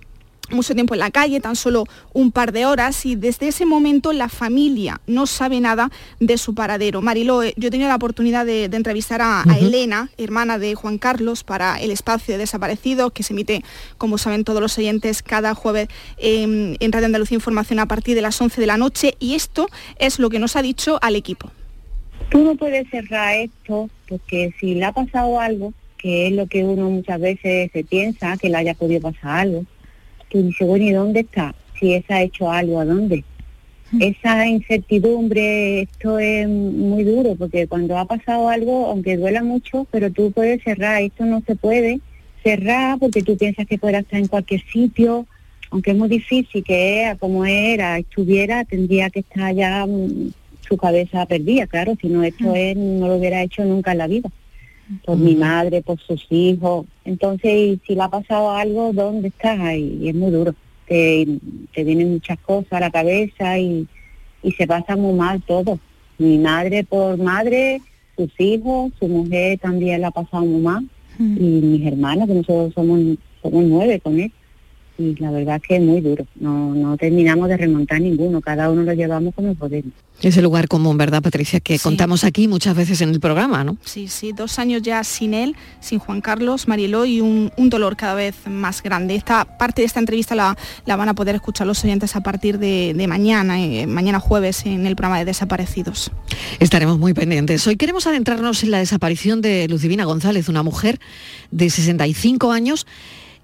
mucho 0.53 0.74
tiempo 0.74 0.94
en 0.94 1.00
la 1.00 1.11
calle, 1.11 1.40
tan 1.40 1.57
solo 1.57 1.84
un 2.12 2.32
par 2.32 2.53
de 2.53 2.66
horas, 2.66 3.05
y 3.07 3.16
desde 3.16 3.48
ese 3.48 3.66
momento 3.66 4.12
la 4.12 4.28
familia 4.28 5.00
no 5.07 5.26
sabe 5.26 5.61
nada 5.61 5.90
de 6.20 6.38
su 6.38 6.55
paradero. 6.55 7.03
Mariló, 7.03 7.42
eh, 7.42 7.55
yo 7.57 7.68
he 7.68 7.70
tenido 7.70 7.88
la 7.88 7.96
oportunidad 7.96 8.46
de, 8.46 8.64
entrevistar 8.64 9.20
a, 9.22 9.44
Elena, 9.61 10.11
hermana 10.18 10.59
de 10.59 10.74
Juan 10.74 10.98
Carlos, 10.98 11.44
para 11.44 11.80
el 11.80 11.90
espacio 11.90 12.34
de 12.34 12.38
desaparecidos, 12.38 13.12
que 13.12 13.22
se 13.22 13.32
emite, 13.32 13.62
como 13.98 14.18
saben 14.18 14.44
todos 14.44 14.61
los 14.61 14.76
oyentes, 14.78 15.22
cada 15.22 15.55
jueves 15.55 15.88
en 16.18 16.76
Radio 16.92 17.07
Andalucía 17.07 17.36
Información 17.36 17.78
a 17.78 17.86
partir 17.86 18.14
de 18.14 18.22
las 18.22 18.40
11 18.40 18.61
de 18.61 18.66
la 18.66 18.76
noche, 18.76 19.14
y 19.18 19.34
esto 19.34 19.68
es 19.98 20.18
lo 20.18 20.30
que 20.30 20.38
nos 20.38 20.57
ha 20.57 20.62
dicho 20.62 20.98
al 21.03 21.16
equipo. 21.16 21.50
Tú 22.30 22.42
no 22.42 22.55
puedes 22.55 22.88
cerrar 22.88 23.34
esto, 23.36 23.90
porque 24.09 24.55
si 24.59 24.74
le 24.74 24.84
ha 24.84 24.92
pasado 24.92 25.38
algo, 25.38 25.72
que 25.98 26.28
es 26.28 26.32
lo 26.32 26.46
que 26.46 26.64
uno 26.64 26.90
muchas 26.90 27.20
veces 27.20 27.70
se 27.72 27.84
piensa, 27.84 28.36
que 28.36 28.48
le 28.48 28.57
haya 28.57 28.74
podido 28.74 29.00
pasar 29.00 29.40
algo, 29.40 29.64
tú 30.33 30.43
dices, 30.43 30.66
bueno, 30.66 30.85
¿y 30.87 30.93
dónde 30.93 31.20
está? 31.20 31.55
Si 31.78 31.93
esa 31.93 32.16
ha 32.16 32.22
hecho 32.22 32.51
algo, 32.51 32.80
¿a 32.80 32.87
dónde? 32.87 33.22
Esa 34.01 34.47
incertidumbre, 34.49 35.83
esto 35.83 36.18
es 36.18 36.49
muy 36.49 37.05
duro, 37.05 37.35
porque 37.35 37.66
cuando 37.66 37.99
ha 37.99 38.07
pasado 38.07 38.49
algo, 38.49 38.87
aunque 38.87 39.18
duela 39.18 39.45
mucho, 39.45 39.87
pero 39.91 40.11
tú 40.11 40.33
puedes 40.33 40.62
cerrar, 40.62 41.03
esto 41.03 41.26
no 41.26 41.43
se 41.47 41.55
puede 41.57 42.01
cerrar 42.43 42.99
porque 42.99 43.22
tú 43.22 43.37
piensas 43.37 43.66
que 43.66 43.76
puede 43.76 43.99
estar 43.99 44.18
en 44.18 44.28
cualquier 44.28 44.62
sitio, 44.72 45.26
aunque 45.70 45.91
es 45.91 45.97
muy 45.97 46.09
difícil 46.09 46.64
que 46.64 47.14
como 47.20 47.45
era, 47.45 47.99
estuviera, 47.99 48.64
tendría 48.64 49.11
que 49.11 49.20
estar 49.20 49.55
ya 49.55 49.85
mm, 49.87 50.33
su 50.66 50.78
cabeza 50.78 51.26
perdida, 51.26 51.66
claro, 51.66 51.95
si 52.01 52.09
no 52.09 52.22
esto 52.24 52.55
es, 52.55 52.74
no 52.74 53.09
lo 53.09 53.16
hubiera 53.16 53.43
hecho 53.43 53.62
nunca 53.64 53.93
en 53.93 53.99
la 53.99 54.07
vida 54.07 54.30
por 55.05 55.16
mi 55.16 55.34
madre, 55.34 55.82
por 55.82 55.99
sus 56.01 56.26
hijos. 56.30 56.86
Entonces, 57.05 57.78
si 57.86 57.95
le 57.95 58.03
ha 58.03 58.09
pasado 58.09 58.51
algo, 58.51 58.93
¿dónde 58.93 59.28
estás? 59.28 59.59
Y, 59.76 60.09
es 60.09 60.14
muy 60.14 60.30
duro. 60.30 60.55
Te, 60.86 61.26
te, 61.72 61.84
vienen 61.84 62.12
muchas 62.12 62.38
cosas 62.40 62.72
a 62.72 62.80
la 62.80 62.90
cabeza 62.90 63.59
y, 63.59 63.86
y 64.43 64.53
se 64.53 64.66
pasa 64.66 64.97
muy 64.97 65.14
mal 65.14 65.43
todo. 65.43 65.78
Mi 66.18 66.38
madre 66.38 66.84
por 66.84 67.18
madre, 67.18 67.80
sus 68.16 68.30
hijos, 68.38 68.93
su 68.99 69.09
mujer 69.09 69.59
también 69.59 70.01
la 70.01 70.09
ha 70.09 70.12
pasado 70.12 70.45
muy 70.45 70.61
mal. 70.61 70.88
Y 71.18 71.22
mis 71.22 71.86
hermanos, 71.86 72.26
que 72.26 72.34
nosotros 72.34 72.72
somos, 72.74 73.01
somos 73.43 73.64
nueve 73.64 74.01
con 74.01 74.18
él 74.18 74.32
y 75.03 75.14
la 75.16 75.30
verdad 75.30 75.61
que 75.61 75.76
es 75.76 75.82
muy 75.82 76.00
duro. 76.00 76.26
No, 76.36 76.74
no 76.74 76.96
terminamos 76.96 77.48
de 77.48 77.57
remontar 77.57 78.00
ninguno, 78.00 78.40
cada 78.40 78.70
uno 78.70 78.82
lo 78.82 78.92
llevamos 78.92 79.34
como 79.34 79.55
podemos. 79.55 79.92
Es 80.20 80.36
el 80.36 80.44
lugar 80.44 80.68
común, 80.68 80.96
¿verdad, 80.96 81.20
Patricia? 81.20 81.59
Que 81.59 81.80
contamos 81.80 82.22
aquí 82.22 82.46
muchas 82.46 82.76
veces 82.76 83.00
en 83.00 83.09
el 83.09 83.18
programa, 83.18 83.64
¿no? 83.64 83.76
Sí, 83.84 84.07
sí, 84.07 84.32
dos 84.32 84.61
años 84.61 84.82
ya 84.82 85.03
sin 85.03 85.34
él, 85.34 85.57
sin 85.80 85.98
Juan 85.98 86.20
Carlos, 86.20 86.68
Marieló 86.68 87.05
y 87.05 87.20
un, 87.20 87.50
dolor 87.57 87.96
cada 87.96 88.14
vez 88.14 88.36
más 88.46 88.82
grande. 88.82 89.16
Esta 89.16 89.44
parte 89.59 89.82
de 89.82 89.86
esta 89.86 89.98
entrevista 89.98 90.36
la, 90.36 90.57
la 90.86 90.94
van 90.94 91.09
a 91.09 91.14
poder 91.14 91.34
escuchar 91.34 91.66
los 91.66 91.82
oyentes 91.82 92.14
a 92.14 92.20
partir 92.20 92.59
de, 92.59 92.94
mañana, 93.09 93.61
eh, 93.61 93.86
mañana 93.88 94.20
jueves, 94.20 94.64
en 94.64 94.86
el 94.86 94.94
programa 94.94 95.18
de 95.18 95.24
Desaparecidos. 95.24 96.12
Estaremos 96.61 96.98
muy 96.98 97.14
pendientes. 97.14 97.66
Hoy 97.66 97.76
queremos 97.76 98.07
adentrarnos 98.07 98.62
en 98.62 98.70
la 98.70 98.78
desaparición 98.78 99.40
de 99.40 99.66
Lucivina 99.68 100.05
González, 100.05 100.48
una 100.48 100.62
mujer 100.62 101.00
de 101.50 101.68
65 101.68 102.53
años 102.53 102.86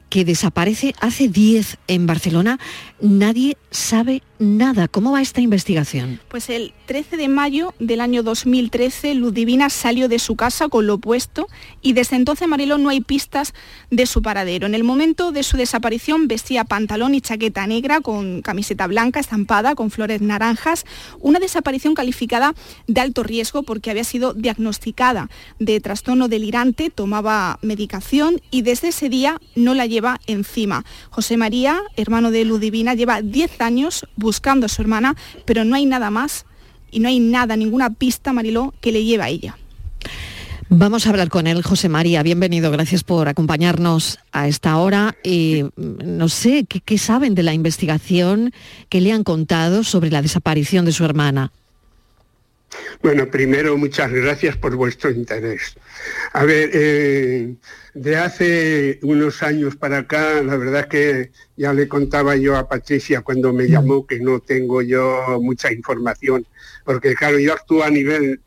que 0.09 0.25
desaparece 0.25 0.95
hace 1.01 1.29
10 1.29 1.79
en 1.89 2.07
Barcelona. 2.07 2.59
Nadie 3.01 3.57
sabe 3.71 4.23
nada. 4.39 4.89
¿Cómo 4.89 5.13
va 5.13 5.23
esta 5.23 5.41
investigación? 5.41 6.21
Pues 6.29 6.49
el 6.51 6.73
13 6.89 7.19
de 7.19 7.29
mayo 7.29 7.75
del 7.79 8.01
año 8.01 8.23
2013, 8.23 9.13
Luz 9.13 9.35
Divina 9.35 9.69
salió 9.69 10.09
de 10.09 10.19
su 10.19 10.37
casa 10.37 10.71
con 10.71 10.87
lo 10.87 10.95
opuesto 10.95 11.47
y 11.83 11.93
desde 11.93 12.17
entonces 12.17 12.49
Mariló 12.49 12.79
no 12.79 12.89
hay 12.89 13.03
pistas 13.03 13.53
de 13.91 14.07
su 14.07 14.23
paradero. 14.23 14.67
En 14.67 14.75
el 14.75 14.85
momento 14.85 15.31
de 15.31 15.43
su 15.43 15.59
desaparición 15.59 16.29
vestía 16.29 16.65
pantalón 16.65 17.15
y 17.15 17.21
chaqueta 17.21 17.67
negra 17.67 18.01
con 18.01 18.41
camiseta 18.41 18.87
blanca 18.87 19.21
estampada 19.21 19.75
con 19.75 19.91
flores 19.91 20.23
naranjas, 20.23 20.87
una 21.21 21.39
desaparición 21.39 21.95
calificada 21.95 22.55
de 22.87 23.03
alto 23.03 23.23
riesgo 23.23 23.65
porque 23.65 23.91
había 23.91 24.05
sido 24.05 24.33
diagnosticada 24.33 25.29
de 25.59 25.81
trastorno 25.81 26.29
delirante, 26.29 26.89
tomaba 26.89 27.59
medicación 27.61 28.41
y 28.51 28.63
desde 28.63 28.89
ese 28.89 29.11
día 29.11 29.39
no 29.55 29.75
la 29.75 29.85
lleva 29.85 30.21
encima. 30.27 30.87
José 31.11 31.37
María, 31.37 31.83
hermano 31.97 32.31
de 32.31 32.47
Luz 32.47 32.61
Divina, 32.61 32.95
lleva 32.95 33.21
10 33.21 33.61
años 33.61 34.07
buscando 34.17 34.65
a 34.65 34.69
su 34.71 34.81
hermana, 34.81 35.17
pero 35.45 35.67
no 35.67 35.77
hay 35.77 35.85
nada 35.85 36.09
más 36.09 36.47
y 36.91 37.01
no 37.01 37.09
hay 37.09 37.21
nada, 37.21 37.57
ninguna 37.57 37.91
pista, 37.91 38.33
Mariló, 38.33 38.75
que 38.81 38.93
le 38.93 39.05
lleve 39.05 39.23
a 39.23 39.29
ella. 39.29 39.57
Vamos 40.71 41.07
a 41.07 41.11
hablar 41.11 41.31
con 41.31 41.47
él, 41.47 41.63
José 41.63 41.89
María. 41.89 42.23
Bienvenido, 42.23 42.71
gracias 42.71 43.03
por 43.03 43.29
acompañarnos 43.29 44.19
a 44.33 44.49
esta 44.49 44.77
hora. 44.77 45.17
Y 45.23 45.65
mm, 45.77 46.17
no 46.19 46.29
sé, 46.29 46.67
¿qué, 46.69 46.81
¿qué, 46.81 46.99
saben 46.99 47.35
de 47.35 47.43
la 47.43 47.55
investigación 47.55 48.53
que 48.91 49.01
le 49.01 49.13
han 49.13 49.25
contado 49.25 49.83
sobre 49.83 50.11
la 50.11 50.21
desaparición 50.21 50.85
de 50.85 50.93
su 50.93 51.07
hermana? 51.07 51.53
Bueno, 53.03 53.31
primero, 53.31 53.77
muchas 53.79 54.13
gracias 54.13 54.57
por 54.57 54.77
vuestro 54.77 55.11
interés. 55.11 55.75
A 56.33 56.45
ver, 56.45 56.71
eh, 56.73 57.55
de 58.01 58.17
hace 58.17 58.99
unos 59.03 59.43
años 59.43 59.77
para 59.77 59.99
acá, 59.99 60.43
la 60.43 60.57
verdad 60.57 60.87
que 60.87 61.31
ya 61.57 61.73
le 61.73 61.89
contaba 61.89 62.37
yo 62.37 62.57
a 62.57 62.69
Patricia 62.69 63.23
cuando 63.23 63.53
me 63.53 63.69
llamó 63.69 64.07
que 64.07 64.21
no 64.21 64.41
tengo 64.41 64.83
yo 64.83 65.39
mucha 65.41 65.73
información, 65.73 66.47
porque 66.85 67.15
claro, 67.15 67.39
yo 67.39 67.53
actúo 67.53 67.83
a 67.83 67.91
nivel 67.91 68.41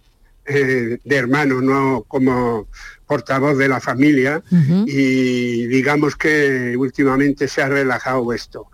eh, 0.46 1.00
de 1.04 1.16
hermano, 1.16 1.62
no 1.62 2.06
como 2.08 2.68
portavoz 3.06 3.58
de 3.58 3.68
la 3.68 3.82
familia, 3.82 4.42
uh 4.52 4.56
-huh. 4.56 4.86
y 4.88 5.68
digamos 5.68 6.16
que 6.16 6.76
últimamente 6.78 7.48
se 7.48 7.62
ha 7.62 7.70
relajado 7.70 8.32
esto. 8.34 8.68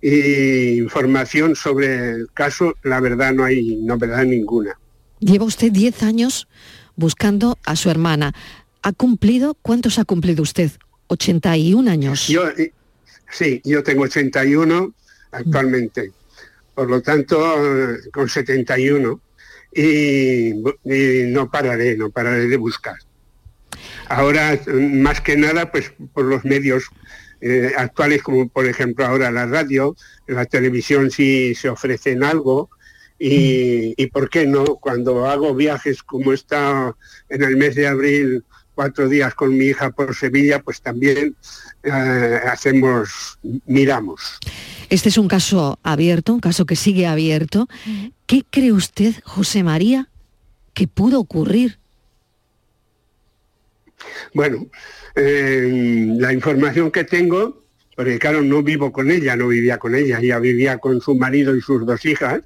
Y 0.00 0.78
información 0.78 1.56
sobre 1.56 2.10
el 2.12 2.28
caso, 2.32 2.74
la 2.84 3.00
verdad 3.00 3.34
no 3.34 3.44
hay 3.44 3.76
novedad 3.76 4.24
ninguna. 4.24 4.78
Lleva 5.18 5.44
usted 5.44 5.70
10 5.72 6.02
años 6.04 6.48
buscando 6.96 7.58
a 7.64 7.76
su 7.76 7.90
hermana. 7.90 8.32
¿Ha 8.82 8.92
cumplido? 8.92 9.54
¿Cuántos 9.54 9.98
ha 9.98 10.04
cumplido 10.04 10.42
usted? 10.42 10.70
81 11.08 11.90
años. 11.90 12.28
Yo, 12.28 12.44
sí, 13.30 13.60
yo 13.64 13.82
tengo 13.82 14.02
81 14.04 14.94
actualmente. 15.32 16.12
Por 16.74 16.88
lo 16.88 17.02
tanto, 17.02 17.38
con 18.12 18.28
71. 18.28 19.20
Y, 19.72 20.50
y 20.50 21.24
no 21.26 21.50
pararé, 21.50 21.96
no 21.96 22.10
pararé 22.10 22.46
de 22.48 22.56
buscar. 22.56 22.96
Ahora, 24.08 24.58
más 24.66 25.20
que 25.20 25.36
nada, 25.36 25.70
pues 25.70 25.92
por 26.12 26.24
los 26.24 26.44
medios 26.44 26.90
eh, 27.40 27.72
actuales, 27.76 28.22
como 28.22 28.48
por 28.48 28.66
ejemplo 28.66 29.06
ahora 29.06 29.30
la 29.30 29.46
radio, 29.46 29.96
la 30.26 30.44
televisión 30.46 31.10
si 31.10 31.54
se 31.54 31.68
ofrecen 31.68 32.24
algo, 32.24 32.70
y, 33.18 33.94
y, 34.02 34.06
por 34.06 34.30
qué 34.30 34.46
no, 34.46 34.64
cuando 34.76 35.26
hago 35.26 35.54
viajes 35.54 36.02
como 36.02 36.32
está 36.32 36.96
en 37.28 37.42
el 37.42 37.58
mes 37.58 37.74
de 37.74 37.86
abril, 37.86 38.44
cuatro 38.80 39.10
días 39.10 39.34
con 39.34 39.54
mi 39.58 39.66
hija 39.66 39.90
por 39.90 40.16
Sevilla, 40.16 40.62
pues 40.62 40.80
también 40.80 41.36
eh, 41.82 42.40
hacemos, 42.50 43.38
miramos. 43.66 44.38
Este 44.88 45.10
es 45.10 45.18
un 45.18 45.28
caso 45.28 45.78
abierto, 45.82 46.32
un 46.32 46.40
caso 46.40 46.64
que 46.64 46.76
sigue 46.76 47.06
abierto. 47.06 47.68
¿Qué 48.24 48.42
cree 48.48 48.72
usted, 48.72 49.12
José 49.22 49.62
María, 49.62 50.08
que 50.72 50.88
pudo 50.88 51.20
ocurrir? 51.20 51.78
Bueno, 54.32 54.66
eh, 55.14 56.14
la 56.16 56.32
información 56.32 56.90
que 56.90 57.04
tengo, 57.04 57.59
porque 58.00 58.18
claro, 58.18 58.40
no 58.40 58.62
vivo 58.62 58.92
con 58.92 59.10
ella, 59.10 59.36
no 59.36 59.48
vivía 59.48 59.76
con 59.76 59.94
ella, 59.94 60.20
ella 60.22 60.38
vivía 60.38 60.78
con 60.78 61.02
su 61.02 61.14
marido 61.16 61.54
y 61.54 61.60
sus 61.60 61.84
dos 61.84 62.06
hijas, 62.06 62.40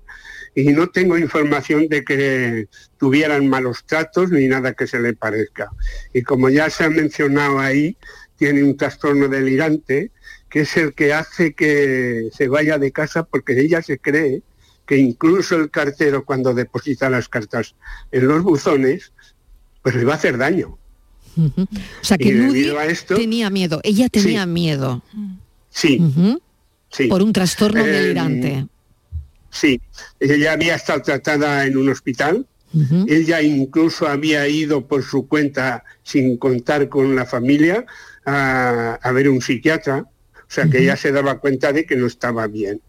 y 0.53 0.65
no 0.73 0.89
tengo 0.89 1.17
información 1.17 1.87
de 1.87 2.03
que 2.03 2.67
tuvieran 2.99 3.47
malos 3.47 3.85
tratos 3.87 4.33
ni 4.33 4.49
nada 4.49 4.73
que 4.73 4.89
se 4.89 4.99
le 4.99 5.15
parezca. 5.15 5.71
Y 6.13 6.23
como 6.23 6.51
ya 6.51 6.69
se 6.71 6.83
ha 6.83 6.91
mencionado 6.91 7.61
ahí, 7.61 7.97
tiene 8.37 8.65
un 8.65 8.77
trastorno 8.77 9.29
delirante 9.29 10.11
que 10.51 10.63
es 10.63 10.77
el 10.77 10.93
que 10.93 11.13
hace 11.13 11.55
que 11.55 12.31
se 12.37 12.49
vaya 12.49 12.77
de 12.79 12.91
casa 12.91 13.23
porque 13.23 13.53
ella 13.61 13.81
se 13.81 14.01
cree 14.01 14.43
que 14.87 14.97
incluso 14.97 15.55
el 15.55 15.71
cartero 15.71 16.25
cuando 16.25 16.53
deposita 16.53 17.09
las 17.09 17.29
cartas 17.29 17.77
en 18.11 18.27
los 18.27 18.43
buzones, 18.43 19.13
pues 19.83 19.95
le 19.95 20.05
va 20.05 20.15
a 20.15 20.17
hacer 20.17 20.37
daño. 20.37 20.79
Uh 21.37 21.49
-huh. 21.49 21.69
O 22.03 22.05
sea 22.05 22.19
que 22.19 22.33
Ludi 22.33 22.73
esto, 22.89 23.17
tenía 23.17 23.51
miedo, 23.51 23.81
ella 23.83 24.09
tenía 24.09 24.45
sí, 24.45 24.51
miedo. 24.51 25.03
Sí, 25.81 25.99
uh 26.01 26.05
-huh. 26.17 26.41
sí. 26.97 27.05
Por 27.09 27.21
un 27.23 27.33
trastorno 27.33 27.85
Eh, 27.85 27.91
delirante. 27.91 28.67
Sí, 29.51 29.81
ella 30.21 30.53
había 30.53 30.75
estado 30.77 31.03
tratada 31.03 31.67
en 31.67 31.77
un 31.77 31.89
hospital, 31.89 32.47
uh 32.73 32.79
-huh. 32.81 33.05
ella 33.09 33.43
incluso 33.43 34.07
había 34.07 34.47
ido 34.49 34.87
por 34.87 35.03
su 35.03 35.27
cuenta 35.29 35.83
sin 36.03 36.37
contar 36.39 36.89
con 36.89 37.15
la 37.15 37.25
familia 37.25 37.85
a, 38.25 38.99
a 39.03 39.13
ver 39.13 39.29
un 39.29 39.41
psiquiatra, 39.41 39.97
o 40.49 40.51
sea 40.55 40.65
que 40.65 40.79
uh 40.79 40.81
-huh. 40.81 40.83
ella 40.85 40.97
se 40.97 41.11
daba 41.13 41.39
cuenta 41.39 41.73
de 41.73 41.85
que 41.87 41.97
no 41.97 42.07
estaba 42.07 42.47
bien. 42.47 42.81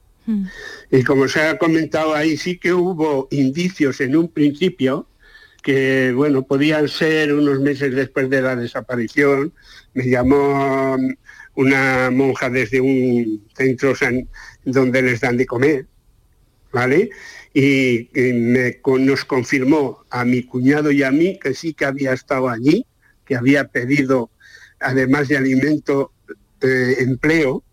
Y 0.90 1.04
como 1.04 1.28
se 1.28 1.40
ha 1.42 1.58
comentado 1.60 2.16
ahí, 2.16 2.36
sí 2.36 2.58
que 2.58 2.74
hubo 2.74 3.28
indicios 3.30 4.02
en 4.02 4.16
un 4.16 4.28
principio 4.28 5.08
que, 5.62 6.14
bueno, 6.16 6.42
podían 6.52 6.88
ser 6.90 7.32
unos 7.32 7.60
meses 7.60 7.94
después 7.94 8.28
de 8.30 8.42
la 8.42 8.56
desaparición. 8.56 9.54
Me 9.94 10.06
llamó 10.10 10.98
una 11.56 12.12
monja 12.12 12.50
desde 12.50 12.82
un 12.82 13.48
centro 13.56 13.94
donde 14.64 15.02
les 15.02 15.22
dan 15.22 15.38
de 15.38 15.46
comer, 15.46 15.88
¿vale? 16.72 17.10
Y, 17.54 18.10
nos 18.86 19.26
confirmó 19.26 20.04
a 20.10 20.26
mi 20.26 20.44
cuñado 20.44 20.92
y 20.92 21.04
a 21.04 21.12
mí 21.12 21.40
que 21.40 21.54
sí 21.54 21.74
que 21.74 21.86
había 21.86 22.14
estado 22.14 22.50
allí, 22.50 22.86
que 23.26 23.36
había 23.36 23.68
pedido, 23.70 24.32
además 24.80 25.28
de 25.28 25.38
alimento, 25.38 26.12
eh, 26.62 26.96
empleo, 27.00 27.64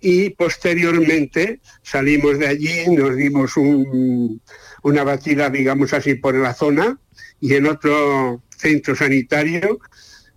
y 0.00 0.30
posteriormente 0.30 1.60
salimos 1.82 2.38
de 2.38 2.46
allí, 2.46 2.86
nos 2.94 3.16
dimos 3.16 3.56
un, 3.56 4.40
una 4.82 5.04
batida, 5.04 5.50
digamos 5.50 5.92
así, 5.92 6.14
por 6.14 6.34
la 6.34 6.54
zona 6.54 6.98
y 7.40 7.54
en 7.54 7.66
otro 7.66 8.42
centro 8.56 8.94
sanitario, 8.94 9.80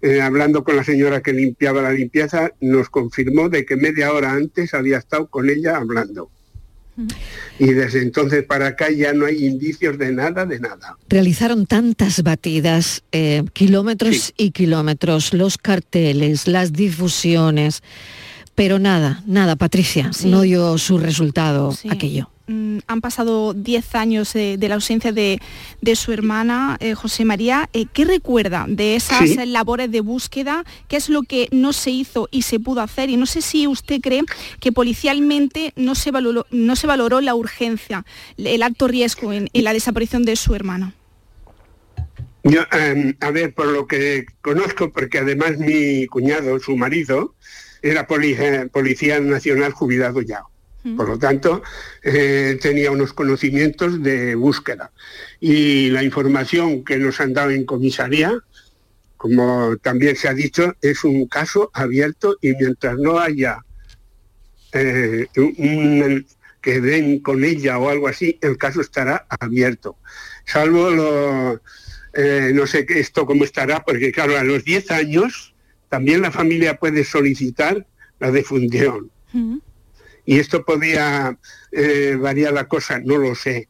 eh, 0.02 0.22
hablando 0.22 0.64
con 0.64 0.76
la 0.76 0.84
señora 0.84 1.22
que 1.22 1.34
limpiaba 1.34 1.82
la 1.82 1.92
limpieza, 1.92 2.52
nos 2.60 2.90
confirmó 2.90 3.50
de 3.50 3.66
que 3.66 3.76
media 3.76 4.12
hora 4.12 4.34
antes 4.34 4.74
había 4.74 4.98
estado 4.98 5.28
con 5.28 5.50
ella 5.50 5.78
hablando. 5.78 6.30
Y 7.60 7.68
desde 7.74 8.02
entonces 8.02 8.44
para 8.44 8.68
acá 8.68 8.90
ya 8.92 9.14
no 9.14 9.26
hay 9.26 9.46
indicios 9.46 9.98
de 9.98 10.12
nada, 10.12 10.46
de 10.46 10.60
nada. 10.60 10.98
Realizaron 11.08 11.66
tantas 11.66 12.22
batidas, 12.24 13.04
eh, 13.12 13.44
kilómetros 13.54 14.18
sí. 14.18 14.34
y 14.38 14.52
kilómetros, 14.52 15.34
los 15.34 15.58
carteles, 15.58 16.48
las 16.48 16.74
difusiones, 16.74 17.84
pero 18.56 18.80
nada, 18.80 19.24
nada, 19.26 19.56
Patricia, 19.56 20.12
sí. 20.14 20.30
no 20.30 20.42
dio 20.42 20.78
su 20.78 20.98
resultado 20.98 21.72
sí. 21.72 21.88
aquello. 21.90 22.31
Mm, 22.48 22.80
han 22.88 23.02
pasado 23.02 23.54
10 23.54 23.96
años 23.96 24.34
de, 24.34 24.58
de, 24.58 24.70
la 24.70 24.76
ausencia 24.76 25.12
de, 25.12 25.40
de 25.82 25.96
su 25.96 26.12
hermana, 26.12 26.78
eh, 26.80 26.96
José 26.96 27.26
María. 27.26 27.70
Eh, 27.74 27.86
¿Qué 27.92 28.06
recuerda 28.06 28.66
de 28.68 28.96
esas 28.96 29.30
sí. 29.30 29.46
labores 29.46 29.92
de 29.92 30.02
búsqueda? 30.02 30.64
¿Qué 30.88 30.98
es 30.98 31.10
lo 31.10 31.24
que 31.24 31.48
no 31.52 31.74
se 31.74 31.92
hizo 31.92 32.28
y 32.32 32.42
se 32.42 32.60
pudo 32.60 32.82
hacer? 32.82 33.10
Y 33.10 33.18
no 33.18 33.26
sé 33.26 33.42
si 33.42 33.68
usted 33.68 34.02
cree 34.02 34.22
que 34.60 34.72
policialmente 34.72 35.74
no 35.76 35.96
se 35.96 36.12
valoró, 36.12 36.46
no 36.52 36.76
se 36.76 36.88
valoró 36.88 37.22
la 37.22 37.36
urgencia, 37.36 38.06
el 38.38 38.64
alto 38.64 38.88
riesgo 38.88 39.34
en, 39.34 39.50
en 39.54 39.64
la 39.64 39.74
desaparición 39.74 40.24
de 40.24 40.36
su 40.36 40.56
hermana. 40.56 40.94
Yo, 42.44 42.62
um, 42.62 43.14
a 43.20 43.32
ver, 43.32 43.54
por 43.54 43.68
lo 43.68 43.86
que 43.86 44.26
conozco, 44.42 44.92
porque 44.92 45.20
además 45.20 45.58
mi 45.60 46.08
cuñado, 46.08 46.60
su 46.60 46.76
marido, 46.76 47.36
era 47.84 48.08
policía, 48.08 48.68
policía 48.72 49.20
nacional 49.20 49.74
jubilado 49.74 50.22
ya. 50.22 50.42
Por 50.98 51.10
lo 51.10 51.20
tanto, 51.20 51.62
eh, 52.02 52.58
tenía 52.60 52.90
unos 52.90 53.14
conocimientos 53.14 54.02
de 54.02 54.34
búsqueda. 54.34 54.92
Y 55.40 55.90
la 55.92 56.04
información 56.04 56.84
que 56.84 56.98
nos 56.98 57.22
han 57.22 57.34
dado 57.34 57.52
en 57.52 57.66
comisaría, 57.66 58.34
como 59.16 59.78
también 59.78 60.16
se 60.16 60.28
ha 60.28 60.34
dicho, 60.34 60.76
es 60.82 61.04
un 61.04 61.28
caso 61.28 61.70
abierto 61.74 62.38
y 62.42 62.54
mientras 62.56 62.98
no 62.98 63.20
haya 63.20 63.60
eh, 64.74 65.28
un, 65.38 66.26
que 66.62 66.82
den 66.82 67.20
con 67.20 67.44
ella 67.44 67.78
o 67.78 67.90
algo 67.90 68.08
así, 68.08 68.40
el 68.42 68.58
caso 68.58 68.82
estará 68.82 69.28
abierto. 69.40 69.98
Salvo 70.46 70.90
lo, 70.90 71.62
eh, 72.14 72.52
no 72.54 72.66
sé 72.66 72.86
esto 72.90 73.26
cómo 73.26 73.44
estará, 73.44 73.84
porque 73.84 74.12
claro, 74.12 74.38
a 74.38 74.44
los 74.44 74.64
10 74.64 74.92
años 74.92 75.54
también 75.90 76.22
la 76.22 76.32
familia 76.32 76.78
puede 76.78 77.04
solicitar 77.04 77.86
la 78.20 78.32
defunción. 78.32 79.12
Y 80.26 80.40
esto 80.40 80.64
podría 80.64 81.38
eh, 81.72 82.18
variar 82.20 82.54
la 82.54 82.68
cosa, 82.68 83.00
no 83.00 83.18
lo 83.18 83.36
sé. 83.36 83.68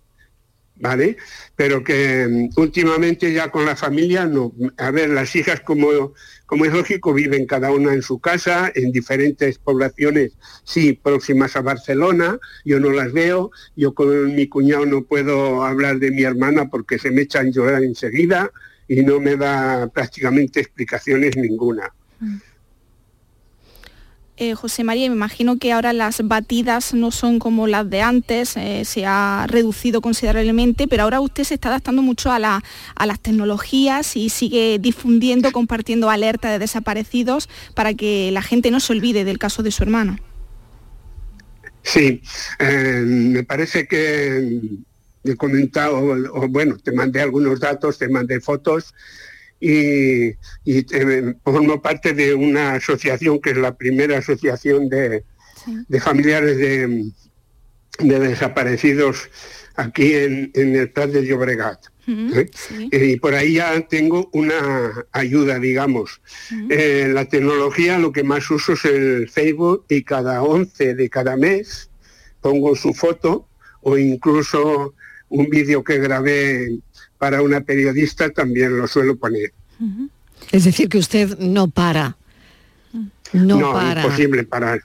¿Vale? 0.77 1.17
Pero 1.55 1.83
que 1.83 2.27
mm, 2.27 2.59
últimamente 2.59 3.31
ya 3.31 3.51
con 3.51 3.65
la 3.65 3.75
familia, 3.75 4.25
no. 4.25 4.51
A 4.77 4.89
ver, 4.89 5.09
las 5.09 5.35
hijas, 5.35 5.61
como, 5.61 6.13
como 6.47 6.65
es 6.65 6.73
lógico, 6.73 7.13
viven 7.13 7.45
cada 7.45 7.71
una 7.71 7.93
en 7.93 8.01
su 8.01 8.19
casa, 8.19 8.71
en 8.73 8.91
diferentes 8.91 9.59
poblaciones, 9.59 10.31
sí, 10.63 10.93
próximas 10.93 11.55
a 11.55 11.61
Barcelona, 11.61 12.39
yo 12.65 12.79
no 12.79 12.89
las 12.89 13.13
veo, 13.13 13.51
yo 13.75 13.93
con 13.93 14.35
mi 14.35 14.47
cuñado 14.47 14.87
no 14.87 15.03
puedo 15.03 15.63
hablar 15.63 15.99
de 15.99 16.09
mi 16.09 16.23
hermana 16.23 16.67
porque 16.67 16.97
se 16.97 17.11
me 17.11 17.21
echan 17.21 17.51
llorar 17.51 17.83
enseguida 17.83 18.49
y 18.87 19.03
no 19.03 19.19
me 19.19 19.37
da 19.37 19.87
prácticamente 19.87 20.59
explicaciones 20.59 21.37
ninguna. 21.37 21.93
Eh, 24.43 24.55
José 24.55 24.83
María, 24.83 25.07
me 25.07 25.15
imagino 25.15 25.59
que 25.59 25.71
ahora 25.71 25.93
las 25.93 26.27
batidas 26.27 26.95
no 26.95 27.11
son 27.11 27.37
como 27.37 27.67
las 27.67 27.87
de 27.87 28.01
antes, 28.01 28.57
eh, 28.57 28.85
se 28.85 29.05
ha 29.05 29.45
reducido 29.47 30.01
considerablemente, 30.01 30.87
pero 30.87 31.03
ahora 31.03 31.19
usted 31.19 31.43
se 31.43 31.53
está 31.53 31.69
adaptando 31.69 32.01
mucho 32.01 32.31
a, 32.31 32.39
las 32.39 33.19
tecnologías 33.21 34.17
y 34.17 34.29
sigue 34.29 34.79
difundiendo, 34.79 35.51
compartiendo 35.51 36.09
alerta 36.09 36.49
de 36.49 36.57
desaparecidos 36.57 37.49
para 37.75 37.93
que 37.93 38.31
la 38.31 38.41
gente 38.41 38.71
no 38.71 38.79
se 38.79 38.93
olvide 38.93 39.25
del 39.25 39.37
caso 39.37 39.61
de 39.61 39.69
su 39.69 39.83
hermano. 39.83 40.17
Sí, 41.83 42.23
eh, 42.57 43.03
me 43.05 43.43
parece 43.43 43.85
que 43.87 44.59
he 45.23 45.35
comentado, 45.35 46.01
bueno, 46.49 46.77
te 46.83 46.91
mandé 46.93 47.21
algunos 47.21 47.59
datos, 47.59 47.99
te 47.99 48.09
mandé 48.09 48.41
fotos 48.41 48.95
y, 49.61 50.35
eh, 50.65 51.35
formo 51.43 51.81
parte 51.81 52.13
de 52.13 52.33
una 52.33 52.73
asociación 52.73 53.39
que 53.39 53.51
es 53.51 53.57
la 53.57 53.77
primera 53.77 54.17
asociación 54.17 54.89
de, 54.89 55.23
familiares 55.99 56.57
de, 56.57 57.13
desaparecidos 57.99 59.29
aquí 59.75 60.15
en, 60.15 60.51
el 60.55 60.89
Prat 60.89 61.11
de 61.11 61.25
Llobregat. 61.25 61.79
¿eh? 62.07 62.49
Y 62.91 63.17
por 63.17 63.35
ahí 63.35 63.53
ya 63.53 63.79
tengo 63.87 64.29
una 64.33 65.05
ayuda, 65.11 65.59
digamos. 65.59 66.21
Eh, 66.69 67.09
la 67.13 67.25
tecnología 67.25 67.99
lo 67.99 68.11
que 68.11 68.23
más 68.23 68.49
uso 68.49 68.73
es 68.73 68.85
el 68.85 69.29
Facebook 69.29 69.85
y 69.89 70.03
cada 70.03 70.41
11 70.41 70.95
de 70.95 71.09
cada 71.09 71.37
mes 71.37 71.91
pongo 72.41 72.75
su 72.75 72.95
foto 72.95 73.47
o 73.81 73.95
incluso 73.97 74.95
un 75.29 75.49
vídeo 75.49 75.83
que 75.83 75.99
grabé 75.99 76.79
para 77.21 77.43
una 77.43 77.61
periodista 77.61 78.31
también 78.31 78.75
lo 78.75 78.87
suelo 78.87 79.15
poner. 79.15 79.53
Es 80.51 80.63
decir, 80.63 80.89
que 80.89 80.97
usted 80.97 81.37
no 81.37 81.69
para. 81.69 82.17
No, 83.31 83.59
no 83.59 83.73
para. 83.73 84.01
imposible 84.01 84.43
parar. 84.43 84.81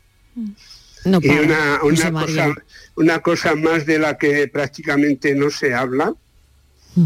No 1.06 1.18
y 1.22 1.30
una, 1.30 1.78
cosa, 1.80 2.54
una 2.96 3.20
cosa 3.20 3.54
más 3.54 3.86
de 3.86 3.98
la 3.98 4.18
que 4.18 4.48
prácticamente 4.48 5.34
no 5.34 5.48
se 5.48 5.72
habla, 5.72 6.12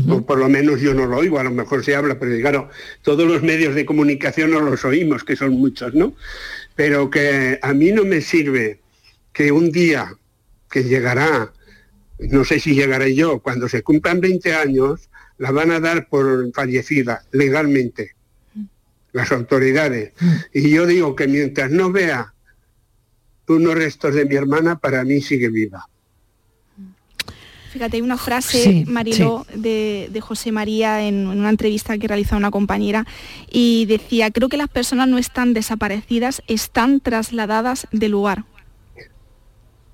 o 0.09 0.27
por 0.27 0.39
lo 0.39 0.49
menos 0.49 0.81
yo 0.81 0.95
no 0.95 1.07
lo 1.07 1.19
oigo, 1.19 1.39
a 1.39 1.45
lo 1.45 1.53
mejor 1.53 1.85
se 1.85 1.95
habla, 1.95 2.19
pero 2.19 2.37
claro, 2.41 2.69
todos 3.03 3.29
los 3.29 3.41
medios 3.41 3.77
de 3.77 3.87
comunicación 3.87 4.51
no 4.51 4.59
los 4.59 4.85
oímos, 4.85 5.23
que 5.23 5.37
son 5.37 5.53
muchos, 5.53 5.95
¿no? 5.95 6.13
Pero 6.75 7.09
que 7.09 7.61
a 7.63 7.73
mí 7.73 7.93
no 7.93 8.05
me 8.05 8.21
sirve 8.21 8.81
que 9.33 9.53
un 9.53 9.71
día 9.71 10.13
que 10.69 10.83
llegará 10.83 11.53
no 12.21 12.45
sé 12.45 12.61
si 12.61 12.75
llegaré 12.75 13.15
yo, 13.15 13.41
cuando 13.41 13.69
se 13.69 13.83
cumplan 13.83 14.21
20 14.21 14.55
años, 14.55 15.10
la 15.41 15.51
van 15.53 15.71
a 15.71 15.81
dar 15.81 16.07
por 16.07 16.53
fallecida 16.53 17.25
legalmente 17.33 18.13
las 19.13 19.33
autoridades. 19.33 20.13
Y 20.53 20.69
yo 20.69 20.87
digo 20.87 21.17
que 21.17 21.27
mientras 21.27 21.71
no 21.71 21.91
vea 21.91 22.35
unos 23.49 23.75
restos 23.75 24.15
de 24.15 24.27
mi 24.27 24.37
hermana, 24.37 24.79
para 24.79 25.03
mí 25.03 25.23
sigue 25.23 25.49
viva. 25.49 25.89
Fíjate, 27.73 27.97
hay 27.97 28.03
una 28.03 28.19
frase, 28.19 28.85
Mariló, 28.87 29.47
De, 29.55 30.09
de, 30.13 30.21
José 30.21 30.53
María 30.53 31.07
en, 31.07 31.27
una 31.27 31.49
entrevista 31.49 31.97
que 31.97 32.07
realizó 32.07 32.37
una 32.37 32.51
compañera 32.51 33.07
y 33.51 33.87
decía, 33.87 34.31
creo 34.31 34.51
que 34.51 34.59
las 34.59 34.69
personas 34.69 35.09
no 35.09 35.17
están 35.17 35.55
desaparecidas, 35.55 36.43
están 36.49 37.01
trasladadas 37.01 37.87
de 37.93 38.09
lugar. 38.11 38.45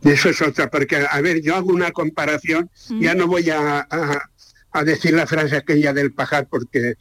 Eso 0.02 0.28
es 0.28 0.42
otra, 0.42 0.70
porque, 0.70 1.06
a 1.08 1.20
ver, 1.20 1.40
yo 1.40 1.54
hago 1.54 1.72
una 1.72 1.92
comparación, 1.92 2.68
ya 3.00 3.14
no 3.14 3.26
voy 3.28 3.48
a, 3.50 3.86
decir 4.84 5.14
la 5.14 5.26
frase 5.26 5.56
aquella 5.56 5.92
del 5.92 6.12
pajar, 6.12 6.48
porque 6.48 6.94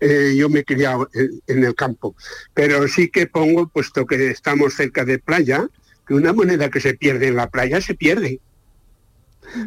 eh, 0.00 0.34
yo 0.36 0.48
me 0.48 0.60
he 0.60 0.64
criado 0.64 1.08
en, 1.46 1.64
el 1.64 1.74
campo, 1.74 2.14
pero 2.54 2.86
sí 2.88 3.08
que 3.08 3.26
pongo, 3.26 3.68
puesto 3.68 4.06
que 4.06 4.30
estamos 4.30 4.74
cerca 4.74 5.04
de 5.04 5.18
playa, 5.18 5.68
que 6.06 6.14
una 6.14 6.32
moneda 6.32 6.70
que 6.70 6.80
se 6.80 6.94
pierde 6.94 7.28
en 7.28 7.36
la 7.36 7.50
playa 7.50 7.80
se 7.80 7.94
pierde. 7.94 8.40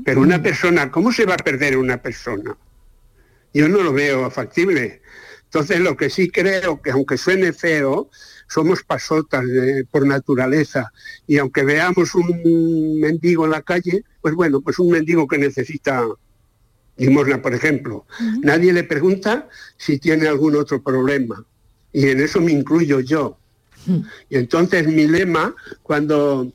Pero 0.05 0.22
una 0.22 0.41
persona, 0.41 0.91
¿cómo 0.91 1.11
se 1.11 1.26
va 1.26 1.34
a 1.34 1.38
perder 1.38 1.78
una 1.78 2.01
persona? 2.01 2.57
Yo 3.53 3.68
no 3.68 3.82
lo 3.82 3.93
veo 3.93 4.30
factible. 4.32 5.01
Entonces, 5.45 5.80
lo 5.82 5.95
que 5.95 6.09
sí 6.09 6.30
creo 6.30 6.82
que, 6.82 6.91
aunque 6.91 7.18
suene 7.18 7.53
feo, 7.53 8.09
somos 8.47 8.84
pasotas 8.84 9.43
por 9.91 10.05
naturaleza 10.05 10.91
y 11.28 11.38
aunque 11.38 11.64
veamos 11.64 12.16
un 12.16 12.99
mendigo 12.99 13.45
en 13.45 13.51
la 13.51 13.61
calle, 13.61 14.03
pues 14.22 14.36
bueno, 14.36 14.61
pues 14.61 14.80
un 14.80 14.91
mendigo 14.91 15.28
que 15.28 15.38
necesita 15.38 16.05
limosna, 16.98 17.41
por 17.41 17.54
ejemplo, 17.54 18.06
nadie 18.41 18.74
le 18.74 18.84
pregunta 18.84 19.50
si 19.78 19.98
tiene 20.00 20.28
algún 20.28 20.56
otro 20.56 20.82
problema 20.82 21.44
y 21.91 22.08
en 22.10 22.20
eso 22.20 22.41
me 22.41 22.52
incluyo 22.52 23.00
yo. 23.00 23.38
Y 24.30 24.38
entonces 24.38 24.88
mi 24.88 25.08
lema, 25.08 25.56
cuando 25.82 26.52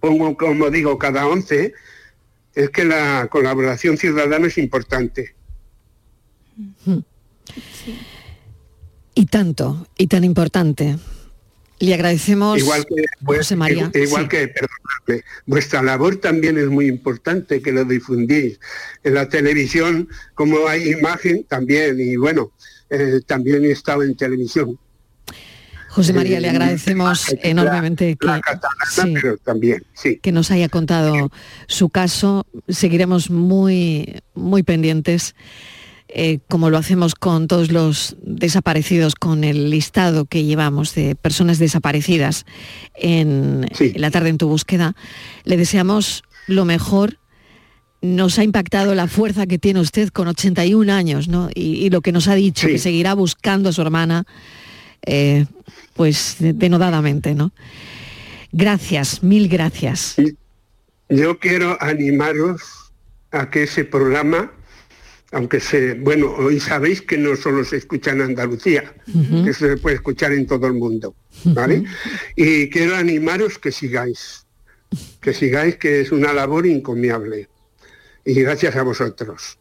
pongo, 0.00 0.36
como 0.36 0.70
digo, 0.70 0.98
cada 0.98 1.26
once, 1.26 1.72
es 2.54 2.70
que 2.70 2.84
la 2.84 3.28
colaboración 3.30 3.96
ciudadana 3.96 4.46
es 4.46 4.58
importante. 4.58 5.34
Y 9.14 9.26
tanto, 9.26 9.86
y 9.96 10.06
tan 10.06 10.24
importante. 10.24 10.96
Le 11.80 11.94
agradecemos, 11.94 12.58
igual 12.58 12.84
que, 12.84 13.04
José 13.24 13.56
María. 13.56 13.90
Igual 13.94 14.28
que, 14.28 14.52
vuestra 15.46 15.82
labor 15.82 16.16
también 16.16 16.58
es 16.58 16.66
muy 16.66 16.86
importante 16.86 17.62
que 17.62 17.72
lo 17.72 17.86
difundís. 17.86 18.60
En 19.02 19.14
la 19.14 19.30
televisión, 19.30 20.06
como 20.34 20.68
hay 20.68 20.90
imagen, 20.90 21.44
también, 21.44 21.98
y 21.98 22.16
bueno, 22.16 22.52
eh, 22.90 23.20
también 23.26 23.64
he 23.64 23.70
estado 23.70 24.02
en 24.02 24.14
televisión. 24.14 24.78
José 25.88 26.12
María, 26.12 26.38
le 26.38 26.48
eh, 26.48 26.50
agradecemos 26.50 27.34
enormemente 27.42 28.14
que, 28.14 28.28
pero 29.14 29.38
también, 29.38 29.82
sí. 29.94 30.18
que 30.22 30.32
nos 30.32 30.50
haya 30.50 30.68
contado 30.68 31.32
su 31.66 31.88
caso. 31.88 32.46
Seguiremos 32.68 33.30
muy, 33.30 34.22
muy 34.34 34.62
pendientes 34.62 35.34
eh, 36.12 36.40
como 36.48 36.70
lo 36.70 36.78
hacemos 36.78 37.14
con 37.14 37.46
todos 37.46 37.70
los 37.70 38.16
desaparecidos, 38.22 39.14
con 39.14 39.44
el 39.44 39.70
listado 39.70 40.24
que 40.24 40.44
llevamos 40.44 40.94
de 40.94 41.14
personas 41.14 41.60
desaparecidas 41.60 42.46
en, 42.94 43.68
la 43.94 44.10
tarde 44.10 44.30
en 44.30 44.38
tu 44.38 44.48
búsqueda, 44.48 44.96
le 45.44 45.56
deseamos 45.56 46.24
lo 46.48 46.64
mejor. 46.64 47.18
Nos 48.02 48.38
ha 48.38 48.44
impactado 48.44 48.94
la 48.94 49.06
fuerza 49.06 49.46
que 49.46 49.58
tiene 49.58 49.78
usted 49.78 50.08
con 50.08 50.26
81 50.26 50.92
años, 50.92 51.28
¿no? 51.28 51.48
Y, 51.54 51.90
lo 51.90 52.00
que 52.00 52.12
nos 52.12 52.28
ha 52.28 52.34
dicho, 52.34 52.66
que 52.66 52.78
seguirá 52.78 53.14
buscando 53.14 53.68
a 53.68 53.72
su 53.72 53.82
hermana, 53.82 54.24
eh, 55.06 55.44
pues 55.94 56.36
denodadamente, 56.38 57.34
¿no? 57.34 57.52
Gracias, 58.52 59.22
mil 59.22 59.48
gracias. 59.48 60.16
Yo 61.08 61.38
quiero 61.38 61.76
animaros 61.80 62.62
a 63.30 63.50
que 63.50 63.64
ese 63.64 63.84
programa 63.84 64.50
aunque 65.32 65.60
se, 65.60 65.94
bueno, 65.94 66.32
hoy 66.32 66.58
sabéis 66.58 67.02
que 67.02 67.16
no 67.16 67.36
solo 67.36 67.64
se 67.64 67.76
escucha 67.76 68.10
en 68.10 68.22
Andalucía, 68.22 68.94
que 69.44 69.52
se 69.52 69.76
puede 69.76 69.96
escuchar 69.96 70.32
en 70.32 70.46
todo 70.46 70.66
el 70.66 70.74
mundo, 70.74 71.14
¿vale? 71.44 71.84
Y 72.34 72.68
quiero 72.68 72.96
animaros 72.96 73.58
que 73.58 73.70
sigáis, 73.70 74.46
que 75.20 75.32
sigáis, 75.32 75.76
que 75.76 76.00
es 76.00 76.10
una 76.10 76.32
labor 76.32 76.66
encomiable. 76.66 77.48
Y 78.24 78.34
gracias 78.34 78.74
a 78.76 78.82
vosotros. 78.82 79.58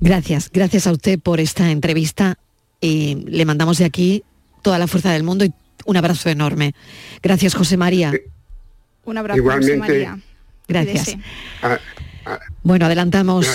Gracias, 0.00 0.50
gracias 0.52 0.86
a 0.86 0.92
usted 0.92 1.18
por 1.18 1.40
esta 1.40 1.70
entrevista 1.70 2.38
y 2.80 3.24
le 3.26 3.44
mandamos 3.44 3.78
de 3.78 3.86
aquí 3.86 4.24
toda 4.60 4.78
la 4.78 4.86
fuerza 4.86 5.12
del 5.12 5.22
mundo 5.22 5.44
y 5.44 5.52
un 5.86 5.96
abrazo 5.96 6.28
enorme. 6.28 6.74
Gracias, 7.22 7.54
José 7.54 7.76
María. 7.76 8.12
Un 9.04 9.18
abrazo, 9.18 9.42
José 9.42 9.76
María. 9.76 10.18
Gracias. 10.68 11.16
Bueno, 12.62 12.86
adelantamos. 12.86 13.46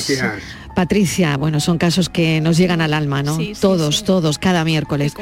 Patricia, 0.76 1.38
bueno, 1.38 1.59
son 1.59 1.80
casos 1.80 2.07
que 2.07 2.39
nos 2.39 2.55
llegan 2.57 2.82
al 2.82 2.93
alma, 2.93 3.24
¿no? 3.24 3.38
todos, 3.59 4.03
todos, 4.03 4.38
cada 4.38 4.63
miércoles. 4.63 5.13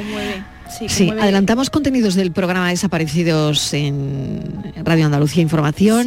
Sí, 0.88 1.10
adelantamos 1.10 1.70
contenidos 1.70 2.14
del 2.14 2.32
programa 2.32 2.68
Desaparecidos 2.68 3.72
en 3.72 4.74
Radio 4.84 5.06
Andalucía 5.06 5.42
Información. 5.42 6.06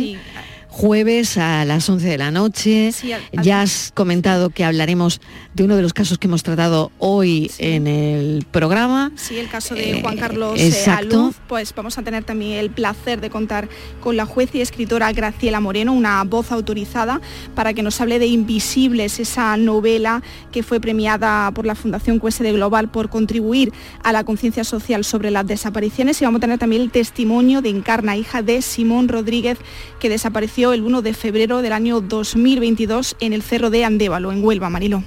Jueves 0.80 1.38
a 1.38 1.66
las 1.66 1.90
11 1.90 2.08
de 2.08 2.18
la 2.18 2.32
noche. 2.32 2.92
ya 3.34 3.62
has 3.62 3.92
comentado 3.94 4.50
que 4.50 4.64
hablaremos 4.64 5.20
de 5.54 5.66
uno 5.66 5.76
de 5.76 5.82
los 5.82 5.92
casos 5.92 6.18
que 6.18 6.28
hemos 6.28 6.42
tratado 6.42 6.94
hoy 7.00 7.52
en 7.58 7.86
el 7.86 8.46
programa. 8.50 9.12
Sí, 9.18 9.38
el 9.38 9.50
caso 9.50 9.76
de 9.76 10.00
Juan 10.02 10.16
Carlos 10.16 10.58
eh, 10.58 10.86
Aluz, 10.90 11.36
pues 11.50 11.76
vamos 11.76 11.98
a 11.98 12.04
tener 12.04 12.24
también 12.24 12.60
el 12.60 12.70
placer 12.70 13.20
de 13.20 13.30
contar 13.30 13.68
con 14.00 14.16
la 14.16 14.26
juez 14.26 14.56
y 14.56 14.62
escritora 14.62 15.12
Graciela 15.12 15.60
Moreno, 15.60 15.92
una 15.92 16.24
voz 16.24 16.50
autorizada 16.54 17.20
para 17.56 17.74
que 17.74 17.84
nos 17.84 18.00
hable 18.00 18.18
de 18.18 18.28
Invisibles, 18.28 19.20
esa 19.20 19.58
novela 19.58 20.24
que 20.54 20.64
fue 20.64 20.80
premiada 20.80 21.52
por 21.52 21.66
la 21.66 21.76
Fundación 21.76 22.20
QSD 22.20 22.54
Global 22.54 22.90
por 22.90 23.10
contribuir 23.10 23.74
a 24.02 24.14
la 24.14 24.24
conciencia 24.24 24.64
social 24.64 25.04
sobre 25.04 25.30
las 25.30 25.46
desapariciones. 25.46 26.22
Y 26.22 26.26
vamos 26.26 26.38
a 26.38 26.42
tener 26.42 26.58
también 26.58 26.84
el 26.84 26.92
testimonio 26.92 27.62
de 27.62 27.68
Encarna, 27.68 28.16
hija 28.16 28.42
de 28.42 28.62
Simón 28.62 29.10
Rodríguez, 29.10 29.58
que 30.00 30.08
desapareció 30.08 30.69
el 30.74 30.84
1 30.84 31.02
de 31.02 31.14
febrero 31.14 31.62
del 31.62 31.74
año 31.74 32.02
2022 32.02 33.16
en 33.20 33.34
el 33.34 33.42
Cerro 33.42 33.70
de 33.70 33.86
Andévalo, 33.86 34.32
en 34.32 34.44
Huelva, 34.44 34.70
Mariló. 34.70 35.04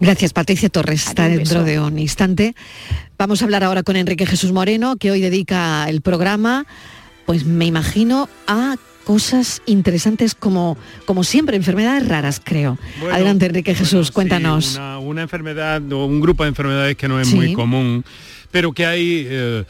Gracias, 0.00 0.32
Patricia 0.32 0.68
Torres. 0.68 1.06
Está 1.06 1.28
dentro 1.28 1.64
de 1.64 1.80
un 1.80 1.98
instante. 1.98 2.54
Vamos 3.18 3.42
a 3.42 3.44
hablar 3.44 3.64
ahora 3.64 3.82
con 3.82 3.96
Enrique 3.96 4.26
Jesús 4.26 4.52
Moreno, 4.52 4.96
que 4.96 5.10
hoy 5.10 5.20
dedica 5.20 5.86
el 5.88 6.00
programa, 6.00 6.66
pues 7.26 7.44
me 7.44 7.66
imagino, 7.66 8.28
a 8.46 8.76
cosas 9.04 9.60
interesantes 9.66 10.34
como, 10.34 10.76
como 11.04 11.24
siempre, 11.24 11.56
enfermedades 11.56 12.08
raras, 12.08 12.40
creo. 12.42 12.78
Adelante, 13.12 13.46
Enrique 13.46 13.74
Jesús, 13.74 14.10
cuéntanos. 14.10 14.80
una, 15.02 15.22
enfermedad 15.22 15.82
o 15.92 16.06
un 16.06 16.20
grupo 16.20 16.44
de 16.44 16.50
enfermedades 16.50 16.96
que 16.96 17.08
no 17.08 17.20
es 17.20 17.32
muy 17.34 17.52
común, 17.52 18.04
pero 18.50 18.72
que 18.72 18.86
hay... 18.86 19.26
Eh, 19.28 19.64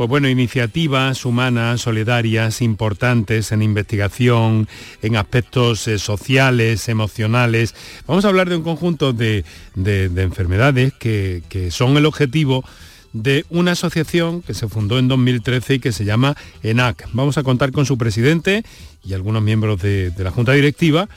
pues 0.00 0.08
bueno, 0.08 0.30
iniciativas 0.30 1.26
humanas, 1.26 1.82
solidarias, 1.82 2.62
importantes 2.62 3.52
en 3.52 3.60
investigación, 3.60 4.66
en 5.02 5.16
aspectos 5.16 5.86
eh, 5.88 5.98
sociales, 5.98 6.88
emocionales. 6.88 7.74
Vamos 8.06 8.24
a 8.24 8.28
hablar 8.28 8.48
de 8.48 8.56
un 8.56 8.62
conjunto 8.62 9.12
de, 9.12 9.44
enfermedades 9.76 10.94
que, 10.94 11.68
son 11.70 11.98
el 11.98 12.06
objetivo 12.06 12.64
de 13.12 13.44
una 13.50 13.72
asociación 13.72 14.40
que 14.40 14.54
se 14.54 14.68
fundó 14.68 14.98
en 14.98 15.06
2013 15.06 15.74
y 15.74 15.80
que 15.80 15.92
se 15.92 16.06
llama 16.06 16.34
ENAC. 16.62 17.06
Vamos 17.12 17.36
a 17.36 17.42
contar 17.42 17.70
con 17.70 17.84
su 17.84 17.98
presidente 17.98 18.64
y 19.04 19.12
algunos 19.12 19.42
miembros 19.42 19.82
de, 19.82 20.08
de 20.12 20.24
la 20.24 20.30
Junta 20.30 20.52
Directiva. 20.52 21.10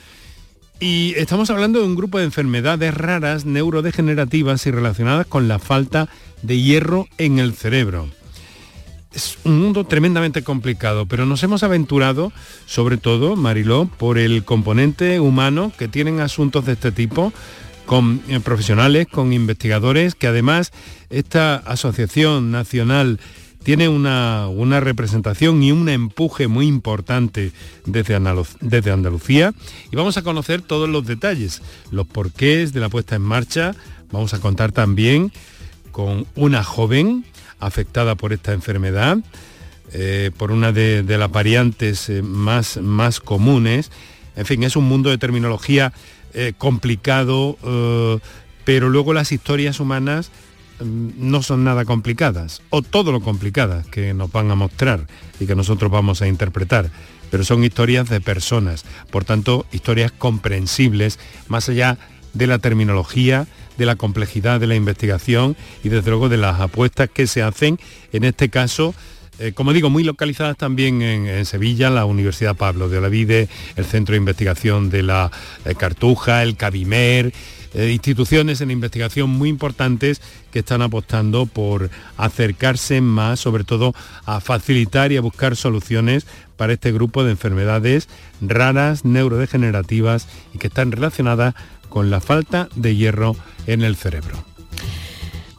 Y 0.82 1.14
estamos 1.16 1.50
hablando 1.50 1.80
de 1.80 1.86
un 1.86 1.96
grupo 1.96 2.18
de 2.18 2.26
enfermedades 2.26 2.94
raras, 2.94 3.46
neurodegenerativas 3.46 4.66
y 4.66 4.72
relacionadas 4.72 5.26
con 5.26 5.48
la 5.48 5.58
falta 5.58 6.10
de 6.42 6.60
hierro 6.60 7.08
en 7.18 7.40
el 7.40 7.54
cerebro 7.54 8.10
es 9.14 9.38
un 9.44 9.60
mundo 9.60 9.84
tremendamente 9.86 10.44
complicado, 10.44 11.06
pero 11.06 11.26
nos 11.26 11.44
hemos 11.44 11.64
aventurado, 11.64 12.32
sobre 12.66 12.98
todo, 12.98 13.36
Mariló, 13.36 13.90
por 13.98 14.18
el 14.18 14.44
componente 14.44 15.20
humano 15.20 15.72
que 15.78 15.88
tienen 15.88 16.20
asuntos 16.20 16.66
de 16.66 16.74
este 16.74 16.92
tipo, 16.92 17.32
con 17.86 18.22
eh, 18.28 18.40
profesionales, 18.40 19.08
con 19.08 19.34
investigadores, 19.34 20.16
que 20.16 20.28
además 20.28 20.72
esta 21.10 21.56
Asociación 21.56 22.52
Nacional 22.52 23.20
tiene 23.64 23.88
una, 23.88 24.80
representación 24.82 25.64
y 25.64 25.72
un 25.72 25.88
empuje 25.88 26.48
muy 26.48 26.68
importante 26.68 27.52
desde 27.86 28.16
Andalucía. 28.92 29.54
Y 29.92 29.96
vamos 29.96 30.18
a 30.18 30.22
conocer 30.22 30.62
todos 30.62 30.90
los 30.90 31.06
detalles, 31.06 31.62
los 31.92 32.06
porqués 32.06 32.74
de 32.74 32.82
la 32.82 32.90
puesta 32.90 33.16
en 33.16 33.22
marcha, 33.22 33.74
vamos 34.12 34.34
a 34.34 34.40
contar 34.40 34.72
también 34.72 35.32
con 35.92 36.26
una 36.36 36.64
joven 36.64 37.26
afectada 37.66 38.16
por 38.16 38.34
esta 38.34 38.54
enfermedad, 38.54 39.18
eh, 39.92 40.32
por 40.38 40.52
una 40.52 40.72
de, 40.72 41.04
las 41.06 41.32
variantes 41.32 42.10
eh, 42.10 42.22
más, 42.22 42.78
más 42.78 43.20
comunes. 43.20 43.92
En 44.36 44.46
fin, 44.46 44.64
es 44.64 44.76
un 44.76 44.86
mundo 44.86 45.10
de 45.10 45.18
terminología 45.18 45.94
eh, 46.34 46.54
complicado, 46.58 47.58
pero 48.66 48.90
luego 48.90 49.14
las 49.14 49.32
historias 49.32 49.80
humanas 49.80 50.32
mm, 50.80 51.10
no 51.18 51.44
son 51.44 51.64
nada 51.64 51.86
complicadas, 51.86 52.62
o 52.70 52.82
todo 52.82 53.12
lo 53.12 53.22
complicadas 53.22 53.86
que 53.88 54.14
nos 54.14 54.32
van 54.32 54.50
a 54.50 54.56
mostrar 54.56 55.06
y 55.40 55.46
que 55.46 55.56
nosotros 55.56 55.92
vamos 55.92 56.22
a 56.22 56.28
interpretar, 56.28 56.90
pero 57.30 57.44
son 57.44 57.64
historias 57.64 58.10
de 58.10 58.22
personas, 58.22 58.86
por 59.12 59.26
tanto, 59.26 59.66
historias 59.72 60.12
comprensibles, 60.12 61.20
más 61.48 61.70
allá 61.70 62.00
de 62.34 62.48
la 62.48 62.58
terminología, 62.58 63.48
de 63.78 63.86
la 63.86 63.96
complejidad 63.96 64.60
de 64.60 64.68
la 64.68 64.76
investigación 64.76 65.56
y 65.84 65.90
desde 65.90 66.10
luego 66.10 66.30
de 66.30 66.38
las 66.38 66.60
apuestas 66.60 67.10
que 67.10 67.28
se 67.28 67.42
hacen, 67.42 67.80
en 68.12 68.24
este 68.24 68.50
caso, 68.50 68.94
eh, 69.40 69.52
como 69.54 69.74
digo, 69.74 69.90
muy 69.90 70.04
localizadas 70.04 70.58
también 70.58 71.02
en, 71.02 71.46
Sevilla, 71.46 71.90
la 71.90 72.06
Universidad 72.06 72.56
Pablo 72.56 72.88
de 72.88 73.00
Olavide, 73.00 73.50
el 73.76 73.86
Centro 73.86 74.14
de 74.14 74.18
Investigación 74.18 74.90
de 74.90 75.04
la 75.04 75.32
eh, 75.66 75.74
Cartuja, 75.76 76.44
el 76.44 76.56
Cabimer, 76.56 77.34
eh, 77.74 77.90
instituciones 77.92 78.62
en 78.62 78.70
investigación 78.70 79.32
muy 79.32 79.50
importantes 79.50 80.22
que 80.52 80.60
están 80.60 80.84
apostando 80.84 81.48
por 81.48 81.90
acercarse 82.18 83.02
más, 83.02 83.40
sobre 83.40 83.64
todo 83.64 83.96
a 84.26 84.40
facilitar 84.40 85.12
y 85.12 85.18
a 85.18 85.22
buscar 85.22 85.56
soluciones 85.56 86.28
para 86.56 86.74
este 86.74 86.92
grupo 86.92 87.24
de 87.24 87.32
enfermedades 87.32 88.10
raras, 88.42 89.06
neurodegenerativas 89.06 90.28
y 90.54 90.60
que 90.60 90.68
están 90.68 90.92
relacionadas 90.92 91.56
con 91.94 92.10
la 92.10 92.20
falta 92.20 92.70
de 92.76 92.96
hierro 92.96 93.36
en 93.68 93.84
el 93.84 93.96
cerebro. 93.96 94.44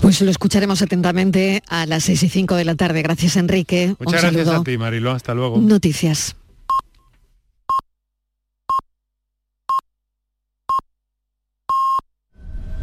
Pues 0.01 0.21
lo 0.21 0.33
escucharemos 0.33 0.83
atentamente 0.83 1.63
a 1.69 1.87
las 1.87 2.03
6 2.03 2.25
y 2.25 2.29
5 2.29 2.57
de 2.57 2.65
la 2.65 2.75
tarde. 2.75 3.03
Gracias, 3.03 3.37
Enrique. 3.37 3.95
Muchas 4.01 4.21
gracias 4.21 4.49
a 4.49 4.65
ti, 4.65 4.77
Marilo. 4.77 5.13
Hasta 5.13 5.33
luego. 5.33 5.59
Noticias. 5.59 6.35